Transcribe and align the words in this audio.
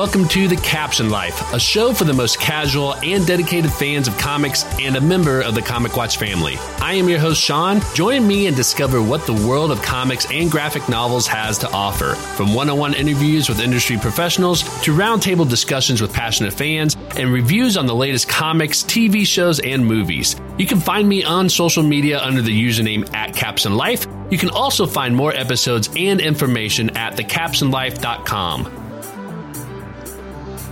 Welcome 0.00 0.28
to 0.28 0.48
The 0.48 0.56
Captioned 0.56 1.10
Life, 1.10 1.52
a 1.52 1.60
show 1.60 1.92
for 1.92 2.04
the 2.04 2.14
most 2.14 2.40
casual 2.40 2.94
and 3.02 3.26
dedicated 3.26 3.70
fans 3.70 4.08
of 4.08 4.16
comics 4.16 4.64
and 4.80 4.96
a 4.96 5.00
member 5.00 5.42
of 5.42 5.54
the 5.54 5.60
Comic 5.60 5.94
Watch 5.94 6.16
family. 6.16 6.56
I 6.78 6.94
am 6.94 7.06
your 7.06 7.18
host, 7.18 7.42
Sean. 7.42 7.82
Join 7.92 8.26
me 8.26 8.46
and 8.46 8.56
discover 8.56 9.02
what 9.02 9.26
the 9.26 9.34
world 9.34 9.70
of 9.70 9.82
comics 9.82 10.26
and 10.32 10.50
graphic 10.50 10.88
novels 10.88 11.26
has 11.26 11.58
to 11.58 11.70
offer. 11.70 12.14
From 12.14 12.54
one 12.54 12.70
on 12.70 12.78
one 12.78 12.94
interviews 12.94 13.50
with 13.50 13.60
industry 13.60 13.98
professionals 13.98 14.62
to 14.84 14.94
roundtable 14.94 15.46
discussions 15.46 16.00
with 16.00 16.14
passionate 16.14 16.54
fans 16.54 16.96
and 17.18 17.30
reviews 17.30 17.76
on 17.76 17.84
the 17.84 17.94
latest 17.94 18.26
comics, 18.26 18.82
TV 18.82 19.26
shows, 19.26 19.60
and 19.60 19.84
movies. 19.84 20.34
You 20.56 20.64
can 20.64 20.80
find 20.80 21.06
me 21.06 21.24
on 21.24 21.50
social 21.50 21.82
media 21.82 22.22
under 22.22 22.40
the 22.40 22.58
username 22.58 23.14
at 23.14 23.34
Caption 23.34 23.74
Life. 23.74 24.06
You 24.30 24.38
can 24.38 24.48
also 24.48 24.86
find 24.86 25.14
more 25.14 25.34
episodes 25.34 25.90
and 25.94 26.22
information 26.22 26.96
at 26.96 27.18
thecaptionedlife.com. 27.18 28.79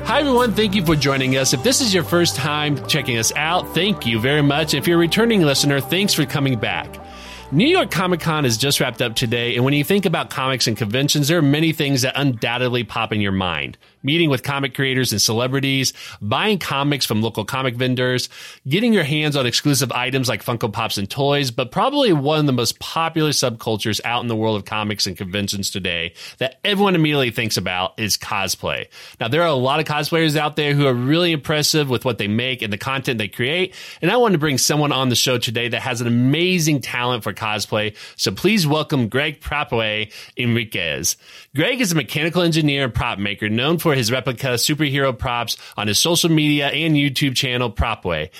Hi, 0.08 0.20
everyone. 0.20 0.54
Thank 0.54 0.74
you 0.74 0.82
for 0.86 0.96
joining 0.96 1.36
us. 1.36 1.52
If 1.52 1.62
this 1.62 1.82
is 1.82 1.92
your 1.92 2.02
first 2.02 2.34
time 2.34 2.82
checking 2.86 3.18
us 3.18 3.30
out, 3.36 3.74
thank 3.74 4.06
you 4.06 4.18
very 4.18 4.40
much. 4.40 4.72
If 4.72 4.88
you're 4.88 4.96
a 4.96 4.98
returning 5.00 5.42
listener, 5.42 5.82
thanks 5.82 6.14
for 6.14 6.24
coming 6.24 6.58
back. 6.58 6.98
New 7.52 7.66
York 7.66 7.90
Comic 7.90 8.20
Con 8.20 8.46
is 8.46 8.56
just 8.56 8.80
wrapped 8.80 9.02
up 9.02 9.14
today, 9.14 9.54
and 9.54 9.66
when 9.66 9.74
you 9.74 9.84
think 9.84 10.06
about 10.06 10.30
comics 10.30 10.66
and 10.66 10.78
conventions, 10.78 11.28
there 11.28 11.36
are 11.36 11.42
many 11.42 11.74
things 11.74 12.00
that 12.02 12.14
undoubtedly 12.16 12.84
pop 12.84 13.12
in 13.12 13.20
your 13.20 13.32
mind. 13.32 13.76
Meeting 14.02 14.30
with 14.30 14.42
comic 14.42 14.74
creators 14.74 15.12
and 15.12 15.20
celebrities, 15.20 15.92
buying 16.20 16.58
comics 16.58 17.04
from 17.04 17.22
local 17.22 17.44
comic 17.44 17.74
vendors, 17.74 18.28
getting 18.68 18.92
your 18.92 19.04
hands 19.04 19.36
on 19.36 19.46
exclusive 19.46 19.90
items 19.92 20.28
like 20.28 20.44
Funko 20.44 20.72
Pops 20.72 20.98
and 20.98 21.10
toys, 21.10 21.50
but 21.50 21.70
probably 21.70 22.12
one 22.12 22.40
of 22.40 22.46
the 22.46 22.52
most 22.52 22.78
popular 22.78 23.30
subcultures 23.30 24.00
out 24.04 24.22
in 24.22 24.28
the 24.28 24.36
world 24.36 24.56
of 24.56 24.64
comics 24.64 25.06
and 25.06 25.16
conventions 25.16 25.70
today 25.70 26.14
that 26.38 26.60
everyone 26.64 26.94
immediately 26.94 27.30
thinks 27.30 27.56
about 27.56 27.98
is 27.98 28.16
cosplay. 28.16 28.86
Now, 29.20 29.28
there 29.28 29.42
are 29.42 29.48
a 29.48 29.54
lot 29.54 29.80
of 29.80 29.86
cosplayers 29.86 30.36
out 30.36 30.56
there 30.56 30.74
who 30.74 30.86
are 30.86 30.94
really 30.94 31.32
impressive 31.32 31.88
with 31.88 32.04
what 32.04 32.18
they 32.18 32.28
make 32.28 32.62
and 32.62 32.72
the 32.72 32.78
content 32.78 33.18
they 33.18 33.28
create, 33.28 33.74
and 34.00 34.10
I 34.10 34.16
wanted 34.16 34.34
to 34.34 34.38
bring 34.38 34.58
someone 34.58 34.92
on 34.92 35.08
the 35.08 35.16
show 35.16 35.38
today 35.38 35.68
that 35.68 35.82
has 35.82 36.00
an 36.00 36.06
amazing 36.06 36.80
talent 36.80 37.24
for 37.24 37.32
cosplay. 37.32 37.96
So 38.16 38.30
please 38.30 38.66
welcome 38.66 39.08
Greg 39.08 39.40
PropWay 39.40 40.12
Enriquez. 40.36 41.16
Greg 41.54 41.80
is 41.80 41.92
a 41.92 41.96
mechanical 41.96 42.42
engineer 42.42 42.84
and 42.84 42.94
prop 42.94 43.18
maker 43.18 43.48
known 43.48 43.78
for 43.78 43.87
his 43.94 44.12
replica 44.12 44.54
superhero 44.54 45.16
props 45.16 45.56
on 45.76 45.88
his 45.88 45.98
social 45.98 46.30
media 46.30 46.68
and 46.68 46.94
YouTube 46.94 47.36
channel 47.36 47.70
PropWay. 47.70 48.30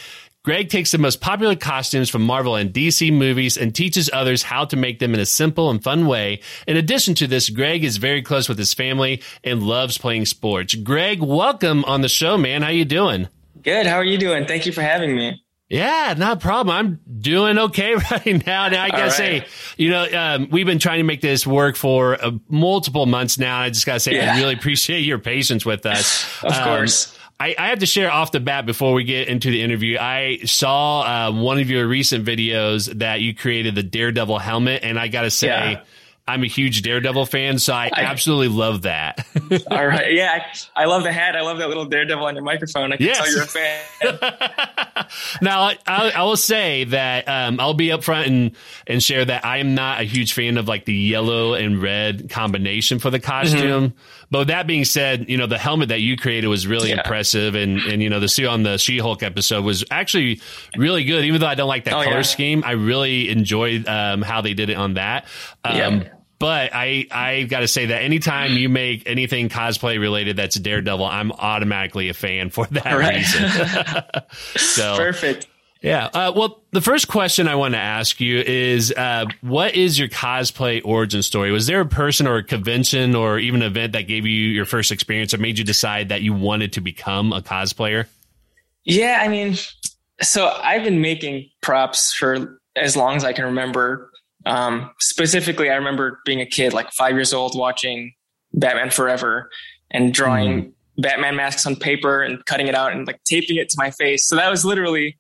Greg 0.45 0.71
takes 0.71 0.93
the 0.93 0.99
most 0.99 1.21
popular 1.21 1.55
costumes 1.57 2.09
from 2.09 2.23
Marvel 2.23 2.57
and 2.57 2.73
DC 2.73 3.13
movies 3.13 3.59
and 3.59 3.75
teaches 3.75 4.09
others 4.13 4.45
how 4.45 4.65
to 4.65 4.77
make 4.77 4.99
them 4.99 5.13
in 5.13 5.21
a 5.21 5.27
simple 5.27 5.69
and 5.69 5.83
fun 5.83 6.07
way. 6.07 6.41
In 6.67 6.77
addition 6.77 7.15
to 7.17 7.27
this, 7.27 7.51
Greg 7.51 7.85
is 7.85 7.99
very 7.99 8.23
close 8.23 8.49
with 8.49 8.57
his 8.57 8.73
family 8.73 9.21
and 9.45 9.63
loves 9.63 9.99
playing 9.99 10.25
sports. 10.25 10.75
Greg, 10.75 11.21
welcome 11.21 11.85
on 11.85 12.01
the 12.01 12.09
show, 12.09 12.39
man. 12.39 12.63
How 12.63 12.71
you 12.71 12.87
doing? 12.87 13.29
Good. 13.63 13.87
How 13.87 13.97
are 13.97 14.05
you 14.05 14.17
doing? 14.17 14.47
Thank 14.47 14.65
you 14.65 14.73
for 14.73 14.81
having 14.81 15.15
me. 15.15 15.43
Yeah, 15.69 16.15
not 16.17 16.39
a 16.39 16.41
problem. 16.41 16.75
I'm 16.75 17.21
doing 17.21 17.59
okay 17.59 17.95
right 18.11 18.47
now. 18.47 18.69
Now 18.69 18.85
I 18.85 18.89
gotta 18.89 19.03
right. 19.03 19.13
say, 19.13 19.47
you 19.77 19.91
know, 19.91 20.07
um, 20.11 20.49
we've 20.51 20.67
been 20.67 20.79
trying 20.79 20.99
to 20.99 21.05
make 21.05 21.21
this 21.21 21.47
work 21.47 21.77
for 21.77 22.23
uh, 22.23 22.33
multiple 22.49 23.05
months 23.05 23.39
now. 23.39 23.61
I 23.61 23.69
just 23.69 23.85
gotta 23.85 24.01
say, 24.01 24.15
yeah. 24.15 24.35
I 24.35 24.39
really 24.39 24.55
appreciate 24.55 25.01
your 25.01 25.19
patience 25.19 25.67
with 25.67 25.85
us. 25.85 26.27
of 26.43 26.53
um, 26.53 26.65
course. 26.65 27.15
I, 27.41 27.55
I, 27.57 27.69
have 27.69 27.79
to 27.81 27.87
share 27.87 28.11
off 28.11 28.33
the 28.33 28.41
bat 28.41 28.67
before 28.67 28.95
we 28.95 29.05
get 29.05 29.29
into 29.29 29.51
the 29.51 29.63
interview. 29.63 29.97
I 29.97 30.39
saw 30.45 31.03
uh, 31.03 31.33
one 31.33 31.61
of 31.61 31.71
your 31.71 31.87
recent 31.87 32.25
videos 32.25 32.93
that 32.99 33.21
you 33.21 33.33
created 33.33 33.77
the 33.77 33.85
Daredevil 33.85 34.39
helmet, 34.39 34.83
and 34.83 34.99
I 34.99 35.09
gotta 35.09 35.31
say. 35.31 35.49
Yeah 35.49 35.85
I'm 36.29 36.43
a 36.43 36.47
huge 36.47 36.83
Daredevil 36.83 37.25
fan, 37.25 37.59
so 37.59 37.73
I, 37.73 37.91
I 37.91 38.03
absolutely 38.03 38.49
love 38.49 38.83
that. 38.83 39.27
all 39.71 39.87
right. 39.87 40.13
Yeah. 40.13 40.45
I, 40.77 40.83
I, 40.83 40.85
love 40.85 41.03
the 41.03 41.11
hat. 41.11 41.35
I 41.35 41.41
love 41.41 41.57
that 41.57 41.69
little 41.69 41.87
Daredevil 41.87 42.23
on 42.23 42.35
your 42.35 42.45
microphone. 42.45 42.93
I 42.93 42.99
can 42.99 43.07
yes. 43.07 43.17
tell 43.17 43.33
you're 43.33 43.45
a 43.45 43.47
fan. 43.47 45.07
now, 45.43 45.63
I, 45.63 46.11
I, 46.11 46.23
will 46.25 46.37
say 46.37 46.85
that 46.85 47.27
um, 47.29 47.59
I'll 47.59 47.73
be 47.73 47.87
upfront 47.87 48.27
and, 48.27 48.57
and 48.87 49.03
share 49.03 49.25
that 49.25 49.47
I 49.47 49.57
am 49.57 49.75
not 49.75 50.03
a 50.03 50.05
huge 50.05 50.35
fan 50.35 50.59
of 50.59 50.69
like 50.69 50.85
the 50.85 50.95
yellow 50.95 51.55
and 51.55 51.81
red 51.81 52.29
combination 52.29 52.99
for 52.99 53.09
the 53.09 53.21
costume. 53.21 53.91
Mm-hmm. 53.91 53.99
But 54.31 54.49
that 54.49 54.67
being 54.67 54.85
said, 54.85 55.31
you 55.31 55.39
know, 55.39 55.47
the 55.47 55.57
helmet 55.57 55.89
that 55.89 56.03
you 56.03 56.19
created 56.19 56.49
was 56.49 56.67
really 56.67 56.91
yeah. 56.91 56.99
impressive. 56.99 57.55
And, 57.55 57.79
and, 57.81 58.03
you 58.03 58.11
know, 58.11 58.21
the 58.21 58.29
suit 58.29 58.49
on 58.49 58.65
the 58.65 58.77
She 58.77 58.99
Hulk 58.99 59.23
episode 59.23 59.65
was 59.65 59.83
actually 59.91 60.43
really 60.77 61.05
good. 61.05 61.25
Even 61.25 61.41
though 61.41 61.47
I 61.47 61.55
don't 61.55 61.69
like 61.69 61.85
that 61.85 61.95
oh, 61.95 62.03
color 62.03 62.17
yeah. 62.17 62.23
scheme, 62.23 62.63
I 62.67 62.73
really 62.73 63.31
enjoyed 63.31 63.89
um, 63.89 64.21
how 64.21 64.43
they 64.43 64.53
did 64.53 64.69
it 64.69 64.77
on 64.77 64.95
that. 64.95 65.25
Um, 65.65 65.75
yeah 65.75 66.09
but 66.39 66.71
I 66.73 67.07
I 67.11 67.43
got 67.45 67.61
to 67.61 67.69
say 67.69 67.87
that 67.87 68.03
anytime 68.03 68.53
you 68.53 68.69
make 68.69 69.05
anything 69.07 69.49
cosplay 69.49 69.99
related 69.99 70.37
that's 70.37 70.57
Daredevil, 70.57 71.05
I'm 71.05 71.33
automatically 71.33 72.09
a 72.09 72.15
fan 72.15 72.51
for 72.51 72.67
that 72.67 72.85
right. 72.85 73.17
reason. 73.17 74.23
so 74.57 74.97
perfect. 74.97 75.49
Yeah. 75.81 76.07
Uh, 76.07 76.33
well, 76.35 76.61
the 76.73 76.81
first 76.81 77.07
question 77.07 77.47
I 77.47 77.55
want 77.55 77.75
to 77.75 77.79
ask 77.79 78.21
you 78.21 78.41
is, 78.41 78.93
uh, 78.93 79.27
what 79.43 79.77
is 79.77 79.99
your 79.99 80.09
cosplay 80.09 80.81
origin 80.85 81.23
story? 81.23 81.53
Was 81.53 81.67
there 81.67 81.81
a 81.81 81.87
person 81.87 82.27
or 82.27 82.39
a 82.39 82.43
convention 82.43 83.15
or 83.15 83.39
even 83.39 83.63
an 83.63 83.69
event 83.69 83.93
that 83.93 84.03
gave 84.03 84.27
you 84.27 84.49
your 84.49 84.65
first 84.65 84.91
experience 84.91 85.33
or 85.35 85.39
made 85.39 85.59
you 85.59 85.65
decide 85.65 86.09
that 86.09 86.23
you 86.23 86.33
wanted 86.33 86.73
to 86.75 86.81
become 86.81 87.33
a 87.33 87.41
cosplayer? 87.41 88.07
Yeah, 88.85 89.21
I 89.23 89.29
mean, 89.29 89.55
so 90.21 90.49
I've 90.49 90.83
been 90.83 91.01
making 91.01 91.51
props 91.61 92.13
for 92.13 92.61
as 92.75 92.97
long 92.97 93.17
as 93.17 93.25
I 93.25 93.33
can 93.33 93.45
remember. 93.45 94.11
Um, 94.49 94.91
specifically, 94.99 95.71
I 95.71 95.75
remember 95.75 96.21
being 96.25 96.41
a 96.41 96.47
kid, 96.47 96.73
like 96.73 96.91
five 96.93 97.15
years 97.15 97.33
old, 97.33 97.57
watching 97.57 98.15
Batman 98.55 98.91
Forever 98.91 99.51
and 99.91 100.13
drawing 100.13 100.63
mm-hmm. 100.63 101.03
Batman 101.03 101.37
masks 101.37 101.67
on 101.67 101.77
paper 101.77 102.23
and 102.23 102.45
cutting 102.47 102.67
it 102.67 102.75
out 102.75 102.93
and 102.93 103.07
like 103.07 103.23
taping 103.25 103.57
it 103.57 103.69
to 103.69 103.77
my 103.79 103.91
face. 103.91 104.27
So 104.27 104.37
that 104.37 104.51
was 104.51 104.65
literally, 104.65 105.19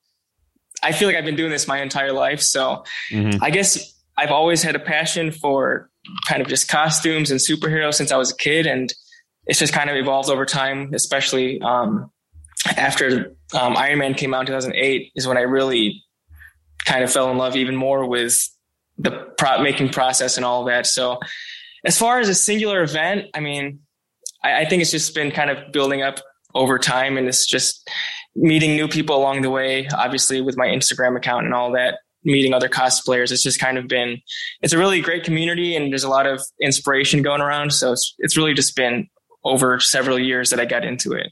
I 0.82 0.92
feel 0.92 1.08
like 1.08 1.16
I've 1.16 1.26
been 1.26 1.36
doing 1.36 1.50
this 1.50 1.68
my 1.68 1.80
entire 1.80 2.12
life. 2.12 2.40
So 2.40 2.84
mm-hmm. 3.10 3.42
I 3.42 3.50
guess 3.50 3.94
I've 4.16 4.30
always 4.30 4.62
had 4.62 4.74
a 4.74 4.80
passion 4.80 5.30
for 5.30 5.90
kind 6.26 6.40
of 6.40 6.48
just 6.48 6.68
costumes 6.68 7.30
and 7.30 7.38
superheroes 7.38 7.94
since 7.94 8.10
I 8.10 8.16
was 8.16 8.32
a 8.32 8.36
kid. 8.36 8.66
And 8.66 8.92
it's 9.46 9.58
just 9.58 9.74
kind 9.74 9.90
of 9.90 9.96
evolved 9.96 10.30
over 10.30 10.46
time, 10.46 10.92
especially 10.94 11.60
um, 11.60 12.10
after 12.76 13.36
um, 13.54 13.76
Iron 13.76 13.98
Man 13.98 14.14
came 14.14 14.32
out 14.32 14.40
in 14.40 14.46
2008 14.46 15.12
is 15.14 15.26
when 15.26 15.36
I 15.36 15.42
really 15.42 16.02
kind 16.84 17.04
of 17.04 17.12
fell 17.12 17.30
in 17.30 17.36
love 17.36 17.56
even 17.56 17.76
more 17.76 18.06
with 18.06 18.48
the 18.98 19.10
prop 19.38 19.60
making 19.60 19.90
process 19.90 20.36
and 20.36 20.44
all 20.44 20.62
of 20.62 20.66
that. 20.68 20.86
So 20.86 21.18
as 21.84 21.98
far 21.98 22.18
as 22.18 22.28
a 22.28 22.34
singular 22.34 22.82
event, 22.82 23.26
I 23.34 23.40
mean, 23.40 23.80
I, 24.42 24.62
I 24.62 24.64
think 24.64 24.82
it's 24.82 24.90
just 24.90 25.14
been 25.14 25.30
kind 25.30 25.50
of 25.50 25.72
building 25.72 26.02
up 26.02 26.18
over 26.54 26.78
time 26.78 27.16
and 27.16 27.28
it's 27.28 27.46
just 27.46 27.88
meeting 28.34 28.76
new 28.76 28.88
people 28.88 29.16
along 29.16 29.42
the 29.42 29.50
way, 29.50 29.86
obviously 29.94 30.40
with 30.40 30.56
my 30.56 30.66
Instagram 30.66 31.16
account 31.16 31.44
and 31.44 31.54
all 31.54 31.72
that, 31.72 31.98
meeting 32.24 32.52
other 32.52 32.68
cosplayers. 32.68 33.30
It's 33.30 33.42
just 33.42 33.60
kind 33.60 33.78
of 33.78 33.86
been, 33.86 34.20
it's 34.62 34.72
a 34.72 34.78
really 34.78 35.00
great 35.00 35.24
community 35.24 35.76
and 35.76 35.92
there's 35.92 36.04
a 36.04 36.08
lot 36.08 36.26
of 36.26 36.40
inspiration 36.60 37.22
going 37.22 37.40
around. 37.40 37.72
So 37.72 37.92
it's, 37.92 38.14
it's 38.18 38.36
really 38.36 38.54
just 38.54 38.74
been 38.74 39.08
over 39.44 39.78
several 39.78 40.18
years 40.18 40.50
that 40.50 40.58
I 40.58 40.64
got 40.64 40.84
into 40.84 41.12
it. 41.12 41.28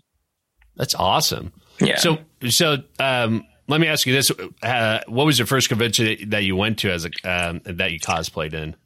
That's 0.77 0.95
awesome. 0.95 1.53
Yeah. 1.81 1.97
So, 1.97 2.19
so, 2.49 2.79
um, 3.01 3.45
let 3.69 3.81
me 3.81 3.89
ask 3.89 4.07
you 4.07 4.13
this: 4.13 4.31
uh, 4.63 5.01
What 5.07 5.27
was 5.27 5.39
your 5.39 5.47
first 5.47 5.69
convention 5.69 6.31
that 6.31 6.45
you 6.45 6.57
went 6.57 6.79
to 6.81 6.91
as 6.91 7.05
a 7.05 7.11
um, 7.25 7.61
that 7.65 7.93
you 7.93 8.01
cosplayed 8.01 8.55
in? 8.55 8.77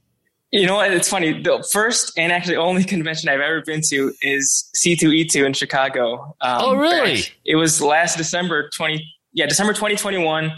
You 0.52 0.66
know 0.66 0.76
what? 0.76 0.92
It's 0.92 1.08
funny. 1.08 1.40
The 1.42 1.64
first 1.70 2.18
and 2.18 2.32
actually 2.32 2.56
only 2.56 2.82
convention 2.82 3.28
I've 3.28 3.40
ever 3.40 3.62
been 3.62 3.82
to 3.82 4.12
is 4.20 4.68
C2E2 4.76 5.46
in 5.46 5.52
Chicago. 5.52 6.34
Um, 6.40 6.58
oh, 6.60 6.74
really? 6.74 7.22
It 7.44 7.54
was 7.54 7.80
last 7.80 8.16
December 8.16 8.68
twenty. 8.76 9.04
Yeah, 9.32 9.46
December 9.46 9.72
twenty 9.72 9.96
twenty 9.96 10.18
one. 10.18 10.52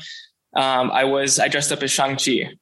Um, 0.55 0.91
I 0.91 1.05
was 1.05 1.39
I 1.39 1.49
dressed 1.49 1.73
up 1.73 1.83
as 1.83 1.91
Shang-Chi. 1.91 2.53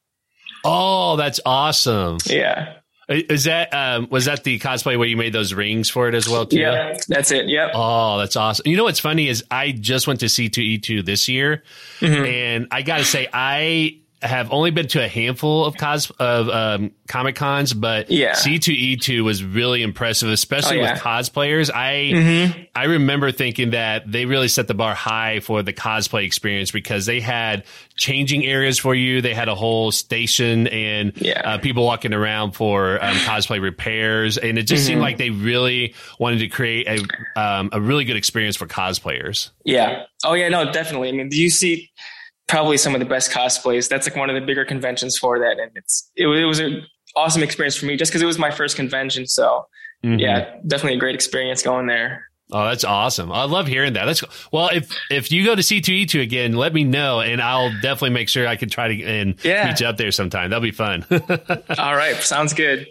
Oh, 0.63 1.15
that's 1.15 1.39
awesome! 1.45 2.17
Yeah. 2.25 2.75
Is 3.11 3.43
that 3.43 3.73
um, 3.73 4.07
was 4.09 4.25
that 4.25 4.43
the 4.43 4.57
cosplay 4.59 4.97
where 4.97 5.07
you 5.07 5.17
made 5.17 5.33
those 5.33 5.53
rings 5.53 5.89
for 5.89 6.07
it 6.07 6.15
as 6.15 6.29
well 6.29 6.45
too? 6.45 6.59
Yeah, 6.59 6.97
that's 7.07 7.31
it. 7.31 7.49
Yep. 7.49 7.71
Oh, 7.73 8.17
that's 8.17 8.35
awesome. 8.35 8.67
You 8.67 8.77
know 8.77 8.85
what's 8.85 8.99
funny 8.99 9.27
is 9.27 9.43
I 9.51 9.71
just 9.71 10.07
went 10.07 10.21
to 10.21 10.27
C2E2 10.27 11.03
this 11.05 11.27
year, 11.27 11.63
mm-hmm. 11.99 12.25
and 12.25 12.67
I 12.71 12.83
got 12.83 12.99
to 12.99 13.05
say 13.05 13.27
I 13.33 13.97
have 14.21 14.51
only 14.51 14.69
been 14.69 14.87
to 14.87 15.03
a 15.03 15.07
handful 15.07 15.65
of 15.65 15.75
cos 15.77 16.11
of 16.11 16.47
um, 16.49 16.91
comic 17.07 17.35
cons, 17.35 17.73
but 17.73 18.11
yeah. 18.11 18.33
C2E2 18.33 19.23
was 19.23 19.43
really 19.43 19.81
impressive, 19.81 20.29
especially 20.29 20.79
oh, 20.79 20.83
yeah. 20.83 20.93
with 20.93 21.01
cosplayers. 21.01 21.73
I 21.73 22.11
mm-hmm. 22.13 22.61
I 22.75 22.83
remember 22.85 23.31
thinking 23.31 23.71
that 23.71 24.09
they 24.11 24.25
really 24.25 24.47
set 24.47 24.67
the 24.67 24.75
bar 24.75 24.93
high 24.93 25.39
for 25.39 25.63
the 25.63 25.73
cosplay 25.73 26.25
experience 26.25 26.71
because 26.71 27.07
they 27.07 27.19
had 27.19 27.63
changing 27.95 28.45
areas 28.45 28.77
for 28.77 28.93
you. 28.93 29.21
They 29.21 29.33
had 29.33 29.49
a 29.49 29.55
whole 29.55 29.91
station 29.91 30.67
and 30.67 31.13
yeah. 31.15 31.41
uh, 31.41 31.57
people 31.57 31.83
walking 31.83 32.13
around 32.13 32.51
for 32.51 33.03
um, 33.03 33.15
cosplay 33.17 33.59
repairs, 33.59 34.37
and 34.37 34.59
it 34.59 34.63
just 34.63 34.83
mm-hmm. 34.83 34.87
seemed 34.87 35.01
like 35.01 35.17
they 35.17 35.31
really 35.31 35.95
wanted 36.19 36.39
to 36.39 36.47
create 36.47 36.87
a 36.87 37.41
um, 37.41 37.69
a 37.73 37.81
really 37.81 38.05
good 38.05 38.17
experience 38.17 38.55
for 38.55 38.67
cosplayers. 38.67 39.49
Yeah. 39.65 40.03
Oh 40.23 40.33
yeah. 40.33 40.49
No, 40.49 40.71
definitely. 40.71 41.09
I 41.09 41.13
mean, 41.13 41.29
do 41.29 41.41
you 41.41 41.49
see? 41.49 41.91
Probably 42.51 42.77
some 42.77 42.93
of 42.93 42.99
the 42.99 43.05
best 43.05 43.31
cosplays. 43.31 43.87
That's 43.87 44.07
like 44.07 44.17
one 44.17 44.29
of 44.29 44.35
the 44.35 44.45
bigger 44.45 44.65
conventions 44.65 45.17
for 45.17 45.39
that, 45.39 45.57
and 45.57 45.71
it's 45.75 46.11
it, 46.15 46.27
it 46.27 46.45
was 46.45 46.59
an 46.59 46.85
awesome 47.15 47.41
experience 47.41 47.75
for 47.75 47.85
me 47.85 47.95
just 47.95 48.11
because 48.11 48.21
it 48.21 48.25
was 48.25 48.37
my 48.37 48.51
first 48.51 48.75
convention. 48.75 49.25
So 49.25 49.65
mm-hmm. 50.03 50.19
yeah, 50.19 50.57
definitely 50.67 50.97
a 50.97 50.99
great 50.99 51.15
experience 51.15 51.63
going 51.63 51.87
there. 51.87 52.25
Oh, 52.51 52.65
that's 52.65 52.83
awesome! 52.83 53.31
I 53.31 53.45
love 53.45 53.67
hearing 53.67 53.93
that. 53.93 54.03
That's 54.03 54.23
well. 54.51 54.69
If 54.73 54.93
if 55.09 55.31
you 55.31 55.45
go 55.45 55.55
to 55.55 55.63
C 55.63 55.79
two 55.79 55.93
E 55.93 56.05
two 56.05 56.19
again, 56.19 56.51
let 56.51 56.73
me 56.73 56.83
know, 56.83 57.21
and 57.21 57.41
I'll 57.41 57.71
definitely 57.81 58.09
make 58.09 58.27
sure 58.27 58.45
I 58.45 58.57
can 58.57 58.69
try 58.69 58.89
to 58.89 59.03
and 59.03 59.35
yeah. 59.45 59.73
you 59.79 59.87
up 59.87 59.95
there 59.95 60.11
sometime. 60.11 60.49
That'll 60.49 60.61
be 60.61 60.71
fun. 60.71 61.05
All 61.77 61.95
right, 61.95 62.17
sounds 62.17 62.53
good. 62.53 62.85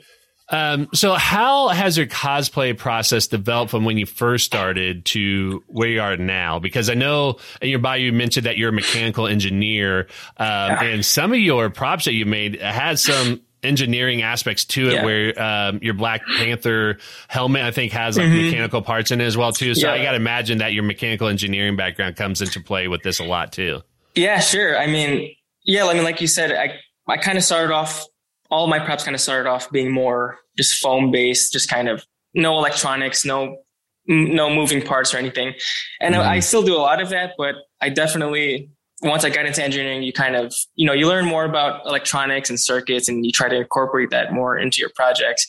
Um, 0.50 0.88
so, 0.92 1.14
how 1.14 1.68
has 1.68 1.96
your 1.96 2.06
cosplay 2.06 2.76
process 2.76 3.28
developed 3.28 3.70
from 3.70 3.84
when 3.84 3.98
you 3.98 4.06
first 4.06 4.44
started 4.44 5.04
to 5.06 5.62
where 5.68 5.88
you 5.88 6.00
are 6.00 6.16
now? 6.16 6.58
Because 6.58 6.90
I 6.90 6.94
know 6.94 7.38
in 7.62 7.70
your 7.70 7.78
bio 7.78 7.96
you 7.96 8.12
mentioned 8.12 8.46
that 8.46 8.58
you're 8.58 8.70
a 8.70 8.72
mechanical 8.72 9.26
engineer, 9.26 10.08
um, 10.36 10.46
yeah. 10.48 10.82
and 10.84 11.04
some 11.04 11.32
of 11.32 11.38
your 11.38 11.70
props 11.70 12.04
that 12.06 12.14
you 12.14 12.26
made 12.26 12.60
had 12.60 12.98
some 12.98 13.40
engineering 13.62 14.22
aspects 14.22 14.64
to 14.64 14.88
it 14.88 14.94
yeah. 14.94 15.04
where 15.04 15.42
um, 15.42 15.78
your 15.82 15.94
Black 15.94 16.22
Panther 16.26 16.98
helmet 17.28 17.62
I 17.62 17.70
think 17.70 17.92
has 17.92 18.16
like 18.16 18.26
mm-hmm. 18.26 18.46
mechanical 18.46 18.82
parts 18.82 19.10
in 19.10 19.20
it 19.20 19.24
as 19.24 19.36
well 19.36 19.52
too. 19.52 19.74
So 19.74 19.86
yeah. 19.86 19.94
I 19.94 20.02
got 20.02 20.12
to 20.12 20.16
imagine 20.16 20.58
that 20.58 20.72
your 20.72 20.82
mechanical 20.82 21.28
engineering 21.28 21.76
background 21.76 22.16
comes 22.16 22.40
into 22.40 22.60
play 22.60 22.88
with 22.88 23.02
this 23.02 23.20
a 23.20 23.24
lot 23.24 23.52
too. 23.52 23.82
Yeah, 24.14 24.40
sure. 24.40 24.78
I 24.78 24.86
mean, 24.86 25.34
yeah, 25.64 25.86
I 25.86 25.94
mean, 25.94 26.04
like 26.04 26.20
you 26.20 26.26
said, 26.26 26.52
I 26.52 26.80
I 27.10 27.18
kind 27.18 27.38
of 27.38 27.44
started 27.44 27.72
off. 27.72 28.06
All 28.50 28.66
my 28.66 28.78
preps 28.78 29.04
kind 29.04 29.14
of 29.14 29.20
started 29.20 29.48
off 29.48 29.70
being 29.70 29.90
more 29.90 30.38
just 30.56 30.74
foam 30.80 31.10
based, 31.10 31.52
just 31.52 31.68
kind 31.68 31.88
of 31.88 32.04
no 32.34 32.58
electronics, 32.58 33.24
no 33.24 33.58
no 34.06 34.52
moving 34.52 34.82
parts 34.82 35.14
or 35.14 35.18
anything. 35.18 35.54
And 36.00 36.14
mm-hmm. 36.14 36.28
I 36.28 36.40
still 36.40 36.62
do 36.62 36.74
a 36.74 36.78
lot 36.78 37.00
of 37.00 37.10
that, 37.10 37.34
but 37.38 37.54
I 37.80 37.90
definitely 37.90 38.70
once 39.02 39.24
I 39.24 39.30
got 39.30 39.46
into 39.46 39.62
engineering, 39.62 40.02
you 40.02 40.12
kind 40.12 40.36
of, 40.36 40.54
you 40.74 40.86
know, 40.86 40.92
you 40.92 41.08
learn 41.08 41.24
more 41.24 41.44
about 41.44 41.86
electronics 41.86 42.50
and 42.50 42.60
circuits 42.60 43.08
and 43.08 43.24
you 43.24 43.32
try 43.32 43.48
to 43.48 43.56
incorporate 43.56 44.10
that 44.10 44.32
more 44.32 44.58
into 44.58 44.80
your 44.80 44.90
projects. 44.94 45.46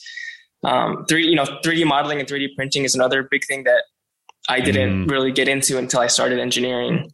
Um, 0.64 1.06
three, 1.10 1.28
you 1.28 1.36
know, 1.36 1.44
3D 1.66 1.86
modeling 1.86 2.20
and 2.20 2.30
3D 2.30 2.56
printing 2.56 2.86
is 2.86 2.96
another 2.96 3.24
big 3.24 3.44
thing 3.46 3.64
that 3.64 3.84
I 4.48 4.62
didn't 4.62 5.08
mm. 5.08 5.12
really 5.12 5.32
get 5.32 5.48
into 5.48 5.78
until 5.78 6.00
I 6.00 6.08
started 6.08 6.40
engineering. 6.40 7.12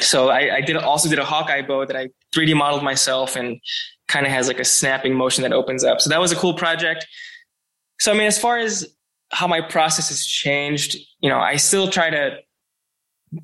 So 0.00 0.28
I, 0.28 0.56
I, 0.56 0.60
did 0.60 0.76
also 0.76 1.08
did 1.08 1.18
a 1.18 1.24
Hawkeye 1.24 1.62
bow 1.62 1.86
that 1.86 1.96
I 1.96 2.08
3D 2.34 2.56
modeled 2.56 2.82
myself 2.82 3.36
and 3.36 3.60
kind 4.08 4.26
of 4.26 4.32
has 4.32 4.48
like 4.48 4.58
a 4.58 4.64
snapping 4.64 5.14
motion 5.14 5.42
that 5.42 5.52
opens 5.52 5.84
up. 5.84 6.00
So 6.00 6.10
that 6.10 6.20
was 6.20 6.32
a 6.32 6.36
cool 6.36 6.54
project. 6.54 7.06
So 8.00 8.12
I 8.12 8.14
mean, 8.14 8.26
as 8.26 8.38
far 8.38 8.58
as 8.58 8.86
how 9.30 9.46
my 9.46 9.60
process 9.60 10.08
has 10.08 10.24
changed, 10.26 10.96
you 11.20 11.28
know, 11.28 11.38
I 11.38 11.56
still 11.56 11.88
try 11.88 12.10
to 12.10 12.38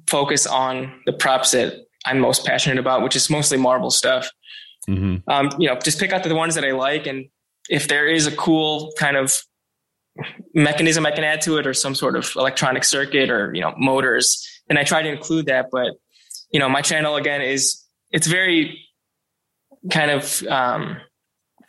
focus 0.06 0.46
on 0.46 0.92
the 1.06 1.12
props 1.12 1.52
that 1.52 1.74
I'm 2.06 2.20
most 2.20 2.46
passionate 2.46 2.78
about, 2.78 3.02
which 3.02 3.16
is 3.16 3.28
mostly 3.28 3.58
Marvel 3.58 3.90
stuff. 3.90 4.30
Mm-hmm. 4.88 5.28
Um, 5.30 5.50
you 5.58 5.68
know, 5.68 5.78
just 5.78 5.98
pick 5.98 6.12
out 6.12 6.22
the 6.22 6.34
ones 6.34 6.54
that 6.54 6.64
I 6.64 6.72
like, 6.72 7.06
and 7.06 7.26
if 7.68 7.88
there 7.88 8.06
is 8.06 8.26
a 8.26 8.34
cool 8.34 8.92
kind 8.98 9.16
of 9.16 9.42
mechanism 10.54 11.06
I 11.06 11.10
can 11.10 11.24
add 11.24 11.40
to 11.42 11.58
it, 11.58 11.66
or 11.66 11.74
some 11.74 11.94
sort 11.94 12.16
of 12.16 12.30
electronic 12.36 12.84
circuit, 12.84 13.30
or 13.30 13.54
you 13.54 13.60
know, 13.60 13.74
motors, 13.76 14.62
then 14.68 14.78
I 14.78 14.84
try 14.84 15.02
to 15.02 15.08
include 15.08 15.46
that. 15.46 15.66
But 15.70 15.92
you 16.52 16.58
know, 16.58 16.68
my 16.68 16.82
channel 16.82 17.16
again 17.16 17.42
is 17.42 17.79
it's 18.10 18.26
very 18.26 18.78
kind 19.90 20.10
of 20.10 20.42
um, 20.48 20.96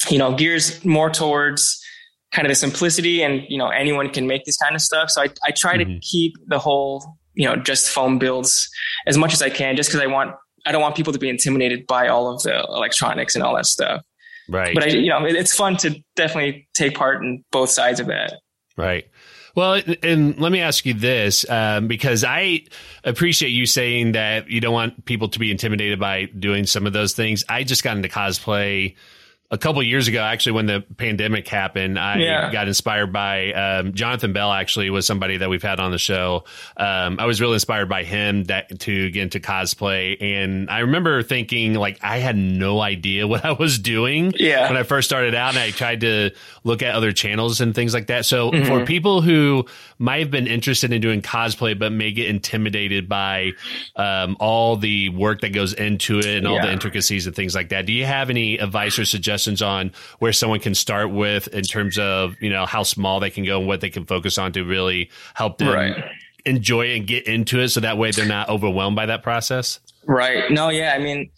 you 0.10 0.18
know 0.18 0.36
gears 0.36 0.84
more 0.84 1.10
towards 1.10 1.84
kind 2.32 2.46
of 2.46 2.52
the 2.52 2.56
simplicity 2.56 3.22
and 3.22 3.44
you 3.50 3.58
know 3.58 3.68
anyone 3.70 4.10
can 4.10 4.26
make 4.26 4.46
this 4.46 4.58
kind 4.58 4.74
of 4.74 4.82
stuff 4.82 5.10
so 5.10 5.22
i, 5.22 5.28
I 5.46 5.52
try 5.52 5.78
mm-hmm. 5.78 5.94
to 5.94 6.00
keep 6.00 6.34
the 6.48 6.60
whole 6.60 7.18
you 7.34 7.46
know 7.46 7.56
just 7.56 7.90
foam 7.90 8.18
builds 8.20 8.70
as 9.08 9.18
much 9.18 9.34
as 9.34 9.42
I 9.42 9.50
can, 9.50 9.76
just 9.76 9.90
because 9.90 10.02
I 10.02 10.08
want 10.08 10.36
I 10.66 10.72
don't 10.72 10.82
want 10.82 10.96
people 10.96 11.14
to 11.14 11.20
be 11.20 11.30
intimidated 11.30 11.88
by 11.88 12.08
all 12.08 12.34
of 12.34 12.42
the 12.44 12.60
electronics 12.64 13.36
and 13.36 13.44
all 13.44 13.56
that 13.56 13.66
stuff. 13.66 14.04
Right. 14.48 14.74
But 14.76 14.84
I, 14.84 14.88
you 14.88 15.10
know, 15.10 15.26
it's 15.26 15.56
fun 15.56 15.78
to 15.78 15.96
definitely 16.16 16.68
take 16.74 16.96
part 16.96 17.24
in 17.24 17.44
both 17.52 17.70
sides 17.70 18.00
of 18.00 18.08
that. 18.08 18.34
Right. 18.78 19.08
Well, 19.54 19.82
and 20.02 20.40
let 20.40 20.52
me 20.52 20.62
ask 20.62 20.86
you 20.86 20.94
this, 20.94 21.50
um, 21.50 21.88
because 21.88 22.24
I 22.24 22.64
appreciate 23.04 23.50
you 23.50 23.66
saying 23.66 24.14
that 24.14 24.50
you 24.50 24.62
don't 24.62 24.74
want 24.74 25.06
people 25.06 25.28
to 25.30 25.40
be 25.40 25.52
intimidated 25.52 26.00
by 26.00 26.26
doing 26.26 26.66
some 26.66 26.88
of 26.88 26.94
those 26.94 27.14
things. 27.14 27.44
I 27.50 27.64
just 27.64 27.84
got 27.84 27.98
into 27.98 28.10
cosplay 28.10 28.96
a 29.52 29.58
couple 29.58 29.84
years 29.84 30.08
ago, 30.08 30.22
actually, 30.22 30.54
when 30.54 30.66
the 30.66 30.82
pandemic 30.96 31.46
happened, 31.46 32.00
I 32.00 32.20
yeah. 32.20 32.52
got 32.54 32.70
inspired 32.70 33.12
by 33.12 33.52
um, 33.52 33.94
Jonathan 33.94 34.32
Bell. 34.32 34.50
Actually, 34.50 34.90
was 34.90 35.06
somebody 35.06 35.38
that 35.38 35.50
we've 35.50 35.62
had 35.62 35.82
on 35.82 35.92
the 35.92 35.98
show. 35.98 36.46
Um, 36.78 37.20
I 37.20 37.26
was 37.26 37.42
really 37.42 37.56
inspired 37.56 37.90
by 37.90 38.06
him 38.06 38.46
that, 38.46 38.80
to 38.80 39.12
get 39.12 39.24
into 39.24 39.42
cosplay, 39.42 40.22
and 40.22 40.70
I 40.70 40.80
remember 40.80 41.22
thinking 41.22 41.74
like 41.74 42.00
I 42.02 42.20
had 42.20 42.38
no 42.38 42.80
idea 42.80 43.28
what 43.32 43.44
I 43.44 43.52
was 43.52 43.78
doing. 43.78 44.34
Yeah. 44.38 44.70
when 44.70 44.78
I 44.78 44.84
first 44.84 45.10
started 45.10 45.36
out, 45.36 45.50
and 45.50 45.60
I 45.60 45.72
tried 45.72 46.02
to 46.02 46.32
look 46.64 46.82
at 46.82 46.96
other 46.96 47.12
channels 47.12 47.60
and 47.60 47.76
things 47.76 47.94
like 47.94 48.08
that. 48.08 48.26
So 48.26 48.52
mm-hmm. 48.52 48.66
for 48.66 48.86
people 48.86 49.22
who 49.22 49.66
might 50.00 50.22
have 50.22 50.32
been 50.32 50.48
interested 50.48 50.94
in 50.94 51.02
doing 51.02 51.22
cosplay, 51.22 51.78
but 51.78 51.92
may 51.92 52.14
get 52.14 52.30
intimidated 52.30 53.10
by 53.10 53.52
um, 53.98 54.38
all 54.40 54.78
the 54.78 55.10
work 55.10 55.42
that 55.42 55.50
goes 55.50 55.74
into 55.74 56.20
it 56.20 56.26
and 56.26 56.48
all 56.48 56.62
the 56.62 56.72
intricacies 56.72 57.28
and 57.28 57.36
things 57.36 57.54
like 57.54 57.70
that, 57.70 57.86
do 57.86 57.92
you 57.92 58.06
have 58.06 58.30
any 58.30 58.58
advice 58.58 58.98
or 58.98 59.04
suggestions? 59.04 59.41
Suggestions 59.42 59.62
on 59.62 59.92
where 60.20 60.34
someone 60.34 60.60
can 60.60 60.76
start 60.76 61.12
with 61.12 61.48
in 61.50 61.64
terms 61.64 61.98
of 61.98 62.36
you 62.42 62.50
know 62.50 62.66
how 62.66 62.84
small 62.84 63.20
they 63.20 63.30
can 63.30 63.44
go 63.44 63.60
and 63.60 63.68
what 63.68 63.82
they 63.82 63.90
can 63.90 64.06
focus 64.06 64.38
on 64.38 64.52
to 64.54 64.64
really 64.64 65.10
help 65.34 65.58
them 65.58 65.70
right. 65.70 66.04
enjoy 66.46 66.94
and 66.96 67.08
get 67.08 67.28
into 67.28 67.60
it, 67.60 67.70
so 67.70 67.80
that 67.80 67.98
way 67.98 68.12
they're 68.12 68.26
not 68.26 68.50
overwhelmed 68.50 68.96
by 68.96 69.06
that 69.06 69.24
process. 69.24 69.80
Right. 70.06 70.52
No. 70.52 70.70
Yeah. 70.70 70.94
I 70.96 71.00
mean, 71.00 71.30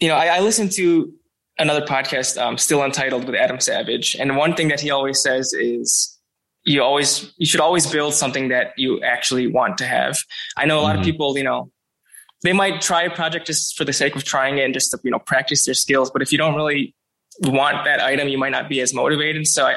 you 0.00 0.08
know, 0.08 0.14
I, 0.14 0.36
I 0.36 0.40
listened 0.40 0.72
to 0.72 1.12
another 1.58 1.84
podcast, 1.84 2.40
um, 2.40 2.58
still 2.58 2.82
untitled 2.82 3.26
with 3.26 3.34
Adam 3.34 3.60
Savage, 3.60 4.16
and 4.18 4.36
one 4.36 4.54
thing 4.54 4.68
that 4.68 4.80
he 4.80 4.90
always 4.90 5.20
says 5.22 5.52
is 5.52 6.10
you 6.64 6.82
always 6.82 7.32
you 7.36 7.46
should 7.46 7.60
always 7.60 7.86
build 7.86 8.14
something 8.14 8.48
that 8.48 8.72
you 8.76 9.02
actually 9.02 9.46
want 9.46 9.78
to 9.78 9.86
have. 9.86 10.16
I 10.56 10.66
know 10.66 10.78
a 10.78 10.80
lot 10.80 10.92
mm-hmm. 10.92 11.00
of 11.00 11.04
people, 11.04 11.38
you 11.38 11.44
know, 11.44 11.70
they 12.44 12.52
might 12.52 12.80
try 12.80 13.02
a 13.02 13.10
project 13.10 13.46
just 13.46 13.76
for 13.76 13.84
the 13.84 13.92
sake 13.92 14.14
of 14.14 14.22
trying 14.22 14.58
it 14.58 14.64
and 14.64 14.74
just 14.74 14.90
to 14.92 15.00
you 15.02 15.10
know 15.10 15.18
practice 15.18 15.64
their 15.64 15.74
skills. 15.74 16.10
But 16.10 16.22
if 16.22 16.30
you 16.30 16.38
don't 16.38 16.54
really 16.54 16.94
want 17.42 17.84
that 17.84 18.00
item, 18.00 18.28
you 18.28 18.38
might 18.38 18.52
not 18.52 18.68
be 18.68 18.80
as 18.80 18.94
motivated. 18.94 19.46
So 19.46 19.66
I, 19.66 19.76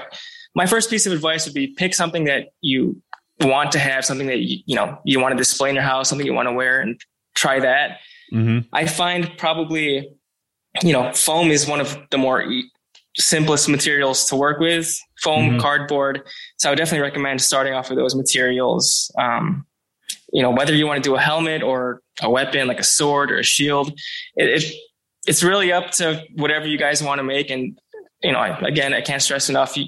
my 0.56 0.66
first 0.66 0.90
piece 0.90 1.06
of 1.06 1.14
advice 1.14 1.46
would 1.46 1.54
be 1.54 1.68
pick 1.68 1.94
something 1.94 2.26
that 2.26 2.50
you 2.62 3.02
want 3.42 3.72
to 3.74 3.80
have, 3.80 4.06
something 4.06 4.28
that 4.28 4.40
you, 4.40 4.60
you 4.66 4.76
know, 4.76 5.00
you 5.06 5.20
want 5.20 5.34
to 5.34 5.38
display 5.38 5.70
in 5.70 5.76
your 5.76 5.84
house, 5.84 6.10
something 6.10 6.26
you 6.26 6.34
want 6.34 6.48
to 6.48 6.54
wear 6.54 6.82
and 6.82 7.00
try 7.36 7.60
that. 7.60 8.00
Mm-hmm. 8.34 8.68
I 8.74 8.86
find 8.86 9.32
probably, 9.38 10.10
you 10.82 10.94
know, 10.94 11.14
foam 11.14 11.52
is 11.52 11.68
one 11.68 11.80
of 11.80 11.98
the 12.10 12.18
more 12.18 12.46
simplest 13.16 13.70
materials 13.70 14.26
to 14.26 14.36
work 14.36 14.60
with 14.60 14.98
foam, 15.22 15.52
mm-hmm. 15.52 15.60
cardboard. 15.60 16.22
So 16.58 16.70
I 16.70 16.72
would 16.72 16.78
definitely 16.78 17.02
recommend 17.02 17.42
starting 17.42 17.74
off 17.74 17.90
with 17.90 17.98
those 17.98 18.16
materials. 18.16 19.12
Um, 19.18 19.66
you 20.34 20.42
know, 20.42 20.52
whether 20.52 20.76
you 20.76 20.86
want 20.88 21.04
to 21.04 21.10
do 21.10 21.16
a 21.16 21.20
helmet 21.20 21.64
or 21.64 22.02
a 22.22 22.30
weapon 22.30 22.68
like 22.68 22.80
a 22.80 22.84
sword 22.84 23.32
or 23.32 23.38
a 23.38 23.44
shield, 23.44 23.90
it, 24.36 24.64
it 24.64 24.74
it's 25.28 25.44
really 25.44 25.72
up 25.72 25.92
to 25.92 26.24
whatever 26.36 26.66
you 26.66 26.78
guys 26.78 27.04
want 27.04 27.20
to 27.20 27.24
make. 27.24 27.50
And, 27.50 27.78
you 28.24 28.32
know, 28.32 28.58
again, 28.62 28.94
I 28.94 29.02
can't 29.02 29.22
stress 29.22 29.50
enough. 29.50 29.78
You, 29.78 29.86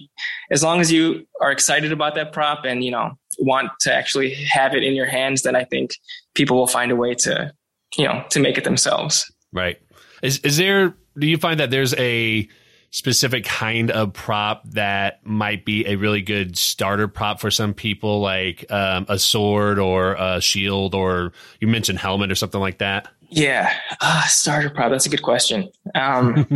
as 0.52 0.62
long 0.62 0.82
as 0.82 0.92
you 0.92 1.26
are 1.42 1.52
excited 1.52 1.92
about 1.92 2.16
that 2.16 2.32
prop 2.34 2.66
and, 2.66 2.84
you 2.84 2.92
know, 2.92 3.14
want 3.40 3.72
to 3.82 3.94
actually 3.94 4.34
have 4.34 4.76
it 4.76 4.84
in 4.84 4.94
your 4.94 5.06
hands, 5.06 5.44
then 5.44 5.56
I 5.56 5.64
think 5.64 5.92
people 6.36 6.58
will 6.58 6.68
find 6.68 6.92
a 6.92 6.96
way 6.96 7.16
to, 7.16 7.52
you 7.98 8.06
know, 8.06 8.24
to 8.30 8.40
make 8.40 8.58
it 8.58 8.66
themselves. 8.66 9.32
Right. 9.54 9.80
Is, 10.22 10.40
is 10.40 10.58
there, 10.58 10.94
do 11.18 11.26
you 11.26 11.38
find 11.38 11.60
that 11.60 11.72
there's 11.72 11.96
a, 11.96 12.48
specific 12.92 13.46
kind 13.46 13.92
of 13.92 14.14
prop 14.14 14.68
that 14.70 15.24
might 15.24 15.64
be 15.64 15.86
a 15.86 15.96
really 15.96 16.22
good 16.22 16.58
starter 16.58 17.08
prop 17.08 17.40
for 17.40 17.52
some 17.52 17.72
people, 17.74 18.20
like 18.20 18.66
um, 18.72 19.06
a 19.08 19.20
sword 19.20 19.78
or 19.78 20.16
a 20.16 20.42
shield, 20.42 20.96
or 20.96 21.32
you 21.60 21.68
mentioned 21.68 22.00
helmet 22.00 22.32
or 22.32 22.36
something 22.36 22.60
like 22.60 22.80
that? 22.80 23.08
Yeah, 23.30 23.72
uh, 24.02 24.24
starter 24.24 24.70
prop. 24.70 24.92
That's 24.92 25.06
a 25.06 25.10
good 25.10 25.22
question. 25.22 25.70
Um, 25.96 26.48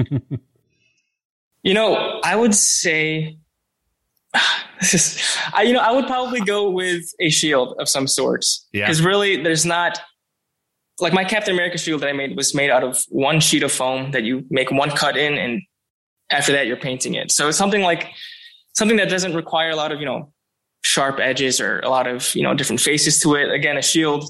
you 1.64 1.74
know, 1.74 2.20
I 2.24 2.36
would 2.36 2.56
say 2.56 3.38
this 4.82 4.94
is, 4.94 5.38
I, 5.54 5.64
you 5.64 5.74
know, 5.74 5.80
I 5.80 5.92
would 5.92 6.08
probably 6.08 6.42
go 6.42 6.70
with 6.70 7.04
a 7.20 7.30
shield 7.30 7.76
of 7.80 7.88
some 7.88 8.08
sorts. 8.08 8.68
Yeah. 8.74 8.86
Because 8.86 9.02
really, 9.02 9.42
there's 9.42 9.66
not 9.66 10.00
like 11.00 11.14
my 11.14 11.24
Captain 11.24 11.54
America 11.54 11.78
shield 11.78 12.02
that 12.02 12.10
I 12.10 12.14
made 12.14 12.36
was 12.36 12.54
made 12.54 12.70
out 12.70 12.84
of 12.84 13.04
one 13.10 13.40
sheet 13.40 13.64
of 13.64 13.72
foam 13.72 14.12
that 14.12 14.24
you 14.24 14.46
make 14.50 14.72
one 14.72 14.90
cut 14.92 15.18
in, 15.18 15.38
and 15.38 15.62
after 16.30 16.52
that 16.54 16.68
you're 16.68 16.78
painting 16.78 17.14
it. 17.16 17.32
So 17.32 17.50
it's 17.50 17.58
something 17.58 17.82
like 17.82 18.10
something 18.74 18.98
that 18.98 19.10
doesn't 19.10 19.36
require 19.36 19.72
a 19.72 19.76
lot 19.76 19.92
of 19.92 20.00
you 20.00 20.06
know 20.06 20.32
sharp 20.84 21.20
edges 21.20 21.60
or 21.60 21.80
a 21.80 21.90
lot 21.90 22.08
of 22.08 22.34
you 22.36 22.44
know 22.44 22.54
different 22.54 22.82
faces 22.82 23.20
to 23.22 23.36
it. 23.36 23.52
Again, 23.52 23.78
a 23.78 23.82
shield 23.82 24.30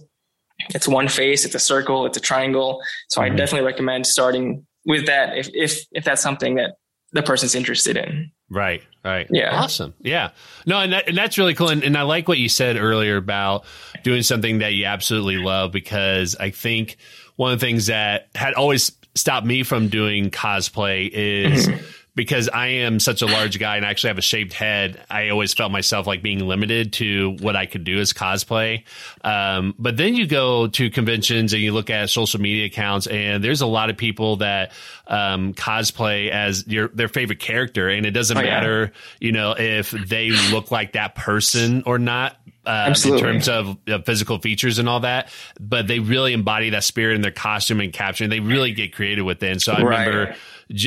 it's 0.69 0.87
one 0.87 1.07
face, 1.07 1.45
it's 1.45 1.55
a 1.55 1.59
circle, 1.59 2.05
it's 2.05 2.17
a 2.17 2.21
triangle. 2.21 2.81
So 3.09 3.21
mm-hmm. 3.21 3.33
I 3.33 3.35
definitely 3.35 3.65
recommend 3.65 4.07
starting 4.07 4.65
with 4.85 5.05
that 5.05 5.37
if 5.37 5.49
if 5.53 5.85
if 5.91 6.03
that's 6.03 6.21
something 6.21 6.55
that 6.55 6.75
the 7.13 7.23
person's 7.23 7.55
interested 7.55 7.95
in. 7.95 8.31
Right, 8.49 8.83
right. 9.03 9.27
Yeah. 9.31 9.55
Awesome. 9.61 9.93
Yeah. 9.99 10.31
No, 10.65 10.79
and, 10.79 10.93
that, 10.93 11.07
and 11.07 11.17
that's 11.17 11.37
really 11.37 11.53
cool. 11.53 11.69
And, 11.69 11.83
and, 11.83 11.97
I 11.97 12.01
like 12.03 12.27
what 12.27 12.37
you 12.37 12.49
said 12.49 12.75
earlier 12.75 13.17
about 13.17 13.65
doing 14.03 14.23
something 14.23 14.59
that 14.59 14.73
you 14.73 14.85
absolutely 14.85 15.37
love 15.37 15.71
because 15.71 16.35
I 16.39 16.49
think 16.49 16.97
one 17.35 17.53
of 17.53 17.59
the 17.59 17.65
things 17.65 17.87
that 17.87 18.29
had 18.35 18.53
always 18.55 18.91
stopped 19.15 19.45
me 19.45 19.63
from 19.63 19.87
doing 19.87 20.29
cosplay 20.31 21.09
is. 21.11 21.69
Because 22.15 22.47
I 22.47 22.67
am 22.67 22.99
such 22.99 23.23
a 23.23 23.25
large 23.25 23.57
guy 23.57 23.77
and 23.77 23.85
I 23.85 23.89
actually 23.89 24.09
have 24.09 24.19
a 24.19 24.21
shaved 24.21 24.53
head, 24.53 25.03
I 25.09 25.29
always 25.29 25.53
felt 25.53 25.71
myself 25.71 26.05
like 26.05 26.21
being 26.21 26.39
limited 26.47 26.93
to 26.93 27.37
what 27.39 27.55
I 27.55 27.65
could 27.65 27.83
do 27.83 27.99
as 27.99 28.13
cosplay. 28.13 28.83
Um, 29.23 29.73
but 29.79 29.97
then 29.97 30.15
you 30.15 30.27
go 30.27 30.67
to 30.67 30.91
conventions 30.91 31.53
and 31.53 31.61
you 31.61 31.71
look 31.71 31.89
at 31.89 32.11
social 32.11 32.39
media 32.39 32.67
accounts, 32.67 33.07
and 33.07 33.43
there's 33.43 33.61
a 33.61 33.67
lot 33.67 33.89
of 33.89 33.97
people 33.97 34.37
that 34.37 34.73
um, 35.07 35.53
cosplay 35.53 36.29
as 36.29 36.65
your 36.67 36.87
their 36.89 37.07
favorite 37.07 37.39
character, 37.39 37.89
and 37.89 38.05
it 38.05 38.11
doesn't 38.11 38.37
oh, 38.37 38.41
matter, 38.41 38.91
yeah. 38.93 39.17
you 39.19 39.31
know, 39.31 39.55
if 39.57 39.91
they 39.91 40.29
look 40.51 40.71
like 40.71 40.93
that 40.93 41.15
person 41.15 41.83
or 41.85 41.99
not. 41.99 42.37
Uh, 42.65 42.93
in 43.05 43.17
terms 43.17 43.49
of 43.49 43.75
uh, 43.89 43.99
physical 44.03 44.39
features 44.39 44.79
and 44.79 44.87
all 44.87 45.01
that, 45.01 45.27
but 45.59 45.85
they 45.85 45.99
really 45.99 46.31
embody 46.31 46.69
that 46.69 46.85
spirit 46.85 47.13
in 47.13 47.21
their 47.21 47.29
costume 47.29 47.81
and 47.81 47.91
caption. 47.91 48.29
They 48.29 48.39
really 48.39 48.71
get 48.71 48.95
creative 48.95 49.25
with 49.25 49.43
it. 49.43 49.51
And 49.51 49.61
so 49.61 49.73
I 49.73 49.81
right. 49.81 50.07
remember 50.07 50.35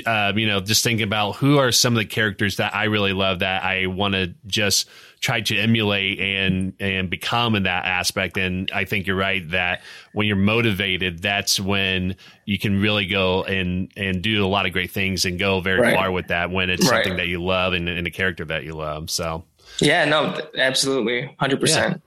uh, 0.07 0.33
you 0.35 0.47
know, 0.47 0.61
just 0.61 0.83
thinking 0.83 1.05
about 1.05 1.37
who 1.37 1.59
are 1.59 1.73
some 1.73 1.95
of 1.95 1.99
the 1.99 2.07
characters 2.07 2.57
that 2.57 2.75
I 2.75 2.85
really 2.85 3.13
love 3.13 3.41
that 3.41 3.63
I 3.63 3.87
want 3.87 4.15
to 4.15 4.35
just 4.47 4.89
try 5.21 5.41
to 5.41 5.57
emulate 5.57 6.21
and 6.21 6.75
and 6.79 7.11
become 7.11 7.55
in 7.55 7.65
that 7.65 7.85
aspect. 7.85 8.37
And 8.37 8.71
I 8.73 8.85
think 8.85 9.07
you're 9.07 9.17
right 9.17 9.49
that 9.51 9.83
when 10.13 10.27
you're 10.27 10.37
motivated, 10.37 11.21
that's 11.21 11.59
when 11.59 12.17
you 12.45 12.59
can 12.59 12.81
really 12.81 13.07
go 13.07 13.43
and 13.45 13.91
and 13.97 14.23
do 14.23 14.45
a 14.45 14.49
lot 14.49 14.67
of 14.67 14.73
great 14.73 14.91
things 14.91 15.25
and 15.25 15.39
go 15.39 15.61
very 15.61 15.81
right. 15.81 15.97
far 15.97 16.11
with 16.11 16.29
that 16.29 16.51
when 16.51 16.71
it's 16.71 16.89
right. 16.91 17.05
something 17.05 17.17
that 17.17 17.29
you 17.29 17.43
love 17.43 17.73
and, 17.73 17.89
and 17.89 18.07
a 18.07 18.11
character 18.11 18.45
that 18.45 18.65
you 18.65 18.75
love. 18.75 19.11
So. 19.11 19.45
Yeah, 19.81 20.05
no, 20.07 20.41
absolutely, 20.57 21.35
hundred 21.39 21.57
yeah. 21.57 21.61
percent. 21.61 22.03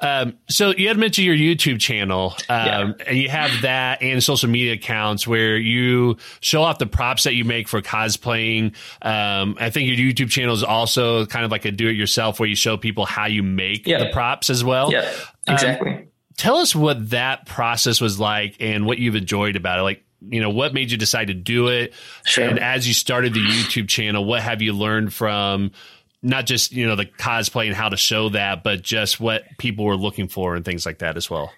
Um, 0.00 0.38
so 0.48 0.70
you 0.70 0.86
had 0.86 0.96
mentioned 0.96 1.26
your 1.26 1.34
YouTube 1.34 1.80
channel, 1.80 2.34
um, 2.48 2.66
yeah. 2.66 2.92
and 3.06 3.18
you 3.18 3.28
have 3.28 3.50
that 3.62 4.00
and 4.00 4.22
social 4.22 4.48
media 4.48 4.74
accounts 4.74 5.26
where 5.26 5.56
you 5.56 6.18
show 6.40 6.62
off 6.62 6.78
the 6.78 6.86
props 6.86 7.24
that 7.24 7.34
you 7.34 7.44
make 7.44 7.66
for 7.66 7.82
cosplaying. 7.82 8.76
Um, 9.02 9.56
I 9.58 9.70
think 9.70 9.88
your 9.88 9.96
YouTube 9.96 10.30
channel 10.30 10.54
is 10.54 10.62
also 10.62 11.26
kind 11.26 11.44
of 11.44 11.50
like 11.50 11.64
a 11.64 11.72
do-it-yourself 11.72 12.38
where 12.38 12.48
you 12.48 12.54
show 12.54 12.76
people 12.76 13.06
how 13.06 13.26
you 13.26 13.42
make 13.42 13.88
yeah. 13.88 13.98
the 13.98 14.10
props 14.10 14.50
as 14.50 14.62
well. 14.62 14.92
Yeah, 14.92 15.10
um, 15.48 15.54
exactly. 15.54 16.08
tell 16.36 16.58
us 16.58 16.74
what 16.74 17.10
that 17.10 17.46
process 17.46 18.00
was 18.00 18.18
like 18.18 18.56
and 18.60 18.86
what 18.86 18.98
you've 18.98 19.16
enjoyed 19.16 19.56
about 19.56 19.80
it. 19.80 19.82
Like, 19.82 20.04
you 20.30 20.40
know, 20.40 20.50
what 20.50 20.74
made 20.74 20.90
you 20.90 20.96
decide 20.96 21.26
to 21.26 21.34
do 21.34 21.68
it? 21.68 21.92
Sure. 22.24 22.48
And 22.48 22.58
as 22.58 22.88
you 22.88 22.94
started 22.94 23.34
the 23.34 23.40
YouTube 23.40 23.88
channel, 23.88 24.24
what 24.24 24.42
have 24.42 24.62
you 24.62 24.72
learned 24.72 25.12
from 25.12 25.72
not 26.22 26.46
just 26.46 26.72
you 26.72 26.86
know 26.86 26.96
the 26.96 27.06
cosplay 27.06 27.66
and 27.66 27.74
how 27.74 27.88
to 27.88 27.96
show 27.96 28.28
that, 28.30 28.62
but 28.62 28.82
just 28.82 29.20
what 29.20 29.44
people 29.58 29.84
were 29.84 29.96
looking 29.96 30.28
for 30.28 30.56
and 30.56 30.64
things 30.64 30.84
like 30.84 30.98
that 30.98 31.16
as 31.16 31.30
well. 31.30 31.52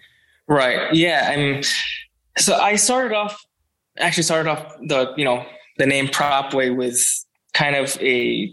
Right. 0.46 0.92
Yeah. 0.92 1.28
I 1.30 1.36
mean, 1.36 1.62
so 2.36 2.56
I 2.56 2.76
started 2.76 3.14
off 3.14 3.44
actually 3.98 4.22
started 4.22 4.50
off 4.50 4.74
the 4.86 5.12
you 5.16 5.24
know 5.24 5.44
the 5.78 5.86
name 5.86 6.08
PropWay 6.08 6.74
with 6.74 7.02
kind 7.54 7.76
of 7.76 7.96
a 8.00 8.52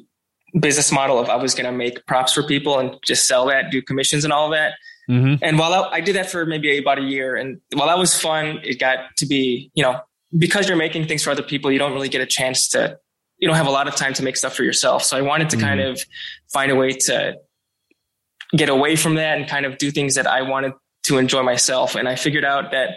business 0.60 0.92
model 0.92 1.20
of 1.20 1.30
I 1.30 1.36
was 1.36 1.54
going 1.54 1.66
to 1.66 1.72
make 1.72 2.06
props 2.06 2.34
for 2.34 2.44
people 2.44 2.80
and 2.80 2.96
just 3.06 3.28
sell 3.28 3.46
that, 3.48 3.70
do 3.70 3.82
commissions 3.82 4.24
and 4.24 4.32
all 4.32 4.50
that. 4.52 4.74
Mm-hmm. 5.10 5.44
And 5.44 5.60
while 5.60 5.74
I, 5.74 5.98
I, 5.98 6.02
did 6.02 6.16
that 6.16 6.30
for 6.30 6.46
maybe 6.46 6.78
about 6.78 6.98
a 7.00 7.04
year, 7.04 7.36
and 7.36 7.62
while 7.74 7.88
that 7.88 7.98
was 7.98 8.20
fun, 8.20 8.60
it 8.64 8.80
got 8.80 9.16
to 9.18 9.26
be 9.26 9.72
you 9.74 9.84
know 9.84 10.00
because 10.38 10.68
you're 10.68 10.78
making 10.78 11.08
things 11.08 11.24
for 11.24 11.32
other 11.32 11.44
people, 11.44 11.72
you 11.72 11.80
don't 11.80 11.94
really 11.94 12.10
get 12.10 12.22
a 12.22 12.26
chance 12.26 12.68
to 12.70 12.98
you 13.38 13.48
don't 13.48 13.58
have 13.58 13.68
a 13.68 13.72
lot 13.72 13.88
of 13.88 13.96
time 13.96 14.14
to 14.14 14.24
make 14.24 14.36
stuff 14.36 14.56
for 14.56 14.64
yourself. 14.64 15.04
So 15.04 15.18
I 15.18 15.22
wanted 15.22 15.50
to 15.52 15.58
mm-hmm. 15.58 15.66
kind 15.66 15.82
of 15.82 16.02
find 16.52 16.72
a 16.72 16.76
way 16.76 16.92
to 16.92 17.36
get 18.56 18.70
away 18.70 18.96
from 18.96 19.16
that 19.16 19.38
and 19.38 19.48
kind 19.48 19.66
of 19.66 19.78
do 19.78 19.92
things 19.92 20.16
that 20.16 20.28
I 20.28 20.42
wanted 20.42 20.74
to 21.04 21.18
enjoy 21.18 21.44
myself. 21.44 21.96
And 21.96 22.08
I 22.08 22.16
figured 22.16 22.46
out 22.46 22.72
that, 22.72 22.92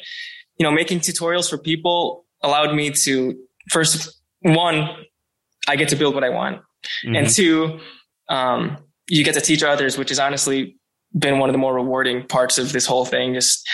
you 0.58 0.64
know, 0.64 0.70
making 0.70 1.00
tutorials 1.00 1.48
for 1.48 1.58
people 1.58 2.24
allowed 2.42 2.74
me 2.74 2.90
to 2.90 3.38
first, 3.70 4.20
one, 4.40 4.88
I 5.68 5.76
get 5.76 5.88
to 5.90 5.96
build 5.96 6.14
what 6.14 6.24
I 6.24 6.30
want. 6.30 6.62
Mm-hmm. 7.04 7.16
And 7.16 7.28
two, 7.28 7.80
um, 8.28 8.78
you 9.08 9.24
get 9.24 9.34
to 9.34 9.40
teach 9.40 9.62
others, 9.62 9.98
which 9.98 10.08
has 10.08 10.18
honestly 10.18 10.76
been 11.18 11.38
one 11.38 11.48
of 11.48 11.52
the 11.52 11.58
more 11.58 11.74
rewarding 11.74 12.26
parts 12.26 12.58
of 12.58 12.72
this 12.72 12.86
whole 12.86 13.04
thing. 13.04 13.34
Just, 13.34 13.68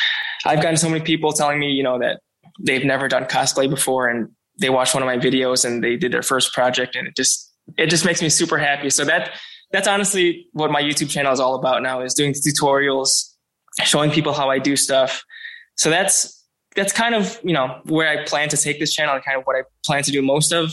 I've 0.45 0.63
gotten 0.63 0.77
so 0.77 0.89
many 0.89 1.05
people 1.05 1.33
telling 1.33 1.59
me, 1.59 1.71
you 1.71 1.83
know, 1.83 1.99
that 1.99 2.21
they've 2.65 2.85
never 2.85 3.07
done 3.07 3.25
cosplay 3.25 3.69
before 3.69 4.09
and 4.09 4.31
they 4.59 4.71
watched 4.71 4.95
one 4.95 5.03
of 5.03 5.07
my 5.07 5.19
videos 5.19 5.65
and 5.65 5.83
they 5.83 5.97
did 5.97 6.13
their 6.13 6.23
first 6.23 6.53
project 6.53 6.97
and 6.97 7.07
it 7.07 7.17
just 7.17 7.53
it 7.77 7.89
just 7.89 8.05
makes 8.05 8.23
me 8.23 8.29
super 8.29 8.59
happy. 8.59 8.91
So 8.91 9.05
that 9.05 9.33
that's 9.73 9.89
honestly 9.89 10.47
what 10.53 10.71
my 10.71 10.81
youtube 10.81 11.11
channel 11.11 11.33
is 11.33 11.41
all 11.41 11.57
about 11.57 11.83
now 11.83 12.01
is 12.01 12.15
doing 12.15 12.33
tutorials 12.33 13.33
showing 13.83 14.11
people 14.11 14.33
how 14.33 14.51
i 14.51 14.59
do 14.59 14.77
stuff. 14.77 15.23
So 15.77 15.91
that's 15.91 16.45
that's 16.75 16.93
kind 16.93 17.15
of 17.15 17.39
you 17.43 17.53
know 17.53 17.81
where 17.85 18.09
i 18.09 18.25
plan 18.25 18.49
to 18.51 18.57
take 18.57 18.79
this 18.79 18.93
channel 18.93 19.15
and 19.15 19.25
kind 19.25 19.39
of 19.39 19.45
what 19.45 19.57
i 19.57 19.63
plan 19.85 20.03
to 20.05 20.11
do 20.11 20.23
most 20.23 20.53
of. 20.53 20.73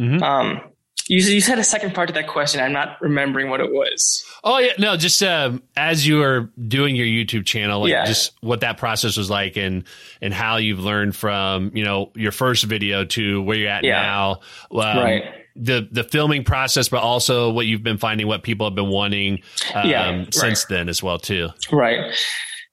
Mm-hmm. 0.00 0.22
um, 0.22 0.60
you, 1.08 1.18
you 1.18 1.40
said 1.40 1.58
a 1.58 1.64
second 1.64 1.94
part 1.94 2.08
to 2.08 2.14
that 2.14 2.28
question. 2.28 2.60
I'm 2.60 2.72
not 2.72 3.00
remembering 3.00 3.50
what 3.50 3.60
it 3.60 3.72
was. 3.72 4.24
Oh 4.44 4.58
yeah, 4.58 4.72
no, 4.78 4.96
just 4.96 5.22
um, 5.22 5.62
as 5.76 6.06
you 6.06 6.18
were 6.18 6.50
doing 6.68 6.96
your 6.96 7.06
YouTube 7.06 7.44
channel, 7.44 7.80
like 7.80 7.90
yeah. 7.90 8.04
just 8.04 8.32
what 8.40 8.60
that 8.60 8.78
process 8.78 9.16
was 9.16 9.30
like, 9.30 9.56
and 9.56 9.84
and 10.20 10.32
how 10.32 10.56
you've 10.56 10.80
learned 10.80 11.16
from 11.16 11.70
you 11.74 11.84
know 11.84 12.12
your 12.14 12.32
first 12.32 12.64
video 12.64 13.04
to 13.04 13.42
where 13.42 13.56
you're 13.56 13.70
at 13.70 13.84
yeah. 13.84 14.02
now. 14.02 14.40
Um, 14.70 14.98
right. 14.98 15.24
The 15.54 15.86
the 15.90 16.04
filming 16.04 16.44
process, 16.44 16.88
but 16.88 17.02
also 17.02 17.50
what 17.50 17.66
you've 17.66 17.82
been 17.82 17.98
finding, 17.98 18.26
what 18.26 18.42
people 18.42 18.66
have 18.66 18.74
been 18.74 18.88
wanting 18.88 19.42
um, 19.74 19.88
yeah, 19.88 20.24
since 20.30 20.64
then 20.64 20.88
as 20.88 21.02
well 21.02 21.18
too. 21.18 21.50
Right. 21.70 22.14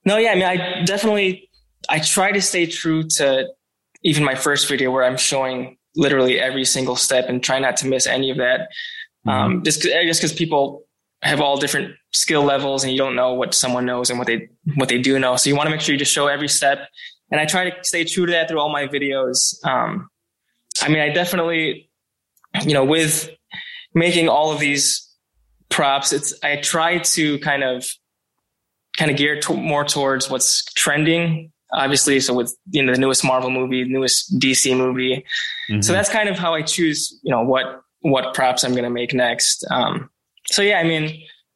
No, 0.06 0.18
yeah, 0.18 0.32
I 0.32 0.36
mean, 0.36 0.46
I 0.46 0.84
definitely 0.86 1.50
I 1.90 2.00
try 2.00 2.32
to 2.32 2.42
stay 2.42 2.68
true 2.68 3.04
to 3.18 3.48
even 4.04 4.24
my 4.24 4.36
first 4.36 4.70
video 4.70 4.92
where 4.92 5.04
I'm 5.04 5.18
showing 5.18 5.78
literally 6.00 6.40
every 6.40 6.64
single 6.64 6.96
step 6.96 7.26
and 7.28 7.44
try 7.44 7.60
not 7.60 7.76
to 7.78 7.88
miss 7.88 8.08
any 8.08 8.32
of 8.32 8.38
that. 8.38 8.70
Mm-hmm. 9.28 9.30
Um, 9.30 9.64
just 9.64 9.86
I 9.86 10.06
guess 10.06 10.18
because 10.18 10.34
people 10.34 10.84
have 11.22 11.42
all 11.42 11.58
different 11.58 11.94
skill 12.14 12.44
levels 12.44 12.84
and 12.84 12.94
you 12.94 12.98
don't 12.98 13.16
know 13.16 13.34
what 13.34 13.54
someone 13.54 13.86
knows 13.86 14.10
and 14.10 14.18
what 14.18 14.28
they 14.28 14.48
what 14.76 14.88
they 14.88 15.02
do 15.02 15.20
know. 15.20 15.36
So 15.36 15.50
you 15.50 15.56
want 15.56 15.68
to 15.68 15.72
make 15.72 15.82
sure 15.82 15.94
you 15.94 16.00
just 16.00 16.14
show 16.14 16.28
every 16.28 16.48
step. 16.48 16.88
And 17.30 17.40
I 17.40 17.46
try 17.46 17.70
to 17.70 17.84
stay 17.84 18.06
true 18.06 18.26
to 18.26 18.32
that 18.32 18.48
through 18.48 18.60
all 18.60 18.72
my 18.72 18.88
videos. 18.88 19.64
Um, 19.66 20.10
I 20.82 20.88
mean, 20.88 21.00
I 21.00 21.10
definitely, 21.10 21.90
you 22.64 22.74
know, 22.74 22.86
with 22.86 23.30
making 23.94 24.30
all 24.30 24.52
of 24.52 24.60
these 24.60 25.08
props, 25.68 26.14
it's 26.14 26.34
I 26.42 26.56
try 26.56 27.00
to 27.00 27.38
kind 27.40 27.64
of 27.64 27.86
kind 28.98 29.12
of 29.12 29.18
gear 29.18 29.40
to, 29.42 29.54
more 29.54 29.84
towards 29.84 30.30
what's 30.30 30.64
trending 30.74 31.52
obviously. 31.74 32.20
So 32.20 32.34
with 32.34 32.56
you 32.72 32.84
know 32.84 32.94
the 32.94 33.00
newest 33.00 33.24
Marvel 33.24 33.50
movie, 33.50 33.84
newest 33.84 34.38
DC 34.40 34.76
movie, 34.76 35.26
mm-hmm. 35.70 35.82
so 35.82 35.94
that's 35.94 36.10
kind 36.10 36.30
of 36.30 36.38
how 36.38 36.54
I 36.54 36.62
choose. 36.62 37.20
You 37.24 37.32
know 37.32 37.42
what 37.42 37.82
what 38.02 38.34
props 38.34 38.64
I'm 38.64 38.72
going 38.72 38.84
to 38.84 38.90
make 38.90 39.14
next. 39.14 39.66
Um, 39.70 40.10
so 40.48 40.62
yeah, 40.62 40.80
I 40.80 40.84
mean, 40.84 41.06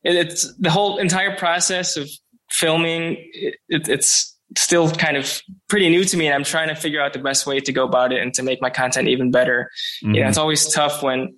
it, 0.04 0.16
it's 0.16 0.54
the 0.58 0.70
whole 0.70 0.98
entire 0.98 1.36
process 1.36 1.98
of 1.98 2.10
filming. 2.52 3.18
It, 3.34 3.56
it, 3.70 3.88
it's 3.88 4.36
still 4.58 4.92
kind 4.92 5.18
of 5.18 5.42
pretty 5.68 5.90
new 5.90 6.04
to 6.04 6.18
me, 6.18 6.28
and 6.28 6.36
I'm 6.36 6.44
trying 6.44 6.70
to 6.70 6.76
figure 6.76 7.02
out 7.02 7.14
the 7.14 7.20
best 7.20 7.48
way 7.48 7.60
to 7.60 7.72
go 7.72 7.86
about 7.86 8.12
it 8.12 8.22
and 8.22 8.34
to 8.36 8.44
make 8.44 8.62
my 8.62 8.70
content 8.70 9.08
even 9.08 9.32
better. 9.32 9.72
Mm-hmm. 10.04 10.16
You 10.16 10.22
know, 10.22 10.30
it's 10.30 10.38
always 10.38 10.72
tough 10.72 11.02
when 11.02 11.38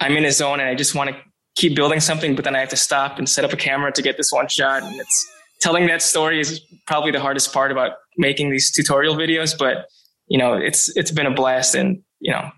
I'm 0.00 0.16
in 0.16 0.24
a 0.24 0.32
zone 0.32 0.60
and 0.60 0.68
I 0.68 0.74
just 0.74 0.94
want 0.94 1.10
to 1.10 1.16
keep 1.56 1.76
building 1.76 2.00
something, 2.00 2.34
but 2.34 2.44
then 2.44 2.56
I 2.56 2.60
have 2.60 2.70
to 2.70 2.76
stop 2.76 3.18
and 3.18 3.28
set 3.28 3.44
up 3.44 3.52
a 3.52 3.56
camera 3.56 3.92
to 3.92 4.02
get 4.02 4.16
this 4.16 4.32
one 4.32 4.48
shot, 4.48 4.82
and 4.82 4.98
it's 4.98 5.30
telling 5.60 5.86
that 5.86 6.02
story 6.02 6.40
is 6.40 6.60
probably 6.86 7.10
the 7.10 7.20
hardest 7.20 7.52
part 7.52 7.70
about 7.70 7.92
making 8.16 8.50
these 8.50 8.70
tutorial 8.70 9.14
videos, 9.14 9.56
but 9.56 9.86
you 10.26 10.38
know, 10.38 10.54
it's 10.54 10.94
it's 10.96 11.10
been 11.10 11.26
a 11.26 11.34
blast 11.34 11.74
and 11.74 12.02
you 12.20 12.32
know, 12.32 12.50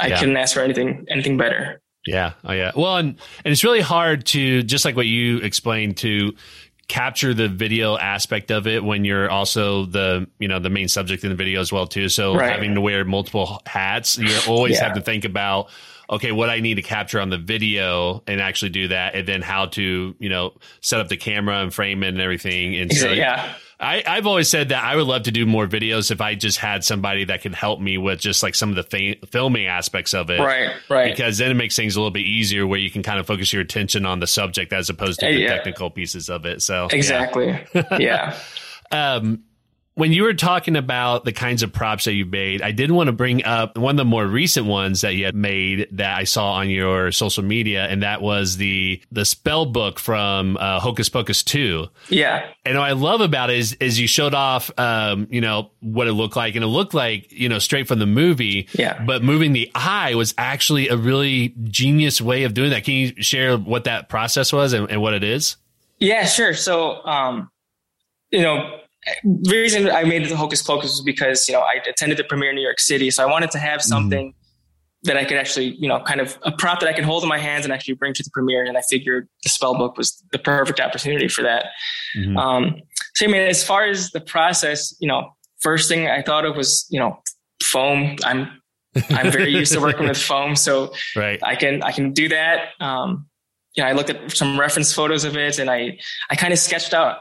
I 0.00 0.08
yeah. 0.08 0.18
couldn't 0.18 0.36
ask 0.36 0.54
for 0.54 0.60
anything 0.60 1.06
anything 1.08 1.36
better. 1.36 1.80
Yeah. 2.06 2.32
Oh 2.44 2.52
yeah. 2.52 2.72
Well, 2.76 2.96
and 2.96 3.18
and 3.44 3.52
it's 3.52 3.64
really 3.64 3.80
hard 3.80 4.26
to 4.26 4.62
just 4.62 4.84
like 4.84 4.96
what 4.96 5.06
you 5.06 5.38
explained 5.38 5.96
to 5.98 6.34
capture 6.88 7.34
the 7.34 7.48
video 7.48 7.96
aspect 7.96 8.52
of 8.52 8.66
it 8.66 8.84
when 8.84 9.04
you're 9.04 9.28
also 9.28 9.86
the 9.86 10.28
you 10.38 10.46
know 10.46 10.60
the 10.60 10.70
main 10.70 10.86
subject 10.86 11.24
in 11.24 11.30
the 11.30 11.36
video 11.36 11.60
as 11.60 11.72
well 11.72 11.84
too 11.84 12.08
so 12.08 12.36
right. 12.36 12.52
having 12.52 12.76
to 12.76 12.80
wear 12.80 13.04
multiple 13.04 13.60
hats 13.66 14.16
you 14.18 14.32
always 14.46 14.76
yeah. 14.76 14.84
have 14.84 14.94
to 14.94 15.00
think 15.00 15.24
about 15.24 15.68
okay, 16.08 16.32
what 16.32 16.50
I 16.50 16.60
need 16.60 16.74
to 16.74 16.82
capture 16.82 17.20
on 17.20 17.30
the 17.30 17.38
video 17.38 18.22
and 18.26 18.40
actually 18.40 18.70
do 18.70 18.88
that, 18.88 19.14
and 19.14 19.26
then 19.26 19.42
how 19.42 19.66
to, 19.66 20.14
you 20.18 20.28
know, 20.28 20.54
set 20.80 21.00
up 21.00 21.08
the 21.08 21.16
camera 21.16 21.56
and 21.56 21.72
frame 21.72 22.02
it 22.02 22.08
and 22.08 22.20
everything. 22.20 22.76
And 22.76 22.92
so, 22.92 23.10
yeah. 23.10 23.54
I, 23.78 24.02
I've 24.06 24.26
always 24.26 24.48
said 24.48 24.70
that 24.70 24.82
I 24.82 24.96
would 24.96 25.06
love 25.06 25.24
to 25.24 25.30
do 25.30 25.44
more 25.44 25.66
videos 25.66 26.10
if 26.10 26.22
I 26.22 26.34
just 26.34 26.56
had 26.56 26.82
somebody 26.82 27.24
that 27.24 27.42
could 27.42 27.54
help 27.54 27.78
me 27.78 27.98
with 27.98 28.20
just 28.20 28.42
like 28.42 28.54
some 28.54 28.70
of 28.70 28.76
the 28.76 28.82
fa- 28.82 29.26
filming 29.26 29.66
aspects 29.66 30.14
of 30.14 30.30
it. 30.30 30.40
Right, 30.40 30.72
right. 30.88 31.10
Because 31.10 31.36
then 31.36 31.50
it 31.50 31.54
makes 31.54 31.76
things 31.76 31.94
a 31.94 32.00
little 32.00 32.10
bit 32.10 32.24
easier 32.24 32.66
where 32.66 32.78
you 32.78 32.90
can 32.90 33.02
kind 33.02 33.20
of 33.20 33.26
focus 33.26 33.52
your 33.52 33.60
attention 33.60 34.06
on 34.06 34.18
the 34.20 34.26
subject 34.26 34.72
as 34.72 34.88
opposed 34.88 35.20
to 35.20 35.26
the 35.26 35.40
yeah. 35.40 35.48
technical 35.48 35.90
pieces 35.90 36.30
of 36.30 36.46
it. 36.46 36.62
So 36.62 36.88
exactly, 36.90 37.48
yeah. 37.74 37.98
yeah. 37.98 38.38
um, 38.90 39.44
when 39.96 40.12
you 40.12 40.24
were 40.24 40.34
talking 40.34 40.76
about 40.76 41.24
the 41.24 41.32
kinds 41.32 41.62
of 41.62 41.72
props 41.72 42.04
that 42.04 42.12
you 42.12 42.26
made, 42.26 42.60
I 42.60 42.70
did 42.70 42.90
want 42.90 43.06
to 43.06 43.12
bring 43.12 43.42
up 43.44 43.78
one 43.78 43.94
of 43.94 43.96
the 43.96 44.04
more 44.04 44.26
recent 44.26 44.66
ones 44.66 45.00
that 45.00 45.14
you 45.14 45.24
had 45.24 45.34
made 45.34 45.88
that 45.92 46.18
I 46.18 46.24
saw 46.24 46.52
on 46.52 46.68
your 46.68 47.10
social 47.12 47.42
media, 47.42 47.86
and 47.86 48.02
that 48.02 48.20
was 48.20 48.58
the 48.58 49.02
the 49.10 49.24
spell 49.24 49.64
book 49.64 49.98
from 49.98 50.58
uh, 50.58 50.80
Hocus 50.80 51.08
Pocus 51.08 51.42
two. 51.42 51.86
Yeah, 52.10 52.46
and 52.66 52.76
what 52.76 52.84
I 52.84 52.92
love 52.92 53.22
about 53.22 53.48
it 53.48 53.56
is 53.56 53.72
is 53.80 53.98
you 53.98 54.06
showed 54.06 54.34
off, 54.34 54.70
um, 54.78 55.28
you 55.30 55.40
know, 55.40 55.70
what 55.80 56.06
it 56.06 56.12
looked 56.12 56.36
like, 56.36 56.56
and 56.56 56.62
it 56.62 56.68
looked 56.68 56.92
like 56.92 57.32
you 57.32 57.48
know 57.48 57.58
straight 57.58 57.88
from 57.88 57.98
the 57.98 58.06
movie. 58.06 58.68
Yeah, 58.74 59.02
but 59.02 59.24
moving 59.24 59.54
the 59.54 59.70
eye 59.74 60.14
was 60.14 60.34
actually 60.36 60.88
a 60.88 60.96
really 60.98 61.54
genius 61.64 62.20
way 62.20 62.42
of 62.42 62.52
doing 62.52 62.68
that. 62.68 62.84
Can 62.84 62.92
you 62.92 63.22
share 63.22 63.56
what 63.56 63.84
that 63.84 64.10
process 64.10 64.52
was 64.52 64.74
and, 64.74 64.90
and 64.90 65.00
what 65.00 65.14
it 65.14 65.24
is? 65.24 65.56
Yeah, 65.98 66.26
sure. 66.26 66.52
So, 66.52 67.02
um, 67.06 67.50
you 68.30 68.42
know 68.42 68.80
reason 69.24 69.90
I 69.90 70.04
made 70.04 70.22
it 70.22 70.28
the 70.28 70.36
Hocus 70.36 70.62
Pocus 70.62 70.90
was 70.90 71.02
because 71.02 71.48
you 71.48 71.54
know 71.54 71.60
I 71.60 71.80
attended 71.88 72.18
the 72.18 72.24
premiere 72.24 72.50
in 72.50 72.56
New 72.56 72.62
York 72.62 72.80
City, 72.80 73.10
so 73.10 73.22
I 73.22 73.30
wanted 73.30 73.50
to 73.52 73.58
have 73.58 73.80
mm-hmm. 73.80 73.88
something 73.88 74.28
mm-hmm. 74.30 75.08
that 75.08 75.16
I 75.16 75.24
could 75.24 75.36
actually 75.36 75.76
you 75.78 75.88
know 75.88 76.00
kind 76.00 76.20
of 76.20 76.38
a 76.42 76.52
prop 76.52 76.80
that 76.80 76.88
I 76.88 76.92
could 76.92 77.04
hold 77.04 77.22
in 77.22 77.28
my 77.28 77.38
hands 77.38 77.64
and 77.64 77.72
actually 77.72 77.94
bring 77.94 78.14
to 78.14 78.22
the 78.22 78.30
premiere. 78.30 78.64
And 78.64 78.76
I 78.76 78.82
figured 78.88 79.28
the 79.42 79.48
spell 79.48 79.76
book 79.76 79.96
was 79.96 80.22
the 80.32 80.38
perfect 80.38 80.80
opportunity 80.80 81.28
for 81.28 81.42
that. 81.42 81.66
Mm-hmm. 82.16 82.36
Um, 82.36 82.82
so 83.14 83.26
I 83.26 83.28
mean, 83.28 83.42
as 83.42 83.64
far 83.64 83.84
as 83.84 84.10
the 84.10 84.20
process, 84.20 84.94
you 85.00 85.08
know, 85.08 85.30
first 85.60 85.88
thing 85.88 86.08
I 86.08 86.22
thought 86.22 86.44
of 86.44 86.56
was 86.56 86.86
you 86.90 86.98
know 86.98 87.22
foam. 87.62 88.16
I'm 88.24 88.60
I'm 89.10 89.30
very 89.30 89.50
used 89.50 89.72
to 89.72 89.80
working 89.80 90.08
with 90.08 90.20
foam, 90.30 90.56
so 90.56 90.92
right. 91.14 91.40
I 91.42 91.54
can 91.56 91.82
I 91.82 91.92
can 91.92 92.12
do 92.12 92.28
that. 92.28 92.70
Um, 92.80 93.26
you 93.74 93.82
know, 93.82 93.88
I 93.88 93.92
looked 93.92 94.10
at 94.10 94.32
some 94.32 94.58
reference 94.58 94.92
photos 94.92 95.24
of 95.24 95.36
it, 95.36 95.58
and 95.58 95.70
I 95.70 95.98
I 96.30 96.36
kind 96.36 96.52
of 96.52 96.58
sketched 96.58 96.94
out 96.94 97.18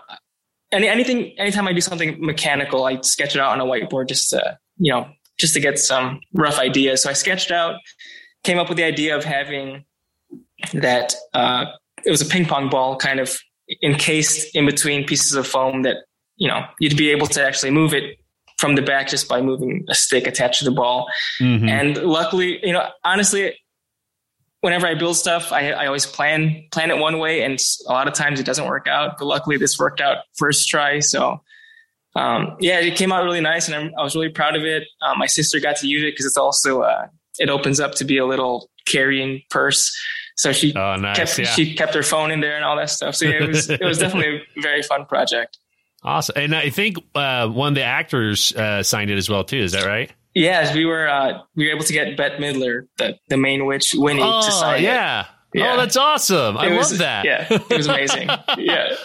any, 0.72 0.88
anything, 0.88 1.38
anytime 1.38 1.68
I 1.68 1.74
do 1.74 1.82
something 1.82 2.18
mechanical, 2.20 2.86
I 2.86 3.02
sketch 3.02 3.36
it 3.36 3.42
out 3.42 3.52
on 3.52 3.62
a 3.62 3.66
whiteboard 3.66 4.08
just 4.08 4.30
to, 4.32 4.58
you 4.78 4.92
know, 4.92 5.08
just 5.38 5.54
to 5.54 5.60
get 5.60 5.80
some 5.80 6.22
rough 6.34 6.60
ideas. 6.60 7.04
So 7.04 7.10
I 7.10 7.14
sketched 7.14 7.52
out, 7.52 7.76
came 8.44 8.58
up 8.58 8.70
with 8.70 8.78
the 8.78 8.84
idea 8.84 9.16
of 9.16 9.24
having 9.24 9.86
that, 10.74 11.14
uh, 11.34 11.66
it 12.04 12.10
was 12.10 12.22
a 12.22 12.26
ping 12.26 12.46
pong 12.46 12.70
ball 12.70 12.96
kind 12.98 13.20
of 13.20 13.38
encased 13.84 14.56
in 14.56 14.66
between 14.66 15.06
pieces 15.06 15.34
of 15.34 15.48
foam 15.48 15.84
that, 15.84 15.98
you 16.38 16.48
know, 16.48 16.64
you'd 16.80 16.98
be 16.98 17.10
able 17.10 17.28
to 17.28 17.44
actually 17.44 17.72
move 17.72 17.94
it 17.94 18.18
from 18.58 18.76
the 18.76 18.82
back 18.82 19.08
just 19.08 19.28
by 19.28 19.42
moving 19.42 19.86
a 19.90 19.96
stick 19.96 20.28
attached 20.28 20.60
to 20.60 20.66
the 20.66 20.72
ball. 20.72 21.08
Mm-hmm. 21.42 21.68
And 21.68 21.98
luckily, 21.98 22.66
you 22.66 22.74
know, 22.74 22.88
honestly, 23.04 23.56
whenever 24.62 24.88
I 24.88 24.96
build 24.96 25.16
stuff, 25.16 25.52
I, 25.52 25.72
I 25.72 25.86
always 25.86 26.06
plan 26.06 26.64
plan 26.72 26.92
it 26.92 26.98
one 26.98 27.20
way, 27.20 27.44
and 27.44 27.60
a 27.88 27.92
lot 27.92 28.08
of 28.08 28.14
times 28.14 28.40
it 28.40 28.46
doesn't 28.46 28.66
work 28.66 28.88
out. 28.88 29.18
But 29.18 29.26
luckily, 29.26 29.58
this 29.58 29.78
worked 29.78 30.02
out 30.02 30.18
first 30.36 30.68
try. 30.68 31.00
So 31.00 31.42
um, 32.16 32.56
yeah, 32.60 32.80
it 32.80 32.96
came 32.96 33.12
out 33.12 33.24
really 33.24 33.42
nice, 33.42 33.68
and 33.68 33.76
I'm, 33.76 33.92
i 33.98 34.04
was 34.04 34.16
really 34.16 34.30
proud 34.30 34.56
of 34.56 34.64
it. 34.64 34.84
Um, 35.02 35.20
my 35.20 35.28
sister 35.28 35.60
got 35.60 35.76
to 35.78 35.88
use 35.88 36.04
it 36.04 36.14
because 36.14 36.26
it's 36.26 36.38
also 36.38 36.82
uh, 36.82 37.08
it 37.40 37.50
opens 37.50 37.80
up 37.80 37.94
to 37.96 38.06
be 38.06 38.18
a 38.18 38.26
little 38.26 38.70
carrying 38.86 39.42
purse. 39.50 39.96
So 40.38 40.52
she 40.52 40.74
oh, 40.76 40.96
nice. 40.96 41.18
kept 41.18 41.40
yeah. 41.40 41.46
she 41.46 41.76
kept 41.76 41.94
her 41.94 42.04
phone 42.04 42.32
in 42.32 42.40
there 42.40 42.56
and 42.56 42.66
all 42.66 42.76
that 42.78 42.90
stuff. 42.90 43.16
So 43.16 43.26
yeah, 43.26 43.44
it 43.44 43.48
was 43.48 43.70
it 43.70 43.84
was 43.84 44.00
definitely 44.00 44.42
a 44.58 44.62
very 44.62 44.82
fun 44.82 45.06
project. 45.06 45.58
Awesome, 46.04 46.36
and 46.38 46.56
I 46.56 46.70
think 46.70 46.98
uh, 47.16 47.48
one 47.48 47.70
of 47.70 47.74
the 47.74 47.82
actors 47.82 48.56
uh, 48.56 48.84
signed 48.84 49.10
it 49.10 49.18
as 49.18 49.28
well 49.28 49.44
too. 49.44 49.58
Is 49.58 49.72
that 49.72 49.88
right? 49.88 50.12
Yes, 50.36 50.76
we 50.76 50.86
were 50.86 51.08
uh, 51.08 51.42
we 51.56 51.66
were 51.66 51.72
able 51.72 51.86
to 51.86 51.94
get 51.94 52.16
Bette 52.18 52.38
Midler, 52.38 52.88
the 52.98 53.18
the 53.30 53.38
main 53.38 53.66
witch, 53.66 53.94
Winnie, 53.96 54.22
oh, 54.22 54.46
to 54.46 54.52
sign 54.52 54.84
yeah. 54.84 55.22
it. 55.22 55.28
Yeah. 55.60 55.74
Oh, 55.74 55.78
that's 55.78 55.96
awesome! 55.96 56.58
I 56.58 56.76
was, 56.76 56.92
love 56.92 57.00
that. 57.00 57.26
Yeah, 57.26 57.48
it 57.50 57.70
was 57.70 57.88
amazing. 57.88 58.28
yeah. 58.58 58.96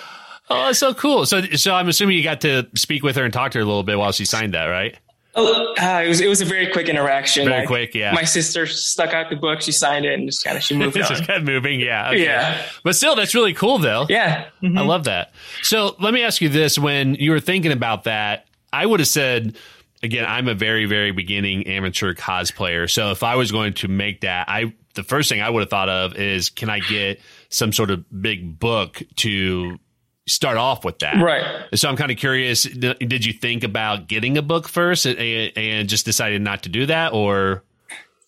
Oh, 0.50 0.66
that's 0.66 0.80
so 0.80 0.92
cool. 0.92 1.26
So, 1.26 1.42
so 1.42 1.72
I'm 1.72 1.88
assuming 1.88 2.16
you 2.16 2.24
got 2.24 2.40
to 2.40 2.68
speak 2.74 3.04
with 3.04 3.14
her 3.14 3.22
and 3.22 3.32
talk 3.32 3.52
to 3.52 3.58
her 3.58 3.62
a 3.62 3.66
little 3.66 3.84
bit 3.84 3.96
while 3.96 4.10
she 4.10 4.24
signed 4.24 4.54
that, 4.54 4.64
right? 4.64 4.98
Oh, 5.36 5.74
uh, 5.80 6.02
it 6.04 6.08
was 6.08 6.20
it 6.20 6.26
was 6.26 6.40
a 6.40 6.44
very 6.44 6.66
quick 6.66 6.88
interaction. 6.88 7.46
Very 7.46 7.64
quick, 7.64 7.94
yeah. 7.94 8.12
My 8.12 8.24
sister 8.24 8.66
stuck 8.66 9.14
out 9.14 9.30
the 9.30 9.36
book, 9.36 9.60
she 9.60 9.70
signed 9.70 10.04
it, 10.04 10.14
and 10.14 10.28
just 10.28 10.42
kind 10.42 10.56
of 10.56 10.64
she 10.64 10.76
moved 10.76 10.96
just 11.08 11.24
kept 11.24 11.44
moving, 11.44 11.78
yeah, 11.78 12.08
okay. 12.08 12.24
yeah. 12.24 12.66
But 12.82 12.96
still, 12.96 13.14
that's 13.14 13.32
really 13.32 13.54
cool, 13.54 13.78
though. 13.78 14.06
Yeah, 14.08 14.46
mm-hmm. 14.60 14.76
I 14.76 14.82
love 14.82 15.04
that. 15.04 15.32
So 15.62 15.94
let 16.00 16.12
me 16.12 16.24
ask 16.24 16.40
you 16.40 16.48
this: 16.48 16.76
When 16.76 17.14
you 17.14 17.30
were 17.30 17.38
thinking 17.38 17.70
about 17.70 18.04
that, 18.04 18.46
I 18.72 18.84
would 18.84 18.98
have 18.98 19.08
said 19.08 19.56
again, 20.02 20.24
I'm 20.26 20.48
a 20.48 20.54
very, 20.54 20.86
very 20.86 21.12
beginning 21.12 21.66
amateur 21.66 22.14
cosplayer. 22.14 22.90
So 22.90 23.10
if 23.10 23.22
I 23.22 23.36
was 23.36 23.52
going 23.52 23.74
to 23.74 23.88
make 23.88 24.22
that, 24.22 24.48
I 24.48 24.74
the 24.94 25.02
first 25.02 25.28
thing 25.28 25.40
I 25.40 25.48
would 25.48 25.60
have 25.60 25.70
thought 25.70 25.88
of 25.88 26.16
is 26.16 26.50
can 26.50 26.68
I 26.68 26.80
get 26.80 27.20
some 27.48 27.72
sort 27.72 27.90
of 27.90 28.04
big 28.22 28.58
book 28.58 29.02
to 29.16 29.78
start 30.26 30.56
off 30.56 30.84
with 30.84 30.98
that? 31.00 31.22
Right. 31.22 31.66
So 31.74 31.88
I'm 31.88 31.96
kind 31.96 32.10
of 32.10 32.16
curious. 32.16 32.64
Did 32.64 33.24
you 33.24 33.32
think 33.32 33.64
about 33.64 34.08
getting 34.08 34.36
a 34.38 34.42
book 34.42 34.68
first 34.68 35.06
and, 35.06 35.18
and 35.56 35.88
just 35.88 36.04
decided 36.04 36.42
not 36.42 36.64
to 36.64 36.68
do 36.68 36.86
that, 36.86 37.12
or? 37.12 37.64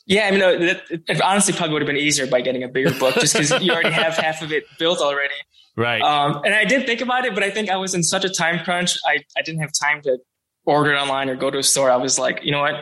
Yeah, 0.07 0.27
I 0.27 0.31
mean, 0.33 0.43
it, 0.43 0.83
it 1.09 1.23
honestly 1.23 1.55
probably 1.55 1.75
would 1.75 1.83
have 1.83 1.87
been 1.87 1.97
easier 1.97 2.27
by 2.27 2.41
getting 2.41 2.65
a 2.65 2.69
bigger 2.69 2.93
book, 2.99 3.15
just 3.15 3.35
because 3.35 3.63
you 3.63 3.73
already 3.73 3.91
have 3.91 4.17
half 4.17 4.43
of 4.43 4.53
it 4.53 4.65
built 4.79 4.99
already. 4.99 5.35
Right. 5.77 6.03
Um, 6.03 6.43
and 6.45 6.55
I 6.55 6.65
did 6.65 6.87
think 6.87 7.01
about 7.01 7.25
it, 7.25 7.35
but 7.35 7.43
I 7.43 7.51
think 7.51 7.71
I 7.71 7.77
was 7.77 7.95
in 7.95 8.03
such 8.03 8.25
a 8.25 8.29
time 8.29 8.65
crunch. 8.65 8.99
I, 9.07 9.19
I 9.37 9.43
didn't 9.43 9.61
have 9.61 9.71
time 9.73 10.03
to 10.03 10.19
order 10.65 10.93
it 10.93 10.99
online 10.99 11.29
or 11.29 11.37
go 11.37 11.51
to 11.51 11.59
a 11.59 11.63
store, 11.63 11.91
I 11.91 11.97
was 11.97 12.19
like, 12.19 12.41
you 12.43 12.53
know 12.53 12.61
what? 12.61 12.75